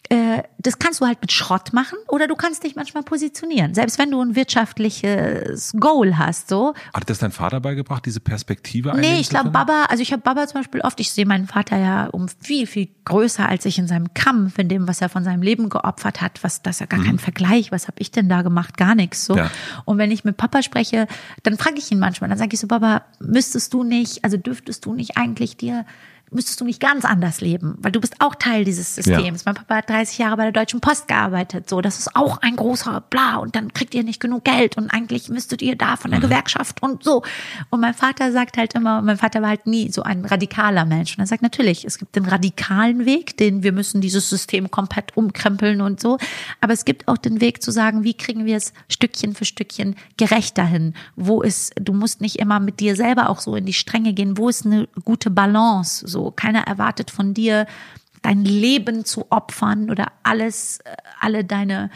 äh, 0.10 0.42
das 0.58 0.80
kannst 0.80 1.02
du 1.02 1.06
halt 1.06 1.22
mit 1.22 1.32
Schrott 1.32 1.72
machen 1.72 1.98
oder 2.08 2.28
du 2.28 2.36
kannst 2.36 2.64
dich 2.64 2.76
manchmal 2.76 3.04
positionieren. 3.04 3.76
Selbst 3.76 4.00
wenn 4.00 4.10
du 4.10 4.20
ein 4.20 4.36
wirtschaftliches 4.36 5.74
Goal 5.80 6.18
hast, 6.18 6.50
so. 6.50 6.74
Hat 6.96 7.08
das 7.10 7.20
dein 7.20 7.32
Vater 7.32 7.60
beigebracht, 7.60 8.06
diese 8.08 8.20
Perspektive 8.20 8.94
Nee, 8.98 9.20
ich 9.20 9.30
glaube 9.30 9.52
Baba, 9.52 9.86
also 9.88 10.02
ich 10.02 10.12
habe 10.12 10.24
Baba 10.24 10.48
zum 10.48 10.62
Beispiel 10.62 10.82
oft, 10.82 11.00
ich 11.00 11.12
sehe 11.12 11.28
meinen 11.28 11.46
Vater 11.46 11.78
ja 11.78 12.08
um 12.08 12.28
viel, 12.28 12.66
viel 12.66 12.90
größer 13.06 13.48
als 13.48 13.66
ich 13.66 13.78
in 13.78 13.88
seinem 13.88 14.14
Kampf, 14.16 14.58
in 14.58 14.68
dem, 14.68 14.88
was 14.88 15.00
er 15.00 15.10
von 15.10 15.24
seinem 15.24 15.44
Leben 15.44 15.70
geopfert 15.70 16.22
hat, 16.22 16.44
was, 16.44 16.64
das 16.64 16.78
ist 16.78 16.80
ja 16.80 16.86
gar 16.88 17.02
mhm. 17.02 17.06
kein 17.06 17.20
Vergleich, 17.20 17.72
was 17.72 17.88
habe 17.88 18.00
ich 18.00 18.10
denn 18.10 18.30
da 18.30 18.42
gemacht? 18.42 18.78
Gar 18.78 18.96
nichts, 18.96 19.26
so. 19.26 19.38
Ja. 19.38 19.52
Und 19.86 20.00
wenn 20.00 20.10
ich 20.10 20.24
mit 20.24 20.38
Papa 20.38 20.64
spreche, 20.64 21.08
dann 21.44 21.58
frage 21.58 21.78
ich 21.78 21.92
ihn 21.92 22.00
manchmal, 22.00 22.30
dann 22.30 22.40
sage 22.40 22.54
ich 22.54 22.60
so, 22.60 22.68
Baba, 22.68 23.04
müsstest 23.20 23.74
du 23.76 23.84
nicht, 23.84 24.24
also 24.24 24.38
dürftest 24.38 24.86
du 24.86 24.96
nicht 24.96 25.18
eigentlich 25.18 25.56
dir 25.56 25.86
müsstest 26.32 26.62
du 26.62 26.66
nicht 26.66 26.80
ganz 26.80 27.06
anders 27.06 27.42
leben, 27.42 27.76
weil 27.80 27.92
du 27.92 28.00
bist 28.00 28.16
auch 28.20 28.36
Teil 28.36 28.64
dieses 28.64 28.96
Systems. 28.96 29.42
Ja. 29.42 29.44
Mein 29.46 29.56
Papa 29.56 29.76
hat 29.76 29.90
30 29.90 30.18
Jahre 30.18 30.38
bei 30.38 30.44
der 30.44 30.52
Deutschen 30.52 30.82
Post 30.82 31.08
gearbeitet, 31.08 31.70
so, 31.70 31.82
das 31.82 32.00
ist 32.00 32.16
auch 32.16 32.38
ein 32.40 32.56
großer 32.56 33.02
Bla 33.10 33.38
und 33.38 33.56
dann 33.56 33.74
kriegt 33.74 33.96
ihr 33.96 34.04
nicht 34.04 34.20
genug 34.20 34.44
Geld 34.44 34.78
und 34.78 34.92
eigentlich 34.92 35.30
müsstet 35.30 35.62
ihr 35.62 35.76
da 35.76 35.96
von 35.96 36.12
der 36.12 36.20
mhm. 36.20 36.26
Gewerkschaft 36.26 36.82
und 36.82 37.04
so. 37.04 37.24
Und 37.70 37.82
mein 37.82 37.94
Vater 37.94 38.32
sagt 38.32 38.58
halt 38.58 38.74
immer, 38.76 39.02
mein 39.02 39.18
Vater 39.18 39.42
war 39.42 39.50
halt 39.50 39.68
nie 39.68 39.92
so 39.92 40.04
ein 40.04 40.26
radikaler 40.26 40.86
Mensch 40.86 41.18
und 41.18 41.24
er 41.24 41.28
sagt 41.28 41.42
natürlich, 41.42 41.86
es 41.86 41.98
gibt 41.98 42.16
den 42.16 42.26
radikalen 42.26 43.06
Weg, 43.06 43.38
den 43.38 43.64
wir 43.64 43.72
müssen 43.72 44.02
dieses 44.02 44.30
System 44.30 44.70
komplett 44.72 45.16
umkrempeln 45.18 45.82
und 45.82 46.00
so, 46.00 46.18
aber 46.62 46.74
es 46.74 46.86
gibt 46.86 47.08
auch 47.08 47.18
den 47.18 47.42
Weg 47.42 47.64
zu 47.64 47.72
sagen, 47.72 48.04
wie 48.04 48.14
kriegen 48.14 48.46
wir 48.46 48.58
es 48.58 48.74
Stückchen 48.88 49.34
für 49.34 49.46
Stückchen 49.46 49.96
gerechter 50.18 50.66
hin? 50.66 50.94
Wo 51.16 51.42
ist, 51.42 51.74
du 51.80 51.94
musst 51.94 52.22
nicht 52.22 52.38
immer 52.38 52.60
mit 52.60 52.80
dir 52.80 52.96
selber 52.96 53.30
auch 53.30 53.40
so 53.40 53.56
in 53.56 53.66
die 53.66 53.74
Stränge 53.74 54.14
gehen, 54.14 54.38
wo 54.38 54.50
ist 54.50 54.66
eine 54.66 54.88
gute 55.04 55.30
Balance 55.30 56.08
so 56.08 56.19
so. 56.20 56.32
Keiner 56.32 56.62
erwartet 56.68 57.12
von 57.12 57.34
dir, 57.34 57.66
dein 58.22 58.44
Leben 58.44 59.06
zu 59.06 59.32
opfern 59.32 59.90
oder 59.90 60.08
alles, 60.24 60.80
äh, 60.80 60.96
alle 61.20 61.46
deine 61.46 61.90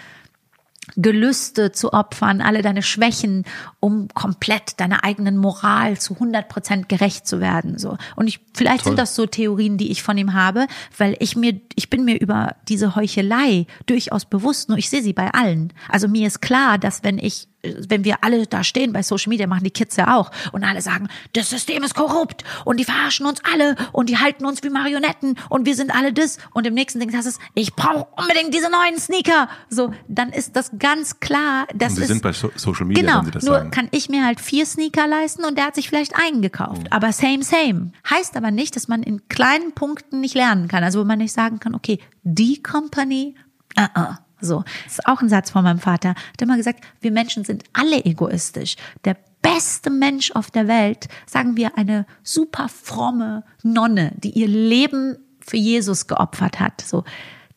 Gelüste 0.98 1.72
zu 1.72 1.94
opfern, 1.94 2.42
alle 2.42 2.62
deine 2.62 2.82
Schwächen, 2.82 3.46
um 3.80 4.10
komplett 4.14 4.80
deiner 4.82 5.06
eigenen 5.06 5.38
Moral 5.38 5.98
zu 5.98 6.16
100 6.16 6.50
Prozent 6.50 6.90
gerecht 6.90 7.26
zu 7.26 7.40
werden, 7.40 7.78
so. 7.78 7.98
Und 8.18 8.28
ich, 8.28 8.42
vielleicht 8.54 8.84
Toll. 8.84 8.92
sind 8.92 9.00
das 9.00 9.16
so 9.16 9.26
Theorien, 9.26 9.78
die 9.78 9.92
ich 9.92 10.04
von 10.04 10.18
ihm 10.18 10.34
habe, 10.34 10.68
weil 10.98 11.16
ich 11.20 11.38
mir, 11.38 11.60
ich 11.76 11.90
bin 11.90 12.04
mir 12.04 12.20
über 12.20 12.58
diese 12.68 12.96
Heuchelei 12.96 13.66
durchaus 13.86 14.26
bewusst, 14.26 14.68
nur 14.68 14.78
ich 14.78 14.90
sehe 14.90 15.02
sie 15.02 15.14
bei 15.14 15.34
allen. 15.34 15.72
Also 15.88 16.10
mir 16.10 16.28
ist 16.28 16.42
klar, 16.42 16.78
dass 16.78 17.04
wenn 17.04 17.18
ich 17.18 17.48
wenn 17.64 18.04
wir 18.04 18.24
alle 18.24 18.46
da 18.46 18.64
stehen 18.64 18.94
bei 18.94 19.04
Social 19.04 19.30
Media, 19.30 19.48
machen 19.48 19.64
die 19.64 19.72
Kids 19.72 19.96
ja 19.96 20.18
auch 20.18 20.32
und 20.52 20.64
alle 20.64 20.82
sagen, 20.82 21.08
das 21.34 21.50
System 21.50 21.84
ist 21.84 21.96
korrupt 21.96 22.44
und 22.66 22.80
die 22.80 22.84
verarschen 22.84 23.26
uns 23.26 23.42
alle 23.52 23.76
und 23.92 24.10
die 24.10 24.18
halten 24.18 24.46
uns 24.46 24.64
wie 24.64 24.70
Marionetten 24.70 25.38
und 25.50 25.66
wir 25.66 25.76
sind 25.76 25.96
alle 25.96 26.14
das 26.14 26.38
und 26.54 26.68
im 26.68 26.74
nächsten 26.74 27.00
Ding 27.00 27.16
heißt 27.16 27.28
es, 27.28 27.40
ich 27.56 27.74
brauche 27.74 28.08
unbedingt 28.18 28.54
diese 28.54 28.70
neuen 28.70 29.00
Sneaker. 29.00 29.48
So, 29.70 29.94
dann 30.08 30.30
ist 30.30 30.56
das 30.56 30.72
ganz 30.78 31.20
klar, 31.20 31.68
dass 31.74 31.92
und 31.92 31.96
sie 31.98 32.02
ist, 32.04 32.08
sind 32.10 32.22
bei 32.22 32.34
so 32.34 32.52
Social 32.56 32.86
Media, 32.86 33.02
genau, 33.02 33.18
wenn 33.20 33.26
sie 33.26 33.32
das 33.32 33.44
nur 33.44 33.56
sagen. 33.56 33.72
kann 33.72 33.88
ich 33.92 34.10
mir 34.10 34.26
halt 34.26 34.42
vier 34.42 34.66
Sneaker 34.66 35.08
leisten 35.08 35.46
und 35.46 35.58
der 35.58 35.66
hat 35.66 35.76
sich 35.76 35.88
vielleicht 35.88 36.16
einen 36.16 36.42
gekauft, 36.42 36.84
mhm. 36.84 36.92
aber 36.92 37.12
same 37.14 37.44
same. 37.44 37.92
Heißt 38.10 38.36
aber 38.36 38.52
nicht, 38.52 38.76
dass 38.76 38.88
man 38.88 39.04
in 39.04 39.28
kleinen 39.30 39.74
Punkten 39.74 40.20
nicht 40.20 40.36
lernen 40.36 40.68
kann, 40.68 40.84
also 40.84 41.00
wo 41.00 41.06
man 41.06 41.20
nicht 41.20 41.34
sagen 41.34 41.60
kann, 41.60 41.76
okay, 41.76 42.00
die 42.24 42.62
Company 42.62 43.36
uh 43.80 43.84
-uh. 43.84 44.18
So, 44.44 44.64
das 44.84 44.94
ist 44.94 45.08
auch 45.08 45.22
ein 45.22 45.30
Satz 45.30 45.52
von 45.52 45.64
meinem 45.64 45.80
Vater. 45.80 46.10
Hat 46.10 46.42
immer 46.42 46.58
gesagt, 46.58 46.84
wir 47.02 47.12
Menschen 47.12 47.46
sind 47.46 47.64
alle 47.74 48.04
egoistisch. 48.06 48.76
Der 49.06 49.16
beste 49.42 49.90
Mensch 49.90 50.32
auf 50.32 50.52
der 50.52 50.68
Welt, 50.68 51.08
sagen 51.26 51.58
wir 51.58 51.78
eine 51.78 52.06
super 52.24 52.70
fromme 52.70 53.44
Nonne, 53.62 54.14
die 54.18 54.32
ihr 54.32 54.48
Leben 54.48 55.18
für 55.40 55.58
Jesus 55.58 56.08
geopfert 56.08 56.60
hat. 56.60 56.82
So, 56.82 57.04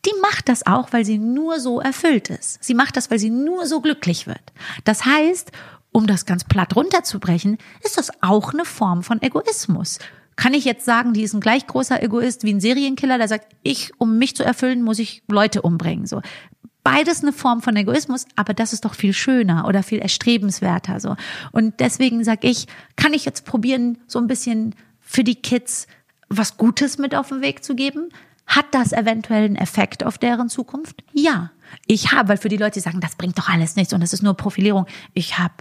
die 0.05 0.13
macht 0.21 0.49
das 0.49 0.65
auch, 0.65 0.93
weil 0.93 1.05
sie 1.05 1.17
nur 1.17 1.59
so 1.59 1.79
erfüllt 1.79 2.29
ist. 2.29 2.63
Sie 2.63 2.73
macht 2.73 2.97
das, 2.97 3.09
weil 3.09 3.19
sie 3.19 3.29
nur 3.29 3.65
so 3.65 3.81
glücklich 3.81 4.27
wird. 4.27 4.53
Das 4.83 5.05
heißt, 5.05 5.51
um 5.91 6.07
das 6.07 6.25
ganz 6.25 6.43
platt 6.43 6.75
runterzubrechen, 6.75 7.57
ist 7.83 7.97
das 7.97 8.11
auch 8.21 8.53
eine 8.53 8.65
Form 8.65 9.03
von 9.03 9.21
Egoismus. 9.21 9.99
Kann 10.35 10.53
ich 10.53 10.65
jetzt 10.65 10.85
sagen, 10.85 11.13
die 11.13 11.23
ist 11.23 11.33
ein 11.33 11.41
gleich 11.41 11.65
großer 11.65 12.03
Egoist 12.03 12.43
wie 12.43 12.53
ein 12.53 12.61
Serienkiller, 12.61 13.17
der 13.17 13.27
sagt, 13.27 13.55
ich, 13.63 13.91
um 13.97 14.19
mich 14.19 14.35
zu 14.35 14.43
erfüllen, 14.43 14.83
muss 14.83 14.99
ich 14.99 15.23
Leute 15.27 15.63
umbringen. 15.63 16.05
So 16.05 16.21
beides 16.87 17.21
eine 17.21 17.33
Form 17.33 17.61
von 17.61 17.75
Egoismus, 17.75 18.25
aber 18.37 18.53
das 18.53 18.71
ist 18.71 18.85
doch 18.85 18.93
viel 18.93 19.11
schöner 19.11 19.67
oder 19.67 19.83
viel 19.83 19.99
erstrebenswerter 19.99 21.01
so. 21.01 21.17
Und 21.51 21.81
deswegen 21.81 22.23
sage 22.23 22.47
ich, 22.47 22.65
kann 22.95 23.13
ich 23.13 23.25
jetzt 23.25 23.43
probieren, 23.43 23.97
so 24.07 24.19
ein 24.19 24.27
bisschen 24.27 24.73
für 25.01 25.25
die 25.25 25.35
Kids 25.35 25.87
was 26.29 26.55
Gutes 26.55 26.97
mit 26.97 27.13
auf 27.13 27.27
den 27.27 27.41
Weg 27.41 27.65
zu 27.65 27.75
geben? 27.75 28.07
Hat 28.45 28.67
das 28.71 28.93
eventuell 28.93 29.43
einen 29.43 29.57
Effekt 29.57 30.05
auf 30.05 30.17
deren 30.17 30.47
Zukunft? 30.47 31.03
Ja. 31.11 31.51
Ich 31.87 32.13
habe, 32.13 32.29
weil 32.29 32.37
für 32.37 32.47
die 32.47 32.55
Leute, 32.55 32.75
die 32.75 32.79
sagen, 32.79 33.01
das 33.01 33.17
bringt 33.17 33.37
doch 33.37 33.49
alles 33.49 33.75
nichts 33.75 33.91
und 33.91 33.99
das 33.99 34.13
ist 34.13 34.23
nur 34.23 34.35
Profilierung. 34.35 34.85
Ich 35.13 35.37
habe 35.37 35.55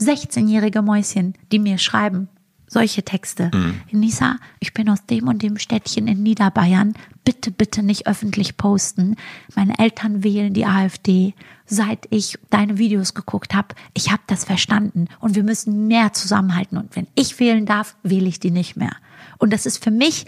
16-jährige 0.00 0.82
Mäuschen, 0.82 1.34
die 1.52 1.60
mir 1.60 1.78
schreiben, 1.78 2.28
solche 2.74 3.04
Texte. 3.04 3.50
Mhm. 3.54 3.80
Nisa, 3.92 4.36
ich 4.58 4.74
bin 4.74 4.90
aus 4.90 5.06
dem 5.06 5.28
und 5.28 5.42
dem 5.42 5.58
Städtchen 5.58 6.08
in 6.08 6.22
Niederbayern. 6.22 6.94
Bitte, 7.24 7.50
bitte 7.50 7.82
nicht 7.82 8.06
öffentlich 8.06 8.58
posten. 8.58 9.16
Meine 9.54 9.78
Eltern 9.78 10.22
wählen 10.22 10.52
die 10.52 10.66
AfD. 10.66 11.34
Seit 11.64 12.06
ich 12.10 12.36
deine 12.50 12.76
Videos 12.76 13.14
geguckt 13.14 13.54
habe, 13.54 13.68
ich 13.94 14.10
habe 14.10 14.22
das 14.26 14.44
verstanden 14.44 15.06
und 15.20 15.36
wir 15.36 15.44
müssen 15.44 15.86
mehr 15.86 16.12
zusammenhalten. 16.12 16.76
Und 16.76 16.94
wenn 16.96 17.06
ich 17.14 17.40
wählen 17.40 17.64
darf, 17.64 17.96
wähle 18.02 18.28
ich 18.28 18.40
die 18.40 18.50
nicht 18.50 18.76
mehr. 18.76 18.96
Und 19.38 19.52
das 19.52 19.64
ist 19.64 19.82
für 19.82 19.92
mich, 19.92 20.26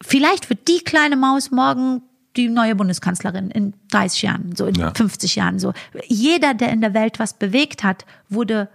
vielleicht 0.00 0.50
wird 0.50 0.68
die 0.68 0.84
kleine 0.84 1.16
Maus 1.16 1.50
morgen 1.50 2.02
die 2.36 2.48
neue 2.48 2.74
Bundeskanzlerin 2.74 3.50
in 3.50 3.74
30 3.92 4.22
Jahren, 4.22 4.56
so 4.56 4.66
in 4.66 4.74
ja. 4.74 4.92
50 4.94 5.36
Jahren, 5.36 5.58
so. 5.58 5.72
Jeder, 6.06 6.52
der 6.52 6.70
in 6.70 6.80
der 6.80 6.92
Welt 6.92 7.18
was 7.18 7.34
bewegt 7.34 7.82
hat, 7.82 8.04
wurde 8.28 8.68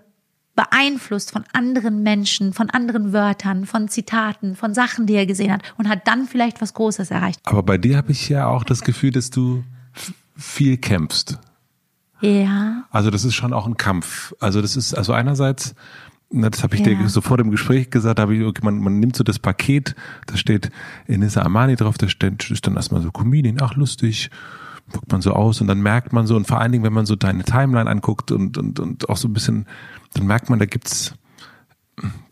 beeinflusst 0.55 1.31
von 1.31 1.43
anderen 1.53 2.03
Menschen, 2.03 2.53
von 2.53 2.69
anderen 2.69 3.13
Wörtern, 3.13 3.65
von 3.65 3.87
Zitaten, 3.87 4.55
von 4.55 4.73
Sachen, 4.73 5.05
die 5.05 5.15
er 5.15 5.25
gesehen 5.25 5.51
hat 5.51 5.61
und 5.77 5.87
hat 5.87 6.07
dann 6.07 6.25
vielleicht 6.25 6.61
was 6.61 6.73
Großes 6.73 7.11
erreicht. 7.11 7.39
Aber 7.43 7.63
bei 7.63 7.77
dir 7.77 7.97
habe 7.97 8.11
ich 8.11 8.27
ja 8.29 8.47
auch 8.47 8.63
das 8.63 8.81
Gefühl, 8.81 9.11
dass 9.11 9.29
du 9.29 9.63
viel 10.35 10.77
kämpfst. 10.77 11.39
Ja. 12.21 12.83
Also 12.91 13.09
das 13.09 13.23
ist 13.23 13.35
schon 13.35 13.53
auch 13.53 13.65
ein 13.65 13.77
Kampf. 13.77 14.33
Also 14.39 14.61
das 14.61 14.75
ist 14.75 14.93
also 14.93 15.13
einerseits 15.13 15.75
das 16.31 16.61
habe 16.63 16.75
ich 16.75 16.85
ja. 16.85 16.93
dir 16.93 17.09
sofort 17.09 17.41
im 17.41 17.49
Gespräch 17.49 17.89
gesagt, 17.89 18.19
habe 18.19 18.35
ich, 18.35 18.43
okay, 18.43 18.61
man, 18.63 18.79
man 18.79 18.99
nimmt 18.99 19.15
so 19.15 19.23
das 19.23 19.39
Paket, 19.39 19.95
da 20.27 20.37
steht 20.37 20.69
Enissa 21.07 21.41
Armani 21.41 21.75
drauf, 21.75 21.97
da 21.97 22.07
steht, 22.07 22.51
ist 22.51 22.67
dann 22.67 22.75
erstmal 22.75 23.01
so 23.01 23.09
Comedian, 23.11 23.57
ach 23.61 23.75
lustig, 23.75 24.29
guckt 24.89 25.11
man 25.11 25.21
so 25.21 25.33
aus 25.33 25.61
und 25.61 25.67
dann 25.67 25.81
merkt 25.81 26.13
man 26.13 26.27
so, 26.27 26.35
und 26.35 26.47
vor 26.47 26.59
allen 26.59 26.71
Dingen, 26.71 26.83
wenn 26.83 26.93
man 26.93 27.05
so 27.05 27.15
deine 27.15 27.43
Timeline 27.43 27.89
anguckt 27.89 28.31
und, 28.31 28.57
und, 28.57 28.79
und 28.79 29.09
auch 29.09 29.17
so 29.17 29.27
ein 29.27 29.33
bisschen, 29.33 29.65
dann 30.13 30.27
merkt 30.27 30.49
man, 30.49 30.59
da 30.59 30.65
gibt's, 30.65 31.13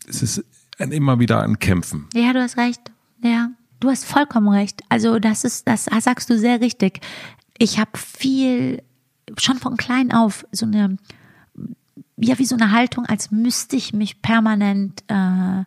es 0.08 0.22
ist 0.22 0.44
ein, 0.78 0.92
immer 0.92 1.18
wieder 1.18 1.42
ein 1.42 1.58
Kämpfen. 1.58 2.08
Ja, 2.14 2.32
du 2.32 2.40
hast 2.40 2.56
recht. 2.56 2.80
Ja, 3.22 3.50
du 3.80 3.90
hast 3.90 4.04
vollkommen 4.04 4.48
recht. 4.48 4.82
Also 4.88 5.18
das 5.18 5.44
ist, 5.44 5.66
das 5.66 5.86
sagst 6.00 6.30
du 6.30 6.38
sehr 6.38 6.60
richtig. 6.60 7.00
Ich 7.58 7.78
habe 7.78 7.90
viel, 7.96 8.82
schon 9.36 9.56
von 9.58 9.76
klein 9.76 10.12
auf, 10.12 10.46
so 10.52 10.66
eine, 10.66 10.96
ja, 12.16 12.38
wie 12.38 12.46
so 12.46 12.56
eine 12.56 12.72
Haltung, 12.72 13.06
als 13.06 13.30
müsste 13.30 13.76
ich 13.76 13.92
mich 13.92 14.22
permanent 14.22 15.02
äh, 15.08 15.64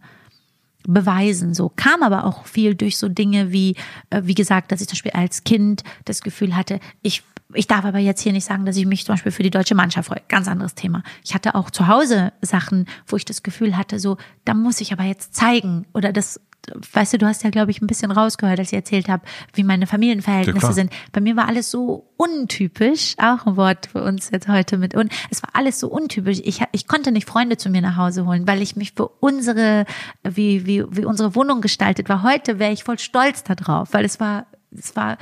beweisen. 0.88 1.54
So 1.54 1.70
kam 1.76 2.04
aber 2.04 2.26
auch 2.26 2.46
viel 2.46 2.76
durch 2.76 2.98
so 2.98 3.10
Dinge 3.10 3.52
wie, 3.52 3.76
äh, 4.10 4.22
wie 4.24 4.36
gesagt, 4.36 4.72
dass 4.72 4.82
ich 4.82 4.88
zum 4.88 4.96
Beispiel 4.96 5.12
als 5.12 5.44
Kind 5.44 5.84
das 6.06 6.22
Gefühl 6.22 6.56
hatte, 6.56 6.80
ich 7.02 7.24
ich 7.54 7.68
darf 7.68 7.84
aber 7.84 8.00
jetzt 8.00 8.22
hier 8.22 8.32
nicht 8.32 8.46
sagen, 8.46 8.66
dass 8.66 8.78
ich 8.78 8.86
mich 8.86 9.06
zum 9.06 9.14
Beispiel 9.14 9.32
für 9.32 9.44
die 9.44 9.50
deutsche 9.50 9.76
Mannschaft 9.76 10.08
freue. 10.08 10.22
Ganz 10.30 10.48
anderes 10.48 10.74
Thema. 10.74 11.04
Ich 11.24 11.34
hatte 11.34 11.56
auch 11.56 11.70
zu 11.70 11.88
Hause 11.88 12.32
Sachen, 12.42 12.86
wo 13.08 13.18
ich 13.18 13.26
das 13.26 13.44
Gefühl 13.44 13.76
hatte, 13.76 14.00
so, 14.00 14.16
da 14.46 14.54
muss 14.54 14.80
ich 14.80 14.94
aber 14.94 15.04
jetzt 15.04 15.36
zeigen 15.36 15.86
oder 15.94 16.14
das 16.14 16.40
weißt 16.94 17.14
du, 17.14 17.18
du 17.18 17.26
hast 17.26 17.44
ja, 17.44 17.50
glaube 17.50 17.72
ich, 17.72 17.82
ein 17.82 17.88
bisschen 17.88 18.12
rausgehört, 18.12 18.60
als 18.60 18.72
ich 18.72 18.78
erzählt 18.78 19.10
habe, 19.10 19.24
wie 19.54 19.64
meine 19.64 19.88
Familienverhältnisse 19.88 20.68
ja, 20.68 20.74
sind. 20.74 20.94
Bei 21.12 21.22
mir 21.22 21.36
war 21.36 21.48
alles 21.48 21.72
so 21.72 22.08
untypisch, 22.18 23.16
auch 23.18 23.46
ein 23.46 23.58
Wort 23.58 23.88
für 23.88 24.04
uns 24.04 24.30
jetzt 24.32 24.48
heute 24.48 24.78
mit 24.78 24.96
un. 24.96 25.10
Es 25.30 25.42
war 25.42 25.50
alles 25.54 25.80
so 25.80 25.88
untypisch. 25.88 26.40
Ich, 26.44 26.62
ich 26.72 26.88
konnte 26.88 27.12
nicht 27.12 27.28
Freunde 27.28 27.58
zu 27.58 27.70
mir 27.70 27.82
nach 27.82 27.98
Hause 27.98 28.26
holen, 28.26 28.48
weil 28.48 28.62
ich 28.62 28.76
mich 28.76 28.94
für 28.94 29.08
unsere, 29.08 29.86
wie, 30.24 30.66
wie, 30.66 30.84
wie 30.90 31.06
unsere 31.06 31.36
Wohnung 31.36 31.62
gestaltet 31.62 32.10
war. 32.10 32.24
Heute 32.24 32.60
wäre 32.60 32.72
ich 32.72 32.84
voll 32.84 33.00
stolz 33.00 33.44
darauf, 33.44 33.94
weil 33.94 34.06
es 34.06 34.20
war, 34.20 34.46
es 34.72 34.96
war 34.96 35.18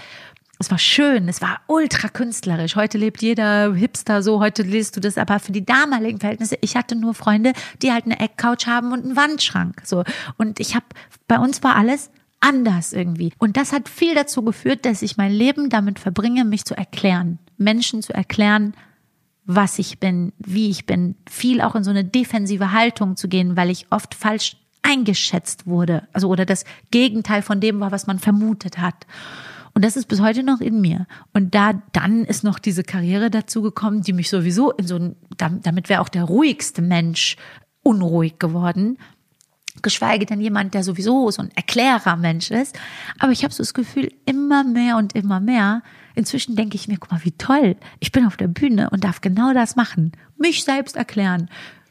es 0.59 0.69
war 0.69 0.77
schön, 0.77 1.29
es 1.29 1.41
war 1.41 1.61
ultra 1.67 2.09
künstlerisch. 2.09 2.75
Heute 2.75 2.97
lebt 2.97 3.21
jeder 3.21 3.73
Hipster 3.73 4.21
so, 4.21 4.41
heute 4.41 4.61
liest 4.63 4.97
du 4.97 4.99
das, 4.99 5.17
aber 5.17 5.39
für 5.39 5.53
die 5.53 5.65
damaligen 5.65 6.19
Verhältnisse, 6.19 6.57
ich 6.59 6.75
hatte 6.75 6.97
nur 6.97 7.13
Freunde, 7.13 7.53
die 7.81 7.93
halt 7.93 8.05
eine 8.05 8.19
Eckcouch 8.19 8.67
haben 8.67 8.91
und 8.91 9.05
einen 9.05 9.15
Wandschrank, 9.15 9.81
so. 9.85 10.03
Und 10.37 10.59
ich 10.59 10.75
habe, 10.75 10.85
bei 11.29 11.39
uns 11.39 11.63
war 11.63 11.77
alles 11.77 12.11
anders 12.41 12.91
irgendwie. 12.91 13.31
Und 13.37 13.55
das 13.55 13.71
hat 13.71 13.87
viel 13.87 14.13
dazu 14.15 14.43
geführt, 14.43 14.85
dass 14.85 15.01
ich 15.01 15.15
mein 15.15 15.31
Leben 15.31 15.69
damit 15.69 15.97
verbringe, 15.97 16.43
mich 16.43 16.65
zu 16.65 16.75
erklären, 16.75 17.39
Menschen 17.57 18.01
zu 18.01 18.13
erklären, 18.13 18.73
was 19.45 19.79
ich 19.79 19.99
bin, 19.99 20.33
wie 20.39 20.69
ich 20.69 20.85
bin, 20.85 21.15
viel 21.29 21.61
auch 21.61 21.75
in 21.75 21.85
so 21.85 21.89
eine 21.89 22.03
defensive 22.03 22.73
Haltung 22.73 23.15
zu 23.15 23.29
gehen, 23.29 23.55
weil 23.55 23.69
ich 23.69 23.87
oft 23.91 24.13
falsch 24.13 24.57
eingeschätzt 24.81 25.67
wurde, 25.67 26.07
also 26.13 26.27
oder 26.27 26.45
das 26.45 26.65
Gegenteil 26.91 27.41
von 27.41 27.61
dem 27.61 27.79
war, 27.79 27.91
was 27.91 28.07
man 28.07 28.19
vermutet 28.19 28.77
hat. 28.77 29.05
Und 29.79 29.85
das 29.85 29.95
ist 29.95 30.09
bis 30.09 30.19
heute 30.19 30.43
noch 30.43 30.59
in 30.59 30.81
mir. 30.81 31.07
Und 31.33 31.55
da 31.55 31.71
dann 31.93 32.25
ist 32.25 32.43
noch 32.43 32.59
diese 32.59 32.83
Karriere 32.83 33.29
dazu 33.29 33.61
gekommen, 33.61 34.01
die 34.01 34.11
mich 34.11 34.29
sowieso 34.29 34.71
in 34.71 34.85
so 34.85 34.97
ein, 34.97 35.15
damit 35.37 35.87
wäre 35.87 36.01
auch 36.01 36.09
der 36.09 36.25
ruhigste 36.25 36.81
Mensch 36.81 37.37
unruhig 37.81 38.39
geworden. 38.39 38.97
Geschweige 39.81 40.25
denn 40.25 40.41
jemand, 40.41 40.73
der 40.73 40.83
sowieso 40.83 41.31
so 41.31 41.43
ein 41.43 41.51
Erklärermensch 41.55 42.51
ist. 42.51 42.77
Aber 43.19 43.31
ich 43.31 43.45
habe 43.45 43.53
so 43.53 43.63
das 43.63 43.73
Gefühl, 43.73 44.11
immer 44.25 44.65
mehr 44.65 44.97
und 44.97 45.15
immer 45.15 45.39
mehr. 45.39 45.81
Inzwischen 46.13 46.57
denke 46.57 46.75
ich 46.75 46.89
mir, 46.89 46.97
guck 46.97 47.13
mal, 47.13 47.23
wie 47.23 47.31
toll. 47.31 47.77
Ich 48.01 48.11
bin 48.11 48.25
auf 48.25 48.35
der 48.35 48.49
Bühne 48.49 48.89
und 48.89 49.05
darf 49.05 49.21
genau 49.21 49.53
das 49.53 49.77
machen. 49.77 50.11
Mich 50.35 50.65
selbst 50.65 50.97
erklären 50.97 51.49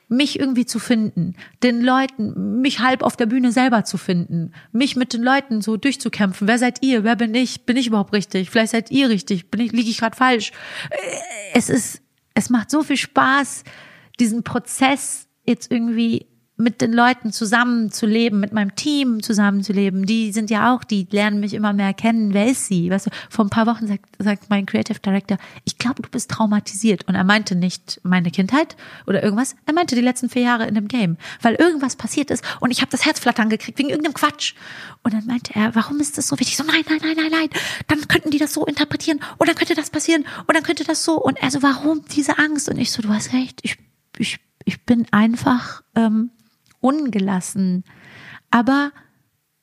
mich 0.08 0.38
irgendwie 0.38 0.66
zu 0.66 0.78
finden, 0.78 1.36
den 1.62 1.82
Leuten, 1.82 2.60
mich 2.60 2.80
halb 2.80 3.02
auf 3.02 3.16
der 3.16 3.26
Bühne 3.26 3.52
selber 3.52 3.84
zu 3.84 3.98
finden, 3.98 4.52
mich 4.72 4.96
mit 4.96 5.12
den 5.12 5.22
Leuten 5.22 5.60
so 5.60 5.76
durchzukämpfen. 5.76 6.48
Wer 6.48 6.58
seid 6.58 6.82
ihr? 6.82 7.04
Wer 7.04 7.16
bin 7.16 7.34
ich? 7.34 7.66
Bin 7.66 7.76
ich 7.76 7.88
überhaupt 7.88 8.12
richtig? 8.12 8.50
Vielleicht 8.50 8.72
seid 8.72 8.90
ihr 8.90 9.08
richtig. 9.08 9.50
Bin 9.50 9.60
ich, 9.60 9.72
liege 9.72 9.90
ich 9.90 9.98
gerade 9.98 10.16
falsch? 10.16 10.52
Es 11.54 11.68
ist, 11.68 12.02
es 12.34 12.50
macht 12.50 12.70
so 12.70 12.82
viel 12.82 12.96
Spaß, 12.96 13.64
diesen 14.18 14.42
Prozess 14.44 15.28
jetzt 15.44 15.70
irgendwie 15.70 16.26
mit 16.58 16.80
den 16.80 16.92
Leuten 16.92 17.32
zusammenzuleben, 17.32 18.40
mit 18.40 18.52
meinem 18.52 18.74
Team 18.74 19.22
zusammenzuleben. 19.22 20.06
Die 20.06 20.32
sind 20.32 20.50
ja 20.50 20.74
auch, 20.74 20.82
die 20.82 21.06
lernen 21.10 21.38
mich 21.38 21.54
immer 21.54 21.72
mehr 21.72 21.94
kennen. 21.94 22.34
Wer 22.34 22.48
ist 22.48 22.66
sie? 22.66 22.90
Weißt 22.90 23.06
du, 23.06 23.10
vor 23.30 23.44
ein 23.44 23.50
paar 23.50 23.66
Wochen 23.66 23.86
sagt, 23.86 24.04
sagt 24.18 24.50
mein 24.50 24.66
Creative 24.66 24.98
Director, 24.98 25.38
ich 25.64 25.78
glaube, 25.78 26.02
du 26.02 26.08
bist 26.08 26.30
traumatisiert. 26.32 27.06
Und 27.06 27.14
er 27.14 27.22
meinte 27.22 27.54
nicht 27.54 28.00
meine 28.02 28.32
Kindheit 28.32 28.76
oder 29.06 29.22
irgendwas. 29.22 29.54
Er 29.66 29.72
meinte 29.72 29.94
die 29.94 30.00
letzten 30.00 30.28
vier 30.28 30.42
Jahre 30.42 30.66
in 30.66 30.74
dem 30.74 30.88
Game, 30.88 31.16
weil 31.42 31.54
irgendwas 31.54 31.94
passiert 31.94 32.30
ist 32.30 32.44
und 32.60 32.72
ich 32.72 32.80
habe 32.80 32.90
das 32.90 33.04
Herzflattern 33.04 33.48
gekriegt 33.48 33.78
wegen 33.78 33.90
irgendeinem 33.90 34.14
Quatsch. 34.14 34.54
Und 35.04 35.14
dann 35.14 35.26
meinte 35.26 35.54
er, 35.54 35.74
warum 35.76 36.00
ist 36.00 36.18
das 36.18 36.26
so 36.26 36.38
wichtig? 36.40 36.56
So, 36.56 36.64
nein, 36.64 36.82
nein, 36.88 36.98
nein, 37.00 37.16
nein, 37.16 37.30
nein. 37.30 37.48
Dann 37.86 38.08
könnten 38.08 38.30
die 38.30 38.38
das 38.38 38.52
so 38.52 38.66
interpretieren 38.66 39.20
und 39.38 39.48
dann 39.48 39.56
könnte 39.56 39.74
das 39.74 39.90
passieren 39.90 40.24
und 40.46 40.56
dann 40.56 40.64
könnte 40.64 40.84
das 40.84 41.04
so. 41.04 41.22
Und 41.22 41.38
er 41.38 41.50
so, 41.50 41.62
warum 41.62 42.04
diese 42.14 42.38
Angst? 42.38 42.68
Und 42.68 42.78
ich 42.78 42.90
so, 42.90 43.00
du 43.00 43.10
hast 43.10 43.32
recht. 43.32 43.60
Ich, 43.62 43.76
ich, 44.18 44.40
ich 44.64 44.84
bin 44.84 45.06
einfach 45.12 45.82
ähm, 45.94 46.30
ungelassen, 46.80 47.84
aber 48.50 48.92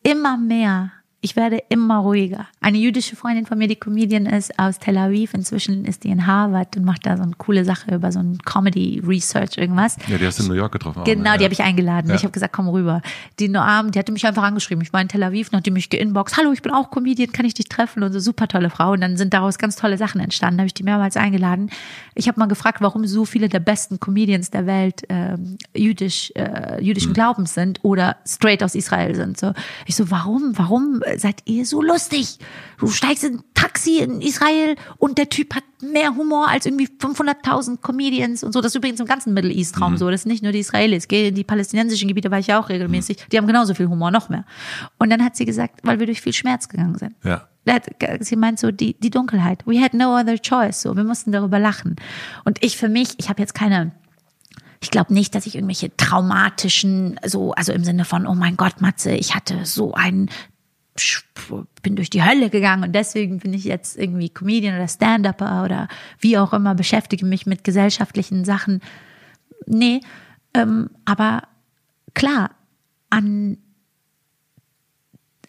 immer 0.04 0.38
mehr 0.38 0.92
ich 1.26 1.36
werde 1.36 1.58
immer 1.70 1.98
ruhiger. 1.98 2.46
Eine 2.62 2.78
jüdische 2.78 3.16
Freundin 3.16 3.48
von 3.48 3.58
mir, 3.58 3.68
die 3.68 3.78
Comedian 3.78 4.28
ist 4.28 4.60
aus 4.60 4.78
Tel 4.78 4.96
Aviv, 4.96 5.34
inzwischen 5.34 5.84
ist 5.84 6.04
die 6.04 6.10
in 6.10 6.28
Harvard 6.28 6.78
und 6.78 6.86
macht 6.86 7.08
da 7.08 7.18
so 7.18 7.24
eine 7.24 7.34
coole 7.36 7.66
Sache 7.66 7.96
über 7.96 8.12
so 8.12 8.20
ein 8.20 8.38
Comedy 8.46 9.02
Research 9.04 9.58
irgendwas. 9.58 9.98
Ja, 10.08 10.20
die 10.20 10.28
hast 10.28 10.38
du 10.38 10.44
in 10.44 10.50
New 10.50 10.56
York 10.56 10.72
getroffen. 10.74 11.04
Genau, 11.04 11.30
auch, 11.30 11.34
ne? 11.34 11.38
die 11.40 11.44
habe 11.46 11.54
ich 11.54 11.64
eingeladen. 11.64 12.10
Ja. 12.10 12.16
Ich 12.16 12.22
habe 12.22 12.32
gesagt, 12.32 12.54
komm 12.54 12.70
rüber. 12.70 13.02
Die 13.40 13.50
Noam, 13.50 13.90
die 13.90 13.98
hatte 13.98 14.12
mich 14.12 14.28
einfach 14.28 14.44
angeschrieben. 14.44 14.84
Ich 14.84 14.94
war 14.94 15.02
in 15.02 15.08
Tel 15.08 15.24
Aviv, 15.24 15.52
nachdem 15.52 15.74
mich 15.74 15.90
geinboxt. 15.90 16.38
Hallo, 16.38 16.52
ich 16.52 16.62
bin 16.62 16.72
auch 16.72 16.92
Comedian, 16.92 17.32
kann 17.32 17.48
ich 17.48 17.56
dich 17.56 17.70
treffen? 17.70 18.04
Und 18.04 18.14
so 18.14 18.20
super 18.20 18.48
tolle 18.48 18.70
Frau. 18.70 18.92
Und 18.92 19.02
dann 19.02 19.18
sind 19.18 19.34
daraus 19.34 19.58
ganz 19.58 19.78
tolle 19.78 19.98
Sachen 19.98 20.22
entstanden. 20.22 20.58
Da 20.58 20.62
habe 20.62 20.68
ich 20.68 20.76
die 20.76 20.84
mehrmals 20.84 21.18
eingeladen. 21.18 21.72
Ich 22.14 22.28
habe 22.28 22.40
mal 22.40 22.46
gefragt, 22.46 22.82
warum 22.82 23.08
so 23.08 23.26
viele 23.26 23.50
der 23.50 23.62
besten 23.62 24.00
Comedians 24.00 24.52
der 24.52 24.68
Welt 24.68 25.10
äh, 25.10 25.38
jüdisch, 25.76 26.32
äh, 26.36 26.84
jüdischen 26.84 27.10
hm. 27.10 27.14
Glaubens 27.16 27.56
sind 27.56 27.80
oder 27.82 28.18
straight 28.28 28.62
aus 28.62 28.76
Israel 28.76 29.16
sind. 29.16 29.40
So, 29.40 29.54
ich 29.88 29.96
so, 29.96 30.12
warum, 30.12 30.56
warum 30.56 31.02
seid 31.16 31.42
ihr 31.46 31.66
so 31.66 31.82
lustig? 31.82 32.40
Du 32.80 32.88
steigst 32.88 33.24
in 33.24 33.36
ein 33.36 33.44
Taxi 33.54 34.00
in 34.00 34.22
Israel 34.22 34.76
und 34.98 35.18
der 35.18 35.30
Typ 35.30 35.56
hat 35.56 35.64
mehr 35.82 36.16
Humor 36.16 36.48
als 36.50 36.66
irgendwie 36.66 36.88
500.000 36.88 37.82
Comedians 37.82 38.44
und 38.44 38.54
so. 38.54 38.62
Das 38.62 38.72
ist 38.72 38.76
übrigens 38.76 39.00
im 39.00 39.06
ganzen 39.06 39.34
Middle 39.34 39.52
East 39.52 39.80
Raum 39.80 39.94
mhm. 39.94 39.98
so. 39.98 40.10
Das 40.10 40.22
ist 40.22 40.26
nicht 40.26 40.44
nur 40.44 40.52
die 40.52 40.60
Israelis. 40.60 41.08
Gehe 41.08 41.30
in 41.30 41.36
die 41.36 41.44
palästinensischen 41.44 42.08
Gebiete, 42.08 42.32
war 42.32 42.40
ich 42.40 42.48
ja 42.48 42.60
auch 42.60 42.70
regelmäßig. 42.70 43.26
Die 43.32 43.38
haben 43.38 43.48
genauso 43.48 43.74
viel 43.74 43.88
Humor, 43.88 44.12
noch 44.12 44.30
mehr. 44.30 44.46
Und 44.98 45.10
dann 45.10 45.24
hat 45.24 45.36
sie 45.36 45.46
gesagt, 45.46 45.82
weil 45.84 46.00
wir 46.00 46.06
durch 46.06 46.22
viel 46.22 46.34
Schmerz 46.34 46.70
gegangen 46.70 46.98
sind. 46.98 47.16
Ja. 47.24 47.48
Sie 48.20 48.36
meint 48.36 48.60
so, 48.60 48.72
die, 48.72 48.96
die 49.00 49.10
Dunkelheit. 49.10 49.66
We 49.66 49.82
had 49.82 49.94
no 49.94 50.16
other 50.16 50.40
choice. 50.40 50.82
So, 50.82 50.96
wir 50.96 51.04
mussten 51.04 51.32
darüber 51.32 51.58
lachen. 51.58 51.96
Und 52.44 52.64
ich 52.64 52.78
für 52.78 52.90
mich, 52.90 53.16
ich 53.18 53.30
habe 53.30 53.42
jetzt 53.42 53.56
keine 53.56 53.92
ich 54.82 54.92
glaube 54.92 55.14
nicht, 55.16 55.34
dass 55.34 55.48
ich 55.48 55.56
irgendwelche 55.56 55.96
traumatischen, 55.98 57.20
so, 57.26 57.54
also 57.54 57.74
im 57.74 57.84
Sinne 57.84 58.06
von, 58.06 58.28
oh 58.28 58.36
mein 58.36 58.56
Gott, 58.56 58.82
Matze, 58.82 59.14
ich 59.14 59.34
hatte 59.34 59.66
so 59.66 59.96
einen 59.96 60.30
bin 61.82 61.96
durch 61.96 62.10
die 62.10 62.24
Hölle 62.24 62.50
gegangen 62.50 62.84
und 62.84 62.94
deswegen 62.94 63.40
bin 63.40 63.54
ich 63.54 63.66
jetzt 63.66 63.98
irgendwie 63.98 64.30
Comedian 64.30 64.76
oder 64.76 64.88
Stand-Upper 64.88 65.64
oder 65.64 65.88
wie 66.20 66.38
auch 66.38 66.54
immer, 66.54 66.74
beschäftige 66.74 67.26
mich 67.26 67.46
mit 67.46 67.64
gesellschaftlichen 67.64 68.46
Sachen. 68.46 68.82
Nee, 69.66 70.00
ähm, 70.54 70.90
aber 71.04 71.44
klar, 72.14 72.52
an 73.10 73.58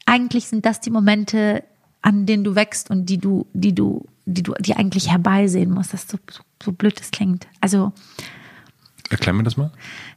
eigentlich 0.05 0.47
sind 0.47 0.67
das 0.67 0.81
die 0.81 0.91
Momente, 0.91 1.65
an 2.03 2.27
denen 2.27 2.45
du 2.45 2.55
wächst 2.55 2.91
und 2.91 3.07
die 3.07 3.19
du, 3.19 3.47
die 3.53 3.75
du, 3.75 4.07
die 4.25 4.43
du, 4.43 4.55
die 4.61 4.75
eigentlich 4.75 5.11
herbeisehen 5.11 5.71
musst. 5.71 5.93
Das 5.93 6.09
so, 6.09 6.19
so, 6.31 6.43
so 6.63 6.73
blöd 6.73 6.99
das 6.99 7.11
klingt. 7.11 7.47
Also 7.61 7.93
Erklär 9.11 9.33
mir 9.33 9.43
das 9.43 9.57
mal. 9.57 9.71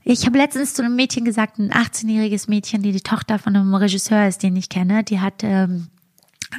Ich 0.03 0.25
habe 0.25 0.37
letztens 0.37 0.73
zu 0.73 0.83
einem 0.83 0.95
Mädchen 0.95 1.25
gesagt, 1.25 1.59
ein 1.59 1.71
18-jähriges 1.71 2.49
Mädchen, 2.49 2.81
die 2.81 2.91
die 2.91 3.01
Tochter 3.01 3.37
von 3.37 3.55
einem 3.55 3.73
Regisseur 3.75 4.27
ist, 4.27 4.41
den 4.41 4.55
ich 4.55 4.69
kenne, 4.69 5.03
die 5.03 5.19
hat 5.19 5.43
ähm, 5.43 5.87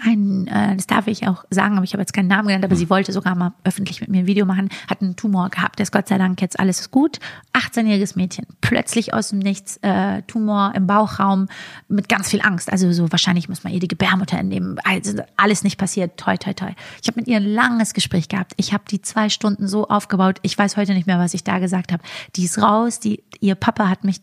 ein, 0.05 0.47
äh, 0.47 0.77
das 0.77 0.87
darf 0.87 1.07
ich 1.07 1.27
auch 1.27 1.45
sagen, 1.51 1.77
aber 1.77 1.85
ich 1.85 1.93
habe 1.93 2.03
jetzt 2.03 2.13
keinen 2.13 2.29
Namen 2.29 2.49
genannt, 2.49 2.65
aber 2.65 2.77
sie 2.77 2.91
wollte 2.91 3.13
sogar 3.13 3.35
mal 3.35 3.53
öffentlich 3.65 4.01
mit 4.01 4.11
mir 4.11 4.19
ein 4.21 4.27
Video 4.27 4.47
machen, 4.47 4.69
hat 4.89 5.03
einen 5.03 5.17
Tumor 5.17 5.51
gehabt, 5.51 5.79
der 5.79 5.85
ist 5.85 5.93
Gott 5.93 6.09
sei 6.09 6.19
Dank 6.19 6.41
jetzt 6.41 6.59
alles 6.59 6.91
gut. 6.91 7.19
18-jähriges 7.53 8.17
Mädchen, 8.17 8.47
plötzlich 8.61 9.13
aus 9.13 9.31
dem 9.31 9.41
Nichts, 9.41 9.79
äh, 9.83 10.23
Tumor 10.23 10.73
im 10.75 10.87
Bauchraum 10.87 11.49
mit 11.89 12.09
ganz 12.09 12.31
viel 12.31 12.41
Angst. 12.43 12.71
Also 12.71 12.93
so 12.93 13.11
wahrscheinlich 13.11 13.49
muss 13.49 13.65
man 13.65 13.73
ihr 13.73 13.81
die 13.81 13.89
Gebärmutter 13.89 14.39
entnehmen. 14.39 14.79
Also 14.85 15.23
alles 15.37 15.65
nicht 15.65 15.79
passiert, 15.79 16.17
toi, 16.17 16.37
toi, 16.37 16.55
toi. 16.55 16.71
Ich 17.03 17.09
habe 17.09 17.21
mit 17.21 17.29
ihr 17.29 17.39
ein 17.39 17.45
langes 17.45 17.95
Gespräch 17.95 18.29
gehabt. 18.29 18.53
Ich 18.57 18.73
habe 18.73 18.85
die 18.91 19.03
zwei 19.03 19.29
Stunden 19.29 19.67
so 19.67 19.89
aufgebaut. 19.89 20.39
Ich 20.43 20.57
weiß 20.57 20.77
heute 20.77 20.95
nicht 20.95 21.07
mehr, 21.07 21.19
was 21.19 21.35
ich 21.35 21.45
da 21.45 21.59
gesagt 21.59 21.93
habe. 21.93 22.03
Die 22.37 22.45
ist 22.45 22.63
raus, 22.63 23.01
die, 23.01 23.25
ihr 23.41 23.55
Papa 23.55 23.89
hat 23.89 24.05
mich 24.05 24.21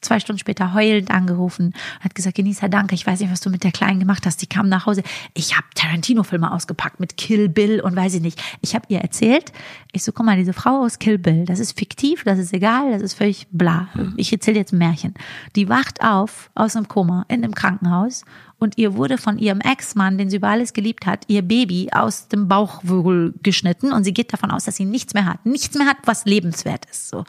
zwei 0.00 0.20
Stunden 0.20 0.38
später 0.38 0.74
heulend 0.74 1.10
angerufen, 1.10 1.74
hat 2.00 2.14
gesagt, 2.14 2.36
Genießer, 2.36 2.68
danke, 2.68 2.94
ich 2.94 3.06
weiß 3.06 3.20
nicht, 3.20 3.32
was 3.32 3.40
du 3.40 3.50
mit 3.50 3.64
der 3.64 3.72
Kleinen 3.72 3.98
gemacht 3.98 4.26
hast. 4.26 4.40
Die 4.42 4.46
kam 4.46 4.68
nach 4.68 4.86
Hause. 4.86 5.02
Ich 5.34 5.56
habe 5.56 5.66
Tarantino-Filme 5.74 6.52
ausgepackt 6.52 7.00
mit 7.00 7.16
Kill 7.16 7.48
Bill 7.48 7.80
und 7.80 7.96
weiß 7.96 8.14
ich 8.14 8.22
nicht. 8.22 8.40
Ich 8.60 8.74
habe 8.74 8.86
ihr 8.88 9.00
erzählt, 9.00 9.52
ich 9.92 10.04
so, 10.04 10.12
guck 10.12 10.26
mal, 10.26 10.36
diese 10.36 10.52
Frau 10.52 10.84
aus 10.84 10.98
Kill 10.98 11.18
Bill, 11.18 11.44
das 11.44 11.58
ist 11.58 11.78
fiktiv, 11.78 12.24
das 12.24 12.38
ist 12.38 12.52
egal, 12.52 12.92
das 12.92 13.02
ist 13.02 13.14
völlig 13.14 13.46
bla. 13.50 13.88
Ich 14.16 14.32
erzähle 14.32 14.58
jetzt 14.58 14.72
ein 14.72 14.78
Märchen. 14.78 15.14
Die 15.56 15.68
wacht 15.68 16.02
auf 16.02 16.50
aus 16.54 16.76
einem 16.76 16.88
Koma 16.88 17.24
in 17.28 17.42
einem 17.42 17.54
Krankenhaus 17.54 18.24
und 18.58 18.76
ihr 18.76 18.94
wurde 18.94 19.18
von 19.18 19.38
ihrem 19.38 19.60
Ex-Mann, 19.60 20.18
den 20.18 20.30
sie 20.30 20.36
über 20.36 20.48
alles 20.48 20.72
geliebt 20.72 21.06
hat, 21.06 21.24
ihr 21.28 21.42
Baby 21.42 21.90
aus 21.92 22.28
dem 22.28 22.48
Bauchwirbel 22.48 23.34
geschnitten 23.42 23.92
und 23.92 24.04
sie 24.04 24.12
geht 24.12 24.32
davon 24.32 24.50
aus, 24.50 24.64
dass 24.64 24.76
sie 24.76 24.84
nichts 24.84 25.14
mehr 25.14 25.26
hat. 25.26 25.46
Nichts 25.46 25.76
mehr 25.76 25.86
hat, 25.86 25.98
was 26.04 26.24
lebenswert 26.24 26.84
ist. 26.90 27.08
So. 27.08 27.24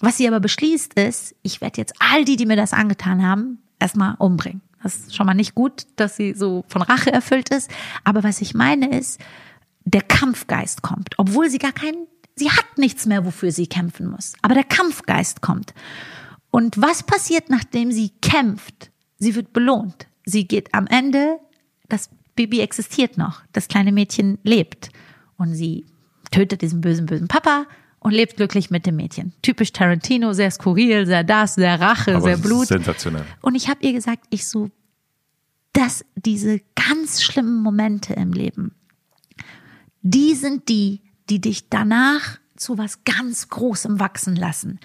Was 0.00 0.16
sie 0.16 0.28
aber 0.28 0.40
beschließt 0.40 0.94
ist, 0.94 1.34
ich 1.42 1.60
werde 1.60 1.80
jetzt 1.80 1.94
all 1.98 2.24
die, 2.24 2.36
die 2.36 2.46
mir 2.46 2.56
das 2.56 2.72
angetan 2.72 3.26
haben, 3.26 3.58
erstmal 3.78 4.14
umbringen. 4.18 4.62
Das 4.82 4.96
ist 4.96 5.16
schon 5.16 5.26
mal 5.26 5.34
nicht 5.34 5.54
gut, 5.54 5.86
dass 5.96 6.16
sie 6.16 6.34
so 6.34 6.64
von 6.68 6.82
Rache 6.82 7.12
erfüllt 7.12 7.48
ist. 7.48 7.70
Aber 8.04 8.22
was 8.22 8.40
ich 8.40 8.54
meine 8.54 8.96
ist, 8.96 9.20
der 9.84 10.02
Kampfgeist 10.02 10.82
kommt, 10.82 11.18
obwohl 11.18 11.50
sie 11.50 11.58
gar 11.58 11.72
keinen, 11.72 12.06
sie 12.36 12.50
hat 12.50 12.78
nichts 12.78 13.06
mehr, 13.06 13.24
wofür 13.24 13.50
sie 13.50 13.66
kämpfen 13.66 14.06
muss. 14.08 14.34
Aber 14.42 14.54
der 14.54 14.64
Kampfgeist 14.64 15.40
kommt. 15.40 15.74
Und 16.50 16.80
was 16.80 17.02
passiert, 17.02 17.50
nachdem 17.50 17.90
sie 17.90 18.10
kämpft? 18.22 18.90
Sie 19.18 19.34
wird 19.34 19.52
belohnt. 19.52 20.06
Sie 20.24 20.46
geht 20.46 20.74
am 20.74 20.86
Ende, 20.86 21.38
das 21.88 22.10
Baby 22.36 22.60
existiert 22.60 23.18
noch, 23.18 23.42
das 23.52 23.66
kleine 23.66 23.92
Mädchen 23.92 24.38
lebt. 24.44 24.90
Und 25.36 25.54
sie 25.54 25.86
tötet 26.30 26.62
diesen 26.62 26.80
bösen, 26.80 27.06
bösen 27.06 27.28
Papa 27.28 27.66
und 28.00 28.12
lebt 28.12 28.36
glücklich 28.36 28.70
mit 28.70 28.86
dem 28.86 28.96
Mädchen. 28.96 29.32
Typisch 29.42 29.72
Tarantino, 29.72 30.32
sehr 30.32 30.50
skurril, 30.50 31.06
sehr 31.06 31.24
das, 31.24 31.54
sehr 31.54 31.80
Rache, 31.80 32.16
Aber 32.16 32.22
sehr 32.22 32.38
Blut. 32.38 32.68
Sensationell. 32.68 33.24
Und 33.40 33.54
ich 33.54 33.68
habe 33.68 33.80
ihr 33.82 33.92
gesagt, 33.92 34.24
ich 34.30 34.46
so, 34.46 34.70
dass 35.72 36.04
diese 36.16 36.60
ganz 36.74 37.22
schlimmen 37.22 37.62
Momente 37.62 38.14
im 38.14 38.32
Leben, 38.32 38.74
die 40.02 40.34
sind 40.34 40.68
die, 40.68 41.02
die 41.28 41.40
dich 41.40 41.68
danach 41.68 42.38
zu 42.56 42.78
was 42.78 43.04
ganz 43.04 43.48
Großem 43.48 44.00
wachsen 44.00 44.36
lassen. 44.36 44.80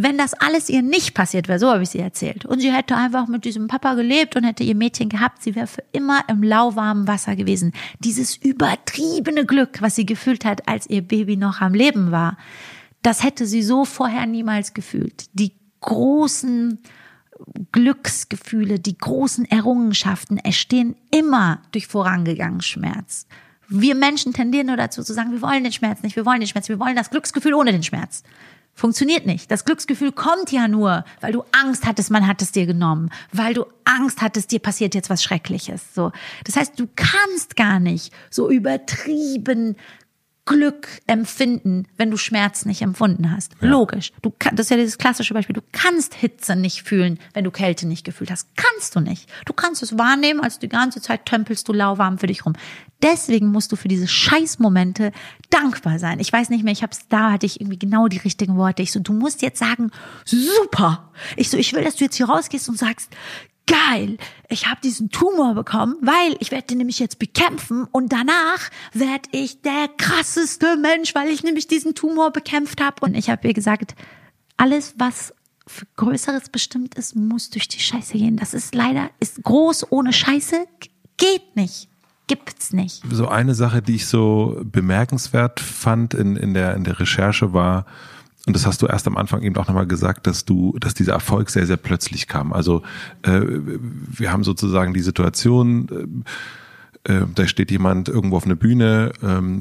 Wenn 0.00 0.16
das 0.16 0.32
alles 0.32 0.68
ihr 0.68 0.82
nicht 0.82 1.14
passiert 1.14 1.48
wäre, 1.48 1.58
so 1.58 1.72
habe 1.72 1.82
ich 1.82 1.88
sie 1.88 1.98
erzählt, 1.98 2.44
und 2.44 2.60
sie 2.60 2.72
hätte 2.72 2.94
einfach 2.94 3.26
mit 3.26 3.44
diesem 3.44 3.66
Papa 3.66 3.94
gelebt 3.94 4.36
und 4.36 4.44
hätte 4.44 4.62
ihr 4.62 4.76
Mädchen 4.76 5.08
gehabt, 5.08 5.42
sie 5.42 5.56
wäre 5.56 5.66
für 5.66 5.82
immer 5.90 6.22
im 6.28 6.44
lauwarmen 6.44 7.08
Wasser 7.08 7.34
gewesen. 7.34 7.72
Dieses 7.98 8.36
übertriebene 8.36 9.44
Glück, 9.44 9.82
was 9.82 9.96
sie 9.96 10.06
gefühlt 10.06 10.44
hat, 10.44 10.68
als 10.68 10.88
ihr 10.88 11.02
Baby 11.02 11.36
noch 11.36 11.60
am 11.60 11.74
Leben 11.74 12.12
war, 12.12 12.38
das 13.02 13.24
hätte 13.24 13.44
sie 13.44 13.60
so 13.60 13.84
vorher 13.84 14.26
niemals 14.26 14.72
gefühlt. 14.72 15.24
Die 15.32 15.56
großen 15.80 16.78
Glücksgefühle, 17.72 18.78
die 18.78 18.98
großen 18.98 19.46
Errungenschaften 19.46 20.38
entstehen 20.38 20.94
immer 21.10 21.60
durch 21.72 21.88
vorangegangenen 21.88 22.62
Schmerz. 22.62 23.26
Wir 23.66 23.96
Menschen 23.96 24.32
tendieren 24.32 24.68
nur 24.68 24.76
dazu 24.76 25.02
zu 25.02 25.12
sagen, 25.12 25.32
wir 25.32 25.42
wollen 25.42 25.64
den 25.64 25.72
Schmerz 25.72 26.04
nicht, 26.04 26.14
wir 26.14 26.24
wollen 26.24 26.38
den 26.38 26.46
Schmerz, 26.46 26.68
wir 26.68 26.78
wollen 26.78 26.94
das 26.94 27.10
Glücksgefühl 27.10 27.54
ohne 27.54 27.72
den 27.72 27.82
Schmerz. 27.82 28.22
Funktioniert 28.78 29.26
nicht. 29.26 29.50
Das 29.50 29.64
Glücksgefühl 29.64 30.12
kommt 30.12 30.52
ja 30.52 30.68
nur, 30.68 31.04
weil 31.20 31.32
du 31.32 31.42
Angst 31.50 31.84
hattest, 31.84 32.12
man 32.12 32.28
hat 32.28 32.40
es 32.42 32.52
dir 32.52 32.64
genommen, 32.64 33.10
weil 33.32 33.52
du 33.52 33.64
Angst 33.82 34.22
hattest, 34.22 34.52
dir 34.52 34.60
passiert 34.60 34.94
jetzt 34.94 35.10
was 35.10 35.20
Schreckliches. 35.20 35.92
So, 35.96 36.12
das 36.44 36.54
heißt, 36.54 36.78
du 36.78 36.86
kannst 36.94 37.56
gar 37.56 37.80
nicht 37.80 38.12
so 38.30 38.48
übertrieben 38.48 39.74
Glück 40.48 40.88
empfinden, 41.06 41.86
wenn 41.98 42.10
du 42.10 42.16
Schmerz 42.16 42.64
nicht 42.64 42.80
empfunden 42.80 43.30
hast. 43.30 43.52
Ja. 43.60 43.68
Logisch. 43.68 44.12
Du 44.22 44.32
kann, 44.36 44.56
das 44.56 44.66
ist 44.66 44.70
ja 44.70 44.78
dieses 44.78 44.96
klassische 44.96 45.34
Beispiel. 45.34 45.52
Du 45.52 45.60
kannst 45.72 46.14
Hitze 46.14 46.56
nicht 46.56 46.84
fühlen, 46.84 47.18
wenn 47.34 47.44
du 47.44 47.50
Kälte 47.50 47.86
nicht 47.86 48.02
gefühlt 48.02 48.30
hast. 48.30 48.48
Kannst 48.56 48.96
du 48.96 49.00
nicht. 49.00 49.28
Du 49.44 49.52
kannst 49.52 49.82
es 49.82 49.98
wahrnehmen, 49.98 50.40
als 50.40 50.58
die 50.58 50.70
ganze 50.70 51.02
Zeit 51.02 51.26
tömpelst 51.26 51.68
du 51.68 51.74
lauwarm 51.74 52.16
für 52.16 52.28
dich 52.28 52.46
rum. 52.46 52.54
Deswegen 53.02 53.48
musst 53.48 53.72
du 53.72 53.76
für 53.76 53.88
diese 53.88 54.08
Scheißmomente 54.08 55.12
dankbar 55.50 55.98
sein. 55.98 56.18
Ich 56.18 56.32
weiß 56.32 56.48
nicht 56.48 56.64
mehr, 56.64 56.72
ich 56.72 56.82
hab's 56.82 57.06
da 57.08 57.32
hatte 57.32 57.44
ich 57.44 57.60
irgendwie 57.60 57.78
genau 57.78 58.08
die 58.08 58.16
richtigen 58.16 58.56
Worte. 58.56 58.82
Ich 58.82 58.90
so, 58.90 59.00
du 59.00 59.12
musst 59.12 59.42
jetzt 59.42 59.58
sagen, 59.58 59.90
super. 60.24 61.12
Ich 61.36 61.50
so, 61.50 61.58
ich 61.58 61.74
will, 61.74 61.84
dass 61.84 61.96
du 61.96 62.04
jetzt 62.04 62.16
hier 62.16 62.26
rausgehst 62.26 62.70
und 62.70 62.78
sagst, 62.78 63.10
geil, 63.68 64.16
ich 64.48 64.66
habe 64.66 64.80
diesen 64.82 65.10
Tumor 65.10 65.54
bekommen, 65.54 65.96
weil 66.00 66.36
ich 66.40 66.50
werde 66.50 66.68
den 66.68 66.78
nämlich 66.78 66.98
jetzt 66.98 67.18
bekämpfen 67.18 67.84
und 67.92 68.12
danach 68.12 68.70
werde 68.92 69.28
ich 69.32 69.62
der 69.62 69.88
krasseste 69.96 70.76
Mensch, 70.76 71.14
weil 71.14 71.28
ich 71.28 71.44
nämlich 71.44 71.68
diesen 71.68 71.94
Tumor 71.94 72.32
bekämpft 72.32 72.80
habe. 72.80 72.96
Und 73.02 73.14
ich 73.14 73.30
habe 73.30 73.46
ihr 73.46 73.54
gesagt, 73.54 73.94
alles, 74.56 74.94
was 74.98 75.34
für 75.66 75.86
Größeres 75.96 76.48
bestimmt 76.48 76.94
ist, 76.94 77.14
muss 77.14 77.50
durch 77.50 77.68
die 77.68 77.78
Scheiße 77.78 78.14
gehen. 78.14 78.36
Das 78.36 78.54
ist 78.54 78.74
leider, 78.74 79.10
ist 79.20 79.42
groß 79.42 79.92
ohne 79.92 80.12
Scheiße, 80.12 80.66
geht 81.18 81.54
nicht. 81.54 81.88
Gibt's 82.26 82.74
nicht. 82.74 83.02
So 83.10 83.28
eine 83.28 83.54
Sache, 83.54 83.80
die 83.80 83.94
ich 83.94 84.06
so 84.06 84.60
bemerkenswert 84.62 85.60
fand 85.60 86.12
in, 86.12 86.36
in, 86.36 86.52
der, 86.52 86.74
in 86.74 86.84
der 86.84 87.00
Recherche 87.00 87.54
war, 87.54 87.86
und 88.48 88.54
das 88.54 88.66
hast 88.66 88.80
du 88.80 88.86
erst 88.86 89.06
am 89.06 89.18
Anfang 89.18 89.42
eben 89.42 89.56
auch 89.56 89.68
nochmal 89.68 89.86
gesagt, 89.86 90.26
dass 90.26 90.46
du, 90.46 90.74
dass 90.80 90.94
dieser 90.94 91.12
Erfolg 91.12 91.50
sehr, 91.50 91.66
sehr 91.66 91.76
plötzlich 91.76 92.26
kam. 92.28 92.54
Also 92.54 92.82
äh, 93.20 93.42
wir 93.42 94.32
haben 94.32 94.42
sozusagen 94.42 94.94
die 94.94 95.02
Situation, 95.02 96.24
äh, 97.04 97.12
äh 97.12 97.26
da 97.34 97.46
steht 97.46 97.70
jemand 97.70 98.08
irgendwo 98.08 98.38
auf 98.38 98.46
einer 98.46 98.54
Bühne, 98.54 99.12
ähm, 99.22 99.60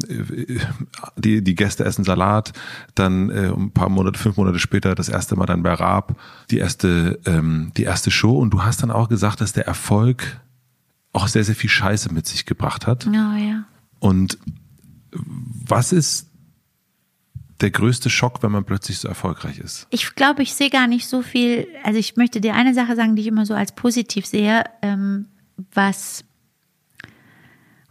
die, 1.17 1.43
die 1.43 1.55
Gäste 1.55 1.83
essen 1.83 2.05
Salat, 2.05 2.53
dann 2.95 3.29
äh, 3.29 3.51
ein 3.51 3.71
paar 3.71 3.89
Monate, 3.89 4.17
fünf 4.17 4.37
Monate 4.37 4.57
später 4.57 4.95
das 4.95 5.09
erste 5.09 5.35
Mal 5.35 5.47
dann 5.47 5.63
bei 5.63 5.73
Raab, 5.73 6.15
die 6.49 6.59
erste, 6.59 7.19
ähm, 7.25 7.73
die 7.75 7.83
erste 7.83 8.09
Show. 8.09 8.39
Und 8.39 8.51
du 8.51 8.63
hast 8.63 8.83
dann 8.83 8.91
auch 8.91 9.09
gesagt, 9.09 9.41
dass 9.41 9.51
der 9.51 9.67
Erfolg 9.67 10.39
auch 11.11 11.27
sehr, 11.27 11.43
sehr 11.43 11.55
viel 11.55 11.69
Scheiße 11.69 12.13
mit 12.13 12.25
sich 12.25 12.45
gebracht 12.45 12.87
hat. 12.87 13.05
Oh, 13.05 13.11
ja. 13.11 13.65
Und 13.99 14.37
was 15.11 15.91
ist 15.91 16.26
der 17.61 17.71
größte 17.71 18.09
Schock, 18.09 18.43
wenn 18.43 18.51
man 18.51 18.65
plötzlich 18.65 18.99
so 18.99 19.07
erfolgreich 19.07 19.59
ist? 19.59 19.87
Ich 19.89 20.15
glaube, 20.15 20.43
ich 20.43 20.53
sehe 20.53 20.69
gar 20.69 20.87
nicht 20.87 21.07
so 21.07 21.21
viel. 21.21 21.67
Also 21.83 21.99
ich 21.99 22.15
möchte 22.15 22.41
dir 22.41 22.53
eine 22.53 22.73
Sache 22.73 22.95
sagen, 22.95 23.15
die 23.15 23.23
ich 23.23 23.27
immer 23.27 23.45
so 23.45 23.53
als 23.53 23.71
positiv 23.73 24.25
sehe, 24.25 24.63
ähm, 24.81 25.27
was, 25.73 26.23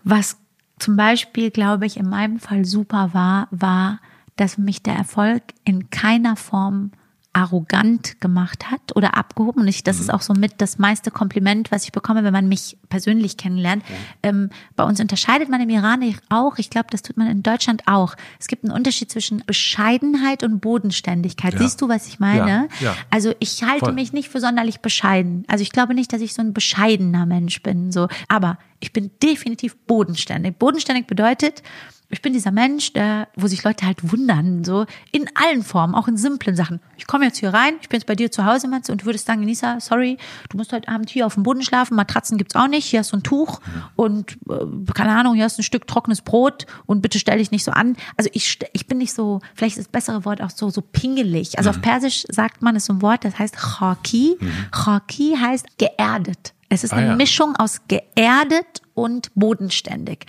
was 0.04 0.36
zum 0.78 0.96
Beispiel, 0.96 1.50
glaube 1.50 1.86
ich, 1.86 1.96
in 1.96 2.08
meinem 2.08 2.38
Fall 2.38 2.64
super 2.64 3.12
war, 3.12 3.48
war, 3.50 4.00
dass 4.36 4.58
mich 4.58 4.82
der 4.82 4.94
Erfolg 4.94 5.42
in 5.64 5.90
keiner 5.90 6.36
Form 6.36 6.92
arrogant 7.36 8.18
gemacht 8.22 8.70
hat 8.70 8.96
oder 8.96 9.14
abgehoben. 9.14 9.60
Und 9.60 9.68
ich, 9.68 9.84
das 9.84 9.96
mhm. 9.96 10.02
ist 10.02 10.10
auch 10.10 10.22
so 10.22 10.32
mit 10.32 10.54
das 10.56 10.78
meiste 10.78 11.10
Kompliment, 11.10 11.70
was 11.70 11.84
ich 11.84 11.92
bekomme, 11.92 12.24
wenn 12.24 12.32
man 12.32 12.48
mich 12.48 12.78
persönlich 12.88 13.36
kennenlernt. 13.36 13.84
Ja. 13.86 14.30
Ähm, 14.30 14.48
bei 14.74 14.84
uns 14.84 15.00
unterscheidet 15.00 15.50
man 15.50 15.60
im 15.60 15.68
Iran 15.68 16.02
auch, 16.30 16.56
ich 16.56 16.70
glaube, 16.70 16.86
das 16.90 17.02
tut 17.02 17.18
man 17.18 17.28
in 17.28 17.42
Deutschland 17.42 17.82
auch. 17.86 18.14
Es 18.40 18.46
gibt 18.46 18.64
einen 18.64 18.72
Unterschied 18.72 19.10
zwischen 19.10 19.42
Bescheidenheit 19.46 20.44
und 20.44 20.60
Bodenständigkeit. 20.60 21.52
Ja. 21.52 21.58
Siehst 21.58 21.82
du, 21.82 21.90
was 21.90 22.06
ich 22.06 22.18
meine? 22.20 22.68
Ja. 22.80 22.96
Also 23.10 23.34
ich 23.38 23.62
halte 23.62 23.86
Voll. 23.86 23.94
mich 23.94 24.14
nicht 24.14 24.30
für 24.30 24.40
sonderlich 24.40 24.80
bescheiden. 24.80 25.44
Also 25.46 25.60
ich 25.60 25.72
glaube 25.72 25.92
nicht, 25.92 26.14
dass 26.14 26.22
ich 26.22 26.32
so 26.32 26.40
ein 26.40 26.54
bescheidener 26.54 27.26
Mensch 27.26 27.62
bin. 27.62 27.92
So, 27.92 28.08
aber 28.28 28.56
ich 28.80 28.94
bin 28.94 29.10
definitiv 29.22 29.76
bodenständig. 29.86 30.56
Bodenständig 30.56 31.06
bedeutet, 31.06 31.62
ich 32.08 32.22
bin 32.22 32.32
dieser 32.32 32.52
Mensch, 32.52 32.92
der, 32.92 33.28
wo 33.34 33.48
sich 33.48 33.64
Leute 33.64 33.84
halt 33.84 34.12
wundern, 34.12 34.64
so 34.64 34.86
in 35.10 35.26
allen 35.34 35.62
Formen, 35.62 35.94
auch 35.94 36.06
in 36.06 36.16
simplen 36.16 36.54
Sachen. 36.54 36.80
Ich 36.96 37.06
komme 37.06 37.24
jetzt 37.24 37.38
hier 37.38 37.52
rein, 37.52 37.74
ich 37.80 37.88
bin 37.88 37.98
jetzt 37.98 38.06
bei 38.06 38.14
dir 38.14 38.30
zu 38.30 38.44
Hause, 38.44 38.68
Matze, 38.68 38.92
und 38.92 39.02
du 39.02 39.06
würdest 39.06 39.26
sagen, 39.26 39.40
Nisa, 39.40 39.80
sorry, 39.80 40.16
du 40.48 40.56
musst 40.56 40.72
heute 40.72 40.88
Abend 40.88 41.10
hier 41.10 41.26
auf 41.26 41.34
dem 41.34 41.42
Boden 41.42 41.62
schlafen, 41.62 41.96
Matratzen 41.96 42.38
gibt's 42.38 42.54
auch 42.54 42.68
nicht, 42.68 42.84
hier 42.84 43.00
hast 43.00 43.12
du 43.12 43.16
ein 43.16 43.22
Tuch 43.24 43.60
und 43.96 44.38
äh, 44.48 44.92
keine 44.94 45.16
Ahnung, 45.16 45.34
hier 45.34 45.44
hast 45.44 45.58
du 45.58 45.62
ein 45.62 45.64
Stück 45.64 45.86
trockenes 45.86 46.22
Brot 46.22 46.66
und 46.86 47.02
bitte 47.02 47.18
stell 47.18 47.38
dich 47.38 47.50
nicht 47.50 47.64
so 47.64 47.72
an. 47.72 47.96
Also 48.16 48.30
ich, 48.32 48.58
ich 48.72 48.86
bin 48.86 48.98
nicht 48.98 49.12
so, 49.12 49.40
vielleicht 49.54 49.76
ist 49.76 49.86
das 49.86 49.92
bessere 49.92 50.24
Wort 50.24 50.40
auch 50.42 50.50
so, 50.50 50.70
so 50.70 50.82
pingelig. 50.82 51.58
Also 51.58 51.70
mhm. 51.70 51.76
auf 51.76 51.82
Persisch 51.82 52.24
sagt 52.28 52.62
man, 52.62 52.76
ist 52.76 52.86
so 52.86 52.92
ein 52.92 53.02
Wort, 53.02 53.24
das 53.24 53.38
heißt 53.38 53.56
Chaki. 53.56 54.36
Mhm. 54.38 54.52
Chaki 54.70 55.36
heißt 55.40 55.78
geerdet. 55.78 56.54
Es 56.68 56.82
ist 56.82 56.92
ah, 56.92 56.96
eine 56.96 57.08
ja. 57.08 57.16
Mischung 57.16 57.54
aus 57.56 57.82
geerdet 57.88 58.82
und 58.94 59.30
bodenständig 59.34 60.26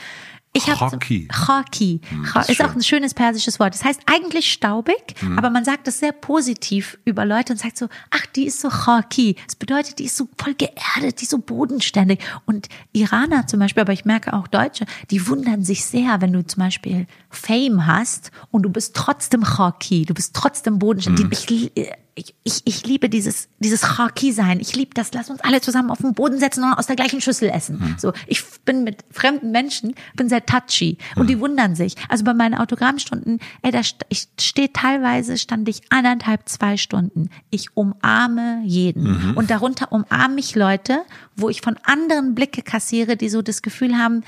Ich 0.57 0.69
habe 0.69 0.79
Hockey. 0.91 1.27
Hockey. 1.47 2.01
Hm, 2.09 2.27
das 2.33 2.49
ist 2.49 2.59
ist 2.59 2.65
auch 2.65 2.73
ein 2.75 2.81
schönes 2.83 3.13
persisches 3.13 3.59
Wort. 3.59 3.73
Das 3.73 3.83
heißt 3.85 4.01
eigentlich 4.05 4.51
staubig, 4.51 4.95
Hm. 5.19 5.37
aber 5.37 5.49
man 5.49 5.63
sagt 5.63 5.87
es 5.87 5.99
sehr 5.99 6.11
positiv 6.11 6.97
über 7.05 7.25
Leute 7.25 7.53
und 7.53 7.59
sagt 7.59 7.77
so, 7.77 7.87
ach, 8.09 8.25
die 8.35 8.45
ist 8.47 8.59
so 8.61 8.69
Hockey. 8.87 9.35
Das 9.45 9.55
bedeutet, 9.55 9.99
die 9.99 10.05
ist 10.05 10.17
so 10.17 10.27
voll 10.37 10.55
geerdet, 10.55 11.19
die 11.19 11.23
ist 11.23 11.31
so 11.31 11.37
bodenständig. 11.39 12.19
Und 12.45 12.67
Iraner 12.93 13.47
zum 13.47 13.59
Beispiel, 13.59 13.81
aber 13.81 13.93
ich 13.93 14.05
merke 14.05 14.33
auch 14.33 14.47
Deutsche, 14.47 14.85
die 15.11 15.27
wundern 15.27 15.63
sich 15.63 15.85
sehr, 15.85 16.21
wenn 16.21 16.33
du 16.33 16.45
zum 16.45 16.63
Beispiel 16.63 17.07
Fame 17.29 17.85
hast 17.85 18.31
und 18.51 18.63
du 18.63 18.69
bist 18.69 18.95
trotzdem 18.95 19.57
Hockey, 19.57 20.05
du 20.05 20.13
bist 20.13 20.35
trotzdem 20.35 20.79
bodenständig. 20.79 21.27
Ich, 21.31 21.49
li- 21.49 21.71
ich, 22.18 22.34
ich, 22.43 22.61
ich 22.65 22.86
liebe 22.86 23.09
dieses, 23.09 23.47
dieses 23.59 23.99
Hockey 23.99 24.32
sein. 24.32 24.59
Ich 24.59 24.76
liebe 24.76 24.93
das. 24.93 25.13
Lass 25.13 25.30
uns 25.30 25.39
alle 25.41 25.61
zusammen 25.61 25.91
auf 25.91 25.99
den 25.99 26.13
Boden 26.13 26.39
setzen 26.39 26.63
und 26.63 26.74
aus 26.74 26.88
der 26.88 26.95
gleichen 26.95 27.22
Schüssel 27.22 27.49
essen. 27.49 27.95
So, 27.99 28.11
ich 28.26 28.43
bin 28.65 28.84
mit 28.84 29.05
fremden 29.11 29.51
Menschen, 29.51 29.93
bin 30.15 30.28
sehr 30.28 30.45
touchy 30.45 30.97
und 31.15 31.30
die 31.30 31.39
wundern 31.39 31.76
sich. 31.76 31.95
Also 32.09 32.24
bei 32.24 32.34
meinen 32.34 32.55
Autogrammstunden, 32.55 33.39
ey, 33.61 33.72
da 33.72 33.82
ich 34.09 34.28
stehe 34.39 34.74
teilweise 34.74 35.38
stand 35.38 35.70
ich 35.70 35.82
anderthalb, 35.89 36.49
zwei 36.49 36.76
Stunden. 36.78 37.30
Ich 37.51 37.76
umarme 37.76 38.61
jeden 38.65 39.36
und 39.36 39.49
darunter 39.51 39.91
umarme 39.91 40.39
ich 40.39 40.55
Leute, 40.55 41.03
wo 41.36 41.49
ich 41.49 41.61
von 41.61 41.78
anderen 41.84 42.34
Blicke 42.34 42.63
kassiere, 42.63 43.15
die 43.15 43.30
so 43.30 43.41
das 43.43 43.61
Gefühl 43.61 43.97
haben, 43.97 44.24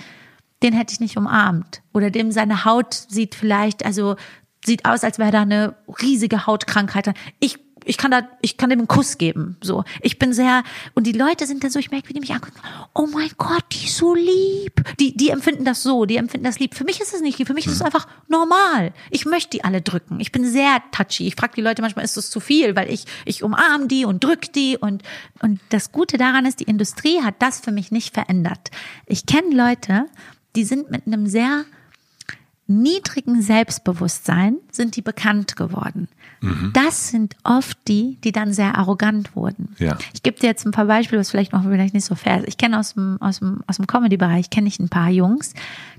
den 0.62 0.74
hätte 0.74 0.94
ich 0.94 1.00
nicht 1.00 1.18
umarmt. 1.18 1.82
Oder 1.94 2.12
dem 2.12 2.32
seine 2.32 2.66
Haut 2.66 2.94
sieht 2.94 3.34
vielleicht, 3.34 3.86
also 3.86 4.16
sieht 4.66 4.86
aus, 4.86 5.04
als 5.04 5.20
wäre 5.20 5.32
da 5.32 5.42
eine 5.42 5.76
riesige 6.02 6.46
Hautkrankheit. 6.46 7.14
Ich, 7.40 7.58
ich 7.86 7.98
kann 7.98 8.12
da, 8.12 8.28
ich 8.42 8.58
kann 8.58 8.70
dem 8.70 8.80
einen 8.80 8.88
Kuss 8.88 9.18
geben. 9.18 9.58
So. 9.62 9.84
Ich 10.02 10.20
bin 10.20 10.34
sehr, 10.34 10.64
und 10.96 11.06
die 11.06 11.12
Leute 11.12 11.46
sind 11.46 11.64
dann 11.64 11.72
so, 11.72 11.80
ich 11.80 11.92
merke, 11.92 12.10
wie 12.10 12.14
die 12.14 12.20
mich 12.20 12.34
angucken, 12.34 12.60
oh 12.94 13.08
mein 13.08 13.30
Gott, 13.38 13.64
die 13.72 13.86
ist 13.86 13.98
so 13.98 14.14
lieb. 14.14 14.84
Die, 15.00 15.16
die 15.16 15.30
empfinden 15.30 15.66
das 15.66 15.84
so, 15.84 16.06
die 16.06 16.18
empfinden 16.18 16.46
das 16.46 16.60
lieb. 16.60 16.76
Für 16.76 16.84
mich 16.84 17.00
ist 17.00 17.14
es 17.14 17.22
nicht 17.22 17.38
lieb, 17.40 17.48
für 17.48 17.54
mich 17.54 17.68
ist 17.68 17.74
es 17.74 17.82
einfach 17.82 18.08
normal. 18.28 18.94
Ich 19.10 19.26
möchte 19.26 19.52
die 19.52 19.64
alle 19.64 19.82
drücken. 19.82 20.20
Ich 20.20 20.32
bin 20.32 20.46
sehr 20.46 20.82
touchy. 20.92 21.28
Ich 21.28 21.36
frage 21.36 21.54
die 21.56 21.62
Leute 21.62 21.82
manchmal, 21.82 22.06
ist 22.06 22.18
das 22.18 22.30
zu 22.30 22.40
viel? 22.40 22.76
Weil 22.76 22.92
ich, 22.92 23.06
ich 23.26 23.44
umarme 23.44 23.88
die 23.88 24.06
und 24.06 24.24
drück 24.24 24.52
die 24.54 24.78
und, 24.78 25.04
und 25.42 25.60
das 25.70 25.92
Gute 25.92 26.18
daran 26.18 26.46
ist, 26.46 26.60
die 26.60 26.66
Industrie 26.66 27.22
hat 27.22 27.36
das 27.40 27.60
für 27.60 27.72
mich 27.72 27.92
nicht 27.92 28.14
verändert. 28.14 28.72
Ich 29.06 29.26
kenne 29.26 29.56
Leute, 29.56 30.06
die 30.56 30.64
sind 30.64 30.92
mit 30.92 31.06
einem 31.06 31.28
sehr 31.28 31.66
niedrigen 32.70 33.42
Selbstbewusstsein 33.42 34.58
sind 34.72 34.96
die 34.96 35.02
bekannt 35.02 35.56
geworden. 35.56 36.08
Das 36.74 37.10
sind 37.10 37.36
oft 37.44 37.78
die, 37.88 38.18
die 38.24 38.32
dann 38.32 38.54
sehr 38.54 38.78
arrogant 38.78 39.36
wurden. 39.36 39.76
Ja. 39.78 39.98
Ich 40.14 40.24
gebe 40.24 40.40
dir 40.40 40.48
jetzt 40.48 40.66
ein 40.66 40.72
paar 40.72 40.86
Beispiele, 40.86 41.20
was 41.20 41.32
vielleicht 41.32 41.52
noch 41.52 41.64
vielleicht 41.64 41.94
nicht 41.94 42.06
so 42.06 42.16
fair 42.16 42.40
ist. 42.40 42.48
Ich 42.48 42.58
kenne 42.58 42.80
aus 42.80 42.94
dem, 42.94 43.22
aus 43.22 43.40
dem, 43.40 43.62
aus 43.68 43.76
dem 43.76 43.88
Comedy-Bereich, 43.88 44.50
kenne 44.50 44.70
ich 44.70 44.80
ein 44.80 44.88
paar 44.88 45.10
Jungs, 45.10 45.54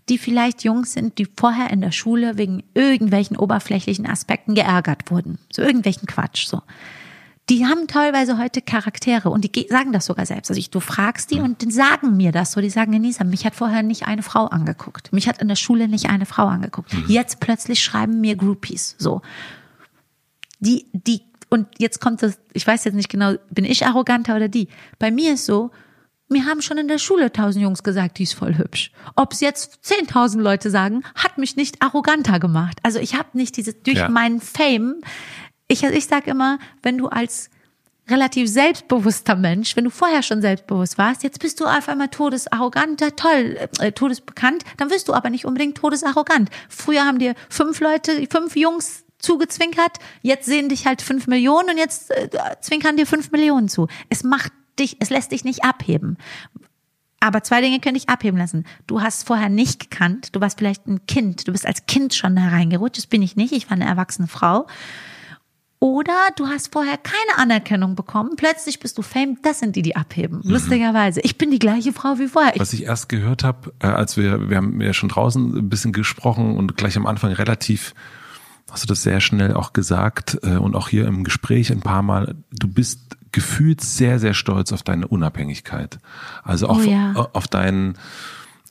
die 0.08 0.16
vielleicht 0.16 0.64
Jungs 0.64 0.94
sind, 0.94 1.18
die 1.18 1.26
vorher 1.36 1.70
in 1.70 1.82
der 1.82 1.92
Schule 1.92 2.38
wegen 2.38 2.62
irgendwelchen 2.72 3.36
oberflächlichen 3.36 4.06
Aspekten 4.06 4.54
geärgert 4.54 5.10
wurden. 5.10 5.38
So 5.52 5.60
irgendwelchen 5.60 6.06
Quatsch, 6.06 6.46
so. 6.46 6.62
Die 7.49 7.66
haben 7.66 7.88
teilweise 7.88 8.38
heute 8.38 8.62
Charaktere 8.62 9.28
und 9.30 9.43
die 9.43 9.51
ge- 9.51 9.66
sagen 9.68 9.93
das 9.93 10.07
sogar 10.07 10.24
selbst. 10.24 10.51
Also 10.51 10.59
ich, 10.61 10.70
du 10.70 10.78
fragst 10.78 11.32
die 11.32 11.41
und 11.41 11.62
die 11.62 11.72
sagen 11.72 12.16
mir 12.16 12.30
das 12.30 12.53
so. 12.53 12.61
Die 12.61 12.70
sagen, 12.70 12.93
Enisa, 12.93 13.24
mich 13.24 13.45
hat 13.45 13.57
vorher 13.57 13.82
nicht 13.82 14.07
eine 14.07 14.22
Frau 14.22 14.47
angeguckt. 14.47 15.12
Mich 15.12 15.28
hat 15.28 15.43
in 15.43 15.49
der 15.49 15.57
Schule 15.57 15.88
nicht 15.88 16.09
eine 16.11 16.26
Frau 16.26 16.47
angeguckt. 16.47 16.93
Jetzt 17.09 17.41
plötzlich 17.41 17.82
schreiben 17.82 18.20
mir 18.20 18.36
Groupies. 18.36 18.95
So. 18.99 19.20
Die, 20.61 20.86
die, 20.93 21.22
und 21.49 21.66
jetzt 21.78 22.01
kommt 22.01 22.22
das, 22.22 22.38
ich 22.53 22.64
weiß 22.66 22.84
jetzt 22.84 22.95
nicht 22.95 23.09
genau, 23.09 23.34
bin 23.51 23.64
ich 23.64 23.84
arroganter 23.84 24.36
oder 24.36 24.49
die? 24.49 24.68
Bei 25.01 25.11
mir 25.11 25.32
ist 25.34 25.47
so, 25.47 25.70
mir 26.28 26.45
haben 26.47 26.62
schon 26.62 26.78
in 26.78 26.86
der 26.86 26.99
Schule 26.99 27.32
tausend 27.32 27.64
Jungs 27.64 27.82
gesagt, 27.82 28.18
die 28.18 28.22
ist 28.22 28.34
voll 28.34 28.57
hübsch. 28.57 28.93
Ob 29.16 29.32
es 29.32 29.41
jetzt 29.41 29.80
zehntausend 29.82 30.45
Leute 30.45 30.70
sagen, 30.70 31.03
hat 31.16 31.38
mich 31.38 31.57
nicht 31.57 31.82
arroganter 31.82 32.38
gemacht. 32.38 32.78
Also 32.84 33.01
ich 33.01 33.14
habe 33.14 33.30
nicht 33.32 33.57
diese, 33.57 33.72
durch 33.74 33.97
Ja. 33.99 34.09
meinen 34.09 34.41
Fame, 34.41 35.01
ich, 35.70 35.84
ich 35.84 36.06
sag 36.06 36.26
immer, 36.26 36.58
wenn 36.82 36.98
du 36.98 37.08
als 37.08 37.48
relativ 38.08 38.48
selbstbewusster 38.48 39.36
Mensch, 39.36 39.76
wenn 39.76 39.84
du 39.84 39.90
vorher 39.90 40.22
schon 40.22 40.42
selbstbewusst 40.42 40.98
warst, 40.98 41.22
jetzt 41.22 41.38
bist 41.38 41.60
du 41.60 41.64
auf 41.66 41.88
einmal 41.88 42.08
todesarrogant, 42.08 43.00
ja, 43.00 43.10
toll, 43.10 43.56
äh, 43.78 43.92
todesbekannt, 43.92 44.64
dann 44.78 44.90
wirst 44.90 45.08
du 45.08 45.14
aber 45.14 45.30
nicht 45.30 45.44
unbedingt 45.44 45.76
todesarrogant. 45.76 46.50
Früher 46.68 47.04
haben 47.04 47.20
dir 47.20 47.34
fünf 47.48 47.80
Leute, 47.80 48.26
fünf 48.28 48.56
Jungs 48.56 49.04
zugezwinkert, 49.18 49.98
jetzt 50.22 50.46
sehen 50.46 50.68
dich 50.68 50.86
halt 50.86 51.02
fünf 51.02 51.28
Millionen 51.28 51.70
und 51.70 51.78
jetzt 51.78 52.10
äh, 52.10 52.28
zwinkern 52.60 52.96
dir 52.96 53.06
fünf 53.06 53.30
Millionen 53.30 53.68
zu. 53.68 53.86
Es 54.08 54.24
macht 54.24 54.52
dich, 54.78 54.96
es 54.98 55.10
lässt 55.10 55.30
dich 55.30 55.44
nicht 55.44 55.62
abheben. 55.62 56.16
Aber 57.20 57.42
zwei 57.42 57.60
Dinge 57.60 57.80
könnte 57.80 57.98
ich 57.98 58.08
abheben 58.08 58.38
lassen. 58.38 58.64
Du 58.86 59.02
hast 59.02 59.26
vorher 59.26 59.50
nicht 59.50 59.78
gekannt, 59.78 60.34
du 60.34 60.40
warst 60.40 60.58
vielleicht 60.58 60.86
ein 60.86 61.06
Kind, 61.06 61.46
du 61.46 61.52
bist 61.52 61.66
als 61.66 61.86
Kind 61.86 62.14
schon 62.14 62.36
hereingerutscht, 62.38 62.96
das 62.96 63.06
bin 63.06 63.22
ich 63.22 63.36
nicht, 63.36 63.52
ich 63.52 63.66
war 63.66 63.76
eine 63.76 63.84
erwachsene 63.84 64.26
Frau. 64.26 64.66
Oder 65.82 66.28
du 66.36 66.46
hast 66.46 66.72
vorher 66.74 66.98
keine 66.98 67.38
Anerkennung 67.38 67.94
bekommen, 67.96 68.32
plötzlich 68.36 68.80
bist 68.80 68.98
du 68.98 69.02
Fame, 69.02 69.38
das 69.42 69.60
sind 69.60 69.76
die, 69.76 69.82
die 69.82 69.96
abheben. 69.96 70.42
Lustigerweise. 70.44 71.20
Ich 71.22 71.38
bin 71.38 71.50
die 71.50 71.58
gleiche 71.58 71.94
Frau 71.94 72.18
wie 72.18 72.28
vorher. 72.28 72.52
Was 72.58 72.74
ich 72.74 72.84
erst 72.84 73.08
gehört 73.08 73.44
habe, 73.44 73.72
äh, 73.80 73.86
als 73.86 74.18
wir, 74.18 74.50
wir 74.50 74.58
haben 74.58 74.78
ja 74.82 74.92
schon 74.92 75.08
draußen 75.08 75.56
ein 75.56 75.68
bisschen 75.70 75.92
gesprochen 75.94 76.58
und 76.58 76.76
gleich 76.76 76.98
am 76.98 77.06
Anfang 77.06 77.32
relativ, 77.32 77.94
hast 78.70 78.82
du 78.82 78.88
das 78.88 79.02
sehr 79.02 79.20
schnell 79.22 79.54
auch 79.54 79.72
gesagt 79.72 80.38
äh, 80.42 80.56
und 80.56 80.76
auch 80.76 80.88
hier 80.90 81.06
im 81.06 81.24
Gespräch 81.24 81.72
ein 81.72 81.80
paar 81.80 82.02
Mal, 82.02 82.34
du 82.52 82.68
bist 82.68 83.16
gefühlt 83.32 83.80
sehr, 83.80 84.18
sehr 84.18 84.34
stolz 84.34 84.72
auf 84.72 84.82
deine 84.82 85.08
Unabhängigkeit. 85.08 85.98
Also 86.42 86.68
auch 86.68 86.80
Oh 86.80 86.82
ja. 86.82 87.12
auf, 87.14 87.28
auf 87.34 87.48
deinen, 87.48 87.96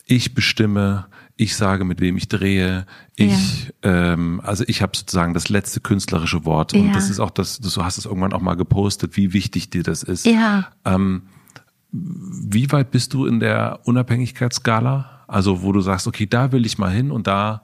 ich 0.06 0.36
bestimme, 0.36 1.08
ich 1.42 1.56
sage, 1.56 1.86
mit 1.86 2.02
wem 2.02 2.18
ich 2.18 2.28
drehe, 2.28 2.86
ich, 3.16 3.72
ähm, 3.82 4.42
also 4.44 4.66
ich 4.68 4.82
habe 4.82 4.96
sozusagen 4.98 5.34
das 5.34 5.48
letzte 5.48 5.80
künstlerische 5.80 6.44
Wort 6.44 6.74
und 6.74 6.88
Ja. 6.88 6.92
das 6.94 7.10
ist 7.10 7.20
auch 7.22 7.30
das, 7.30 7.60
du 7.60 7.84
hast 7.84 7.98
es 7.98 8.06
irgendwann 8.06 8.34
auch 8.34 8.42
mal 8.42 8.56
gepostet, 8.56 9.16
wie 9.16 9.32
wichtig 9.32 9.70
dir 9.70 9.84
das 9.84 10.04
ist. 10.04 10.26
ja. 10.26 10.68
Wie 11.92 12.72
weit 12.72 12.92
bist 12.92 13.14
du 13.14 13.26
in 13.26 13.40
der 13.40 13.80
Unabhängigkeitsskala? 13.86 15.24
Also 15.28 15.64
wo 15.64 15.72
du 15.72 15.82
sagst, 15.82 16.08
okay, 16.08 16.28
da 16.28 16.52
will 16.52 16.66
ich 16.66 16.78
mal 16.78 16.92
hin 16.92 17.10
und 17.10 17.26
da 17.26 17.62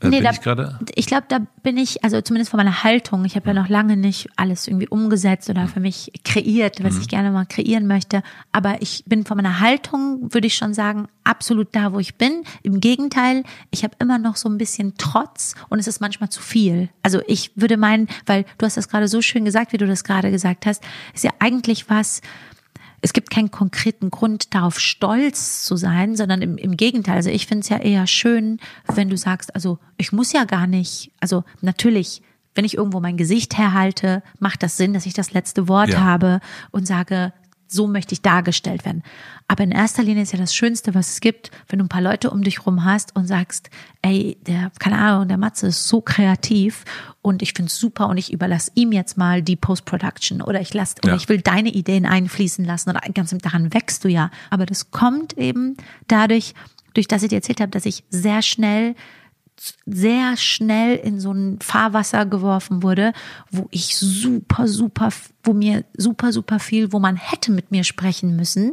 äh, 0.00 0.10
bin 0.10 0.22
da, 0.22 0.30
ich 0.30 0.40
gerade. 0.40 0.78
ich 0.94 1.06
glaube, 1.06 1.24
da 1.28 1.40
bin 1.62 1.76
ich, 1.76 2.04
also 2.04 2.20
zumindest 2.20 2.50
von 2.50 2.58
meiner 2.58 2.84
Haltung, 2.84 3.24
ich 3.24 3.34
habe 3.34 3.48
ja 3.48 3.54
noch 3.54 3.68
lange 3.68 3.96
nicht 3.96 4.28
alles 4.36 4.68
irgendwie 4.68 4.88
umgesetzt 4.88 5.50
oder 5.50 5.66
für 5.66 5.80
mich 5.80 6.12
kreiert, 6.24 6.82
was 6.84 6.98
ich 6.98 7.08
gerne 7.08 7.30
mal 7.32 7.46
kreieren 7.46 7.86
möchte. 7.86 8.22
Aber 8.52 8.80
ich 8.80 9.02
bin 9.06 9.24
von 9.24 9.36
meiner 9.36 9.60
Haltung, 9.60 10.32
würde 10.32 10.46
ich 10.46 10.54
schon 10.54 10.72
sagen, 10.72 11.08
absolut 11.24 11.68
da, 11.72 11.92
wo 11.92 11.98
ich 11.98 12.14
bin. 12.14 12.44
Im 12.62 12.80
Gegenteil, 12.80 13.42
ich 13.70 13.82
habe 13.82 13.94
immer 13.98 14.18
noch 14.18 14.36
so 14.36 14.48
ein 14.48 14.56
bisschen 14.56 14.94
Trotz 14.98 15.54
und 15.68 15.78
es 15.78 15.88
ist 15.88 16.00
manchmal 16.00 16.30
zu 16.30 16.40
viel. 16.40 16.88
Also 17.02 17.20
ich 17.26 17.50
würde 17.56 17.76
meinen, 17.76 18.08
weil 18.26 18.44
du 18.56 18.66
hast 18.66 18.76
das 18.76 18.88
gerade 18.88 19.08
so 19.08 19.20
schön 19.20 19.44
gesagt, 19.44 19.72
wie 19.72 19.78
du 19.78 19.86
das 19.86 20.04
gerade 20.04 20.30
gesagt 20.30 20.64
hast, 20.64 20.82
ist 21.12 21.24
ja 21.24 21.32
eigentlich 21.40 21.90
was, 21.90 22.20
es 23.00 23.12
gibt 23.12 23.30
keinen 23.30 23.50
konkreten 23.50 24.10
Grund, 24.10 24.54
darauf 24.54 24.80
stolz 24.80 25.62
zu 25.64 25.76
sein, 25.76 26.16
sondern 26.16 26.42
im, 26.42 26.56
im 26.56 26.76
Gegenteil. 26.76 27.16
Also 27.16 27.30
ich 27.30 27.46
finde 27.46 27.62
es 27.62 27.68
ja 27.68 27.78
eher 27.78 28.06
schön, 28.06 28.58
wenn 28.92 29.08
du 29.08 29.16
sagst, 29.16 29.54
also 29.54 29.78
ich 29.96 30.12
muss 30.12 30.32
ja 30.32 30.44
gar 30.44 30.66
nicht, 30.66 31.12
also 31.20 31.44
natürlich, 31.60 32.22
wenn 32.54 32.64
ich 32.64 32.76
irgendwo 32.76 32.98
mein 33.00 33.16
Gesicht 33.16 33.56
herhalte, 33.56 34.22
macht 34.40 34.62
das 34.62 34.76
Sinn, 34.76 34.92
dass 34.94 35.06
ich 35.06 35.14
das 35.14 35.32
letzte 35.32 35.68
Wort 35.68 35.90
Ja. 35.90 36.00
habe 36.00 36.40
und 36.72 36.86
sage, 36.86 37.32
so 37.68 37.86
möchte 37.86 38.14
ich 38.14 38.22
dargestellt 38.22 38.84
werden. 38.84 39.02
Aber 39.46 39.62
in 39.62 39.70
erster 39.70 40.02
Linie 40.02 40.22
ist 40.22 40.32
ja 40.32 40.38
das 40.38 40.54
Schönste, 40.54 40.94
was 40.94 41.10
es 41.10 41.20
gibt, 41.20 41.50
wenn 41.68 41.78
du 41.78 41.84
ein 41.84 41.88
paar 41.90 42.02
Leute 42.02 42.30
um 42.30 42.42
dich 42.42 42.66
rum 42.66 42.84
hast 42.84 43.14
und 43.14 43.26
sagst, 43.26 43.70
ey, 44.02 44.36
der, 44.46 44.70
keine 44.78 44.98
Ahnung, 44.98 45.28
der 45.28 45.36
Matze 45.36 45.68
ist 45.68 45.86
so 45.86 46.00
kreativ 46.00 46.84
und 47.22 47.42
ich 47.42 47.52
finde 47.52 47.68
es 47.68 47.78
super 47.78 48.08
und 48.08 48.16
ich 48.18 48.32
überlasse 48.32 48.70
ihm 48.74 48.92
jetzt 48.92 49.16
mal 49.16 49.42
die 49.42 49.56
Post-Production 49.56 50.42
oder 50.42 50.60
ich 50.60 50.74
lasse, 50.74 50.96
oder 51.02 51.12
Ja. 51.12 51.16
ich 51.16 51.28
will 51.28 51.40
deine 51.40 51.70
Ideen 51.70 52.06
einfließen 52.06 52.64
lassen 52.64 52.90
oder 52.90 53.00
ganz 53.14 53.30
daran 53.30 53.72
wächst 53.74 54.04
du 54.04 54.08
ja. 54.08 54.30
Aber 54.50 54.66
das 54.66 54.90
kommt 54.90 55.36
eben 55.38 55.76
dadurch, 56.08 56.54
durch 56.94 57.06
das 57.06 57.22
ich 57.22 57.28
dir 57.28 57.36
erzählt 57.36 57.60
habe, 57.60 57.70
dass 57.70 57.86
ich 57.86 58.04
sehr 58.10 58.42
schnell 58.42 58.94
sehr 59.86 60.36
schnell 60.36 60.96
in 60.96 61.20
so 61.20 61.32
ein 61.32 61.58
Fahrwasser 61.60 62.26
geworfen 62.26 62.82
wurde, 62.82 63.12
wo 63.50 63.68
ich 63.70 63.96
super, 63.96 64.68
super, 64.68 65.10
wo 65.42 65.52
mir 65.52 65.84
super, 65.96 66.32
super 66.32 66.58
viel, 66.58 66.92
wo 66.92 66.98
man 66.98 67.16
hätte 67.16 67.52
mit 67.52 67.70
mir 67.70 67.84
sprechen 67.84 68.36
müssen, 68.36 68.72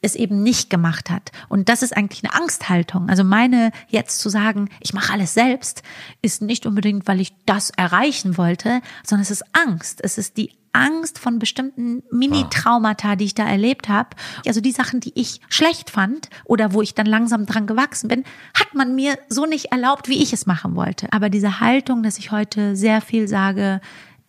es 0.00 0.14
eben 0.14 0.42
nicht 0.42 0.70
gemacht 0.70 1.10
hat. 1.10 1.32
Und 1.48 1.68
das 1.68 1.82
ist 1.82 1.96
eigentlich 1.96 2.22
eine 2.22 2.34
Angsthaltung. 2.34 3.08
Also 3.08 3.24
meine 3.24 3.72
jetzt 3.88 4.20
zu 4.20 4.28
sagen, 4.28 4.68
ich 4.80 4.92
mache 4.92 5.12
alles 5.12 5.34
selbst, 5.34 5.82
ist 6.22 6.40
nicht 6.40 6.66
unbedingt, 6.66 7.08
weil 7.08 7.20
ich 7.20 7.32
das 7.46 7.70
erreichen 7.70 8.36
wollte, 8.36 8.80
sondern 9.04 9.22
es 9.22 9.30
ist 9.30 9.44
Angst. 9.52 10.00
Es 10.02 10.18
ist 10.18 10.36
die 10.36 10.52
Angst 10.72 11.18
von 11.18 11.38
bestimmten 11.38 12.02
Mini-Traumata, 12.10 13.16
die 13.16 13.26
ich 13.26 13.34
da 13.34 13.44
erlebt 13.46 13.88
habe. 13.88 14.10
Also 14.46 14.60
die 14.60 14.72
Sachen, 14.72 15.00
die 15.00 15.12
ich 15.14 15.40
schlecht 15.48 15.90
fand 15.90 16.28
oder 16.44 16.72
wo 16.72 16.82
ich 16.82 16.94
dann 16.94 17.06
langsam 17.06 17.46
dran 17.46 17.66
gewachsen 17.66 18.08
bin, 18.08 18.24
hat 18.54 18.74
man 18.74 18.94
mir 18.94 19.18
so 19.28 19.46
nicht 19.46 19.66
erlaubt, 19.66 20.08
wie 20.08 20.22
ich 20.22 20.32
es 20.32 20.46
machen 20.46 20.76
wollte. 20.76 21.12
Aber 21.12 21.30
diese 21.30 21.60
Haltung, 21.60 22.02
dass 22.02 22.18
ich 22.18 22.30
heute 22.30 22.76
sehr 22.76 23.00
viel 23.00 23.28
sage, 23.28 23.80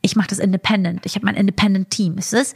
ich 0.02 0.16
mache 0.16 0.30
das 0.30 0.40
independent, 0.40 1.06
ich 1.06 1.16
habe 1.16 1.26
mein 1.26 1.36
independent 1.36 1.90
Team, 1.90 2.18
ist 2.18 2.34
es, 2.34 2.54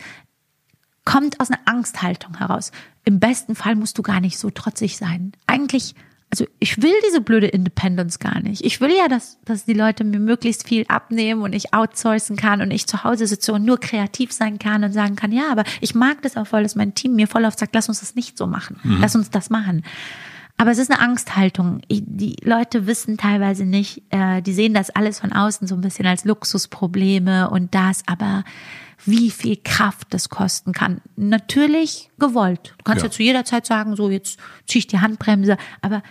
kommt 1.06 1.40
aus 1.40 1.52
einer 1.52 1.60
Angsthaltung 1.66 2.38
heraus. 2.38 2.72
Im 3.06 3.20
besten 3.20 3.56
Fall 3.56 3.76
musst 3.76 3.98
du 3.98 4.02
gar 4.02 4.22
nicht 4.22 4.38
so 4.38 4.50
trotzig 4.50 4.98
sein. 4.98 5.34
Eigentlich 5.48 5.96
also 6.34 6.48
ich 6.58 6.82
will 6.82 6.96
diese 7.08 7.22
blöde 7.22 7.46
Independence 7.46 8.18
gar 8.18 8.40
nicht. 8.42 8.66
Ich 8.66 8.82
will 8.82 8.90
ja, 8.90 9.08
dass, 9.08 9.38
dass 9.46 9.66
die 9.66 9.74
Leute 9.74 10.04
mir 10.04 10.20
möglichst 10.20 10.68
viel 10.68 10.84
abnehmen 10.88 11.44
und 11.44 11.54
ich 11.54 11.76
outsourcen 11.76 12.38
kann 12.38 12.60
und 12.60 12.72
ich 12.72 12.88
zu 12.88 13.04
Hause 13.04 13.28
sitze 13.28 13.54
und 13.54 13.64
nur 13.64 13.80
kreativ 13.80 14.32
sein 14.32 14.58
kann 14.58 14.84
und 14.84 14.94
sagen 14.94 15.16
kann, 15.16 15.32
ja, 15.32 15.52
aber 15.52 15.64
ich 15.80 15.94
mag 15.94 16.24
das 16.24 16.36
auch 16.36 16.48
voll, 16.48 16.64
dass 16.64 16.74
mein 16.74 16.96
Team 16.96 17.14
mir 17.14 17.28
voll 17.28 17.46
oft 17.46 17.60
sagt, 17.60 17.76
lass 17.76 17.88
uns 17.88 18.00
das 18.00 18.16
nicht 18.16 18.36
so 18.36 18.48
machen. 18.48 18.80
Mhm. 18.82 18.98
Lass 19.00 19.16
uns 19.16 19.30
das 19.30 19.52
machen. 19.52 19.84
Aber 20.58 20.72
es 20.72 20.80
ist 20.80 20.90
eine 20.90 21.02
Angsthaltung. 21.02 21.82
Die 21.92 22.36
Leute 22.42 22.88
wissen 22.88 23.18
teilweise 23.18 23.64
nicht, 23.64 24.02
äh, 24.10 24.42
die 24.42 24.54
sehen 24.54 24.74
das 24.74 24.90
alles 24.90 25.20
von 25.20 25.34
außen 25.34 25.68
so 25.68 25.76
ein 25.76 25.82
bisschen 25.82 26.08
als 26.08 26.26
Luxusprobleme 26.26 27.52
und 27.52 27.76
das, 27.76 28.02
aber 28.08 28.44
wie 29.06 29.30
viel 29.30 29.58
Kraft 29.64 30.08
das 30.16 30.30
kosten 30.30 30.72
kann. 30.72 31.02
Natürlich 31.16 32.10
gewollt. 32.18 32.74
Du 32.80 32.84
kannst 32.86 33.04
ja, 33.04 33.10
ja 33.10 33.12
zu 33.12 33.22
jeder 33.22 33.46
Zeit 33.46 33.68
sagen, 33.68 33.96
so 33.96 34.10
jetzt 34.10 34.40
ziehe 34.66 34.80
ich 34.80 34.88
die 34.88 35.00
Handbremse, 35.00 35.58
aber 35.82 36.02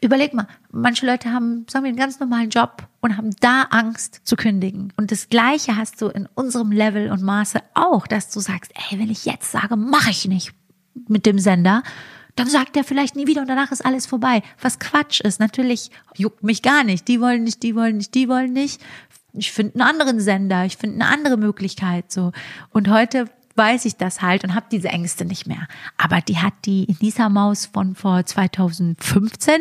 Überleg 0.00 0.34
mal, 0.34 0.46
manche 0.70 1.06
Leute 1.06 1.32
haben, 1.32 1.66
sagen 1.68 1.84
wir, 1.84 1.88
einen 1.88 1.98
ganz 1.98 2.20
normalen 2.20 2.50
Job 2.50 2.82
und 3.00 3.16
haben 3.16 3.30
da 3.40 3.62
Angst 3.70 4.20
zu 4.24 4.36
kündigen. 4.36 4.92
Und 4.96 5.12
das 5.12 5.28
Gleiche 5.28 5.76
hast 5.76 6.00
du 6.02 6.08
in 6.08 6.28
unserem 6.34 6.72
Level 6.72 7.10
und 7.10 7.22
Maße 7.22 7.60
auch, 7.74 8.06
dass 8.06 8.30
du 8.30 8.40
sagst, 8.40 8.72
ey, 8.74 8.98
wenn 8.98 9.10
ich 9.10 9.24
jetzt 9.24 9.50
sage, 9.50 9.76
mache 9.76 10.10
ich 10.10 10.26
nicht 10.26 10.52
mit 11.08 11.26
dem 11.26 11.38
Sender, 11.38 11.82
dann 12.36 12.48
sagt 12.48 12.76
er 12.76 12.84
vielleicht 12.84 13.16
nie 13.16 13.26
wieder 13.26 13.40
und 13.40 13.48
danach 13.48 13.72
ist 13.72 13.84
alles 13.84 14.06
vorbei. 14.06 14.42
Was 14.60 14.78
Quatsch 14.78 15.20
ist. 15.20 15.40
Natürlich 15.40 15.90
juckt 16.16 16.42
mich 16.42 16.62
gar 16.62 16.84
nicht. 16.84 17.08
Die 17.08 17.20
wollen 17.20 17.44
nicht, 17.44 17.62
die 17.62 17.74
wollen 17.74 17.96
nicht, 17.96 18.14
die 18.14 18.28
wollen 18.28 18.52
nicht. 18.52 18.82
Ich 19.32 19.52
finde 19.52 19.74
einen 19.74 19.88
anderen 19.88 20.20
Sender, 20.20 20.64
ich 20.64 20.76
finde 20.76 20.96
eine 20.96 21.12
andere 21.12 21.36
Möglichkeit 21.36 22.12
so. 22.12 22.32
Und 22.70 22.88
heute 22.88 23.26
weiß 23.56 23.84
ich 23.84 23.96
das 23.96 24.22
halt 24.22 24.44
und 24.44 24.54
habe 24.54 24.66
diese 24.70 24.88
Ängste 24.88 25.24
nicht 25.24 25.46
mehr. 25.46 25.66
Aber 25.96 26.20
die 26.20 26.38
hat 26.38 26.54
die 26.64 26.96
Nisa 27.00 27.28
Maus 27.28 27.66
von 27.66 27.94
vor 27.94 28.24
2015. 28.24 29.60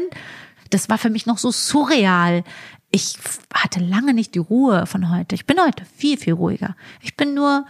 Das 0.70 0.90
war 0.90 0.98
für 0.98 1.10
mich 1.10 1.26
noch 1.26 1.38
so 1.38 1.52
surreal. 1.52 2.44
Ich 2.92 3.18
hatte 3.54 3.80
lange 3.80 4.14
nicht 4.14 4.36
die 4.36 4.40
Ruhe 4.40 4.86
von 4.86 5.12
heute. 5.12 5.36
Ich 5.36 5.46
bin 5.46 5.58
heute 5.60 5.86
viel, 5.86 6.18
viel 6.18 6.34
ruhiger. 6.34 6.76
Ich 7.02 7.16
bin 7.16 7.34
nur 7.34 7.66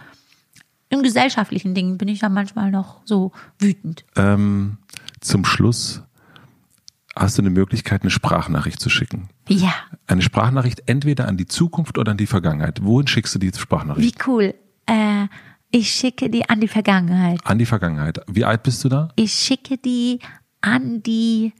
in 0.88 1.02
gesellschaftlichen 1.02 1.74
Dingen 1.74 1.98
bin 1.98 2.08
ich 2.08 2.20
ja 2.20 2.28
manchmal 2.28 2.70
noch 2.70 3.00
so 3.04 3.32
wütend. 3.58 4.04
Ähm, 4.14 4.78
zum 5.20 5.44
Schluss 5.44 6.02
hast 7.16 7.38
du 7.38 7.42
eine 7.42 7.50
Möglichkeit, 7.50 8.02
eine 8.02 8.10
Sprachnachricht 8.10 8.80
zu 8.80 8.90
schicken. 8.90 9.28
Ja. 9.48 9.74
Eine 10.06 10.22
Sprachnachricht 10.22 10.82
entweder 10.86 11.26
an 11.26 11.36
die 11.36 11.46
Zukunft 11.46 11.98
oder 11.98 12.12
an 12.12 12.18
die 12.18 12.26
Vergangenheit. 12.26 12.84
Wohin 12.84 13.06
schickst 13.06 13.34
du 13.34 13.38
die 13.38 13.50
Sprachnachricht? 13.56 14.14
Wie 14.14 14.30
cool. 14.30 14.54
Äh, 14.86 15.26
ich 15.70 15.90
schicke 15.90 16.30
die 16.30 16.48
an 16.48 16.60
die 16.60 16.68
Vergangenheit. 16.68 17.40
An 17.44 17.58
die 17.58 17.66
Vergangenheit. 17.66 18.20
Wie 18.28 18.44
alt 18.44 18.62
bist 18.62 18.84
du 18.84 18.88
da? 18.88 19.08
Ich 19.16 19.32
schicke 19.32 19.78
die 19.78 20.20
an 20.60 21.02
die 21.02 21.52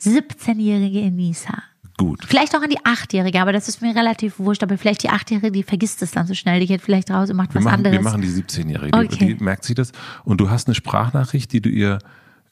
17-jährige 0.00 1.00
Enisa. 1.00 1.62
Gut. 1.98 2.24
Vielleicht 2.26 2.56
auch 2.56 2.62
an 2.62 2.70
die 2.70 2.80
8-jährige, 2.80 3.40
aber 3.40 3.52
das 3.52 3.68
ist 3.68 3.82
mir 3.82 3.94
relativ 3.94 4.38
wurscht. 4.38 4.62
Aber 4.62 4.78
vielleicht 4.78 5.02
die 5.02 5.10
8-jährige, 5.10 5.52
die 5.52 5.62
vergisst 5.62 6.02
es 6.02 6.10
dann 6.10 6.26
so 6.26 6.34
schnell. 6.34 6.60
Die 6.60 6.66
geht 6.66 6.80
vielleicht 6.80 7.10
raus 7.10 7.30
und 7.30 7.36
macht 7.36 7.50
wir 7.54 7.56
was 7.56 7.64
machen, 7.64 7.74
anderes. 7.74 7.98
Wir 7.98 8.02
machen 8.02 8.22
die 8.22 8.28
17-jährige. 8.28 8.96
Okay. 8.96 9.26
Die, 9.26 9.34
die 9.36 9.44
merkt 9.44 9.64
sich 9.64 9.74
das. 9.74 9.92
Und 10.24 10.40
du 10.40 10.50
hast 10.50 10.68
eine 10.68 10.74
Sprachnachricht, 10.74 11.52
die 11.52 11.60
du 11.60 11.68
ihr 11.68 11.98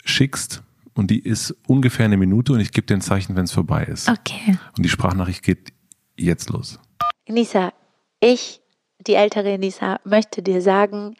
schickst. 0.04 0.62
Und 0.92 1.10
die 1.10 1.20
ist 1.20 1.54
ungefähr 1.66 2.04
eine 2.04 2.16
Minute 2.16 2.52
und 2.52 2.60
ich 2.60 2.72
gebe 2.72 2.86
dir 2.86 2.94
ein 2.94 3.00
Zeichen, 3.00 3.36
wenn 3.36 3.44
es 3.44 3.52
vorbei 3.52 3.84
ist. 3.84 4.08
Okay. 4.08 4.58
Und 4.76 4.84
die 4.84 4.88
Sprachnachricht 4.88 5.42
geht 5.42 5.72
jetzt 6.16 6.50
los. 6.50 6.78
Enisa, 7.24 7.72
ich 8.20 8.59
die 9.06 9.14
ältere 9.14 9.58
Nisa 9.58 9.98
möchte 10.04 10.42
dir 10.42 10.62
sagen, 10.62 11.16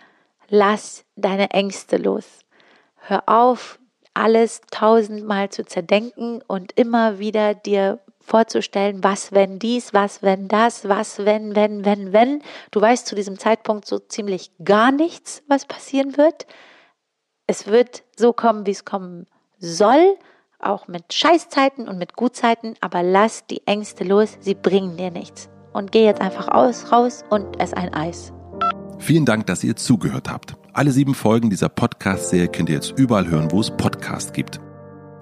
lass 0.49 1.05
deine 1.16 1.51
Ängste 1.51 1.97
los. 1.97 2.41
Hör 2.97 3.22
auf, 3.26 3.78
alles 4.12 4.61
tausendmal 4.70 5.49
zu 5.49 5.64
zerdenken 5.64 6.43
und 6.47 6.72
immer 6.72 7.18
wieder 7.18 7.55
dir 7.55 8.01
vorzustellen, 8.20 9.03
was 9.03 9.33
wenn 9.33 9.59
dies, 9.59 9.95
was 9.95 10.22
wenn 10.22 10.47
das, 10.47 10.89
was 10.89 11.24
wenn, 11.24 11.57
wenn, 11.57 11.85
wenn, 11.85 12.12
wenn. 12.12 12.43
Du 12.70 12.81
weißt 12.81 13.07
zu 13.07 13.14
diesem 13.14 13.39
Zeitpunkt 13.39 13.87
so 13.87 13.99
ziemlich 13.99 14.51
gar 14.62 14.93
nichts, 14.93 15.43
was 15.49 15.64
passieren 15.64 16.16
wird. 16.16 16.47
Es 17.47 17.66
wird 17.66 18.05
so 18.16 18.33
kommen, 18.33 18.66
wie 18.66 18.72
es 18.72 18.85
kommen 18.85 19.26
soll, 19.59 20.16
auch 20.59 20.87
mit 20.87 21.12
Scheißzeiten 21.12 21.89
und 21.89 21.99
mit 21.99 22.14
Gutzeiten, 22.14 22.74
aber 22.81 23.03
lass 23.03 23.47
die 23.47 23.66
Ängste 23.66 24.05
los, 24.05 24.37
sie 24.41 24.55
bringen 24.55 24.97
dir 24.97 25.11
nichts 25.11 25.49
und 25.73 25.93
geh 25.93 26.05
jetzt 26.05 26.21
einfach 26.21 26.49
aus, 26.49 26.93
raus 26.93 27.25
und 27.31 27.61
ess 27.61 27.73
ein 27.73 27.93
Eis. 27.95 28.33
Vielen 28.99 29.25
Dank, 29.25 29.47
dass 29.47 29.64
ihr 29.64 29.77
zugehört 29.77 30.31
habt. 30.31 30.55
Alle 30.73 30.93
sieben 30.93 31.14
Folgen 31.14 31.51
dieser 31.51 31.68
Podcast-Serie 31.68 32.49
könnt 32.49 32.68
ihr 32.68 32.77
jetzt 32.77 32.99
überall 32.99 33.29
hören, 33.29 33.51
wo 33.51 33.61
es 33.61 33.71
Podcasts 33.71 34.33
gibt. 34.33 34.61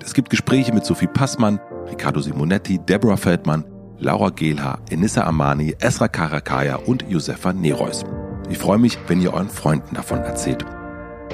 Es 0.04 0.14
gibt 0.14 0.30
Gespräche 0.30 0.72
mit 0.72 0.84
Sophie 0.84 1.06
Passmann, 1.06 1.60
Riccardo 1.88 2.20
Simonetti, 2.20 2.78
Deborah 2.78 3.16
Feldmann, 3.16 3.64
Laura 3.98 4.30
Gehlhaar, 4.30 4.80
Enissa 4.90 5.24
Amani, 5.24 5.74
Esra 5.80 6.08
Karakaya 6.08 6.76
und 6.76 7.04
Josefa 7.08 7.52
Nereus. 7.52 8.04
Ich 8.50 8.58
freue 8.58 8.78
mich, 8.78 8.98
wenn 9.08 9.20
ihr 9.20 9.32
euren 9.32 9.48
Freunden 9.48 9.94
davon 9.94 10.18
erzählt. 10.18 10.64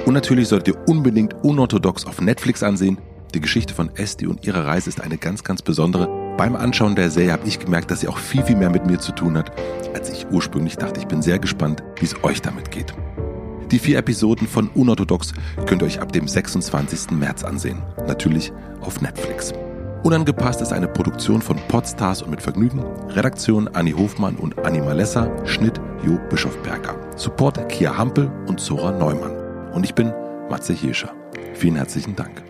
Und 0.05 0.13
natürlich 0.13 0.47
solltet 0.47 0.75
ihr 0.75 0.87
unbedingt 0.87 1.33
Unorthodox 1.43 2.05
auf 2.05 2.21
Netflix 2.21 2.63
ansehen. 2.63 2.97
Die 3.35 3.41
Geschichte 3.41 3.73
von 3.73 3.95
Esti 3.95 4.25
und 4.25 4.47
ihrer 4.47 4.65
Reise 4.65 4.89
ist 4.89 5.01
eine 5.01 5.17
ganz, 5.17 5.43
ganz 5.43 5.61
besondere 5.61 6.07
beim 6.37 6.57
Anschauen 6.57 6.95
der 6.95 7.11
Serie 7.11 7.31
habe 7.31 7.47
ich 7.47 7.59
gemerkt, 7.59 7.91
dass 7.91 8.01
sie 8.01 8.09
auch 8.09 8.17
viel, 8.17 8.43
viel 8.43 8.57
mehr 8.57 8.69
mit 8.69 8.85
mir 8.85 8.99
zu 8.99 9.13
tun 9.13 9.37
hat, 9.37 9.53
als 9.93 10.09
ich 10.09 10.27
ursprünglich 10.29 10.75
dachte. 10.75 10.99
Ich 10.99 11.07
bin 11.07 11.21
sehr 11.21 11.39
gespannt, 11.39 11.81
wie 11.97 12.05
es 12.05 12.23
euch 12.23 12.41
damit 12.41 12.71
geht. 12.71 12.93
Die 13.71 13.79
vier 13.79 13.97
Episoden 13.97 14.45
von 14.45 14.67
Unorthodox 14.69 15.33
könnt 15.65 15.81
ihr 15.81 15.85
euch 15.85 16.01
ab 16.01 16.11
dem 16.11 16.27
26. 16.27 17.11
März 17.11 17.43
ansehen. 17.43 17.81
Natürlich 18.05 18.51
auf 18.81 18.99
Netflix. 18.99 19.53
Unangepasst 20.03 20.61
ist 20.61 20.73
eine 20.73 20.89
Produktion 20.89 21.41
von 21.41 21.57
Podstars 21.69 22.21
und 22.21 22.31
mit 22.31 22.41
Vergnügen. 22.41 22.83
Redaktion 23.09 23.69
Anni 23.69 23.91
Hofmann 23.91 24.35
und 24.35 24.59
Anni 24.59 24.79
Malessa. 24.79 25.31
Schnitt 25.45 25.79
Jo 26.05 26.19
Bischofberger. 26.29 26.95
Support 27.15 27.69
Kia 27.69 27.97
Hampel 27.97 28.29
und 28.47 28.59
Zora 28.59 28.91
Neumann. 28.91 29.71
Und 29.71 29.85
ich 29.85 29.95
bin 29.95 30.13
Matze 30.49 30.73
Hirscher. 30.73 31.13
Vielen 31.53 31.77
herzlichen 31.77 32.15
Dank. 32.15 32.43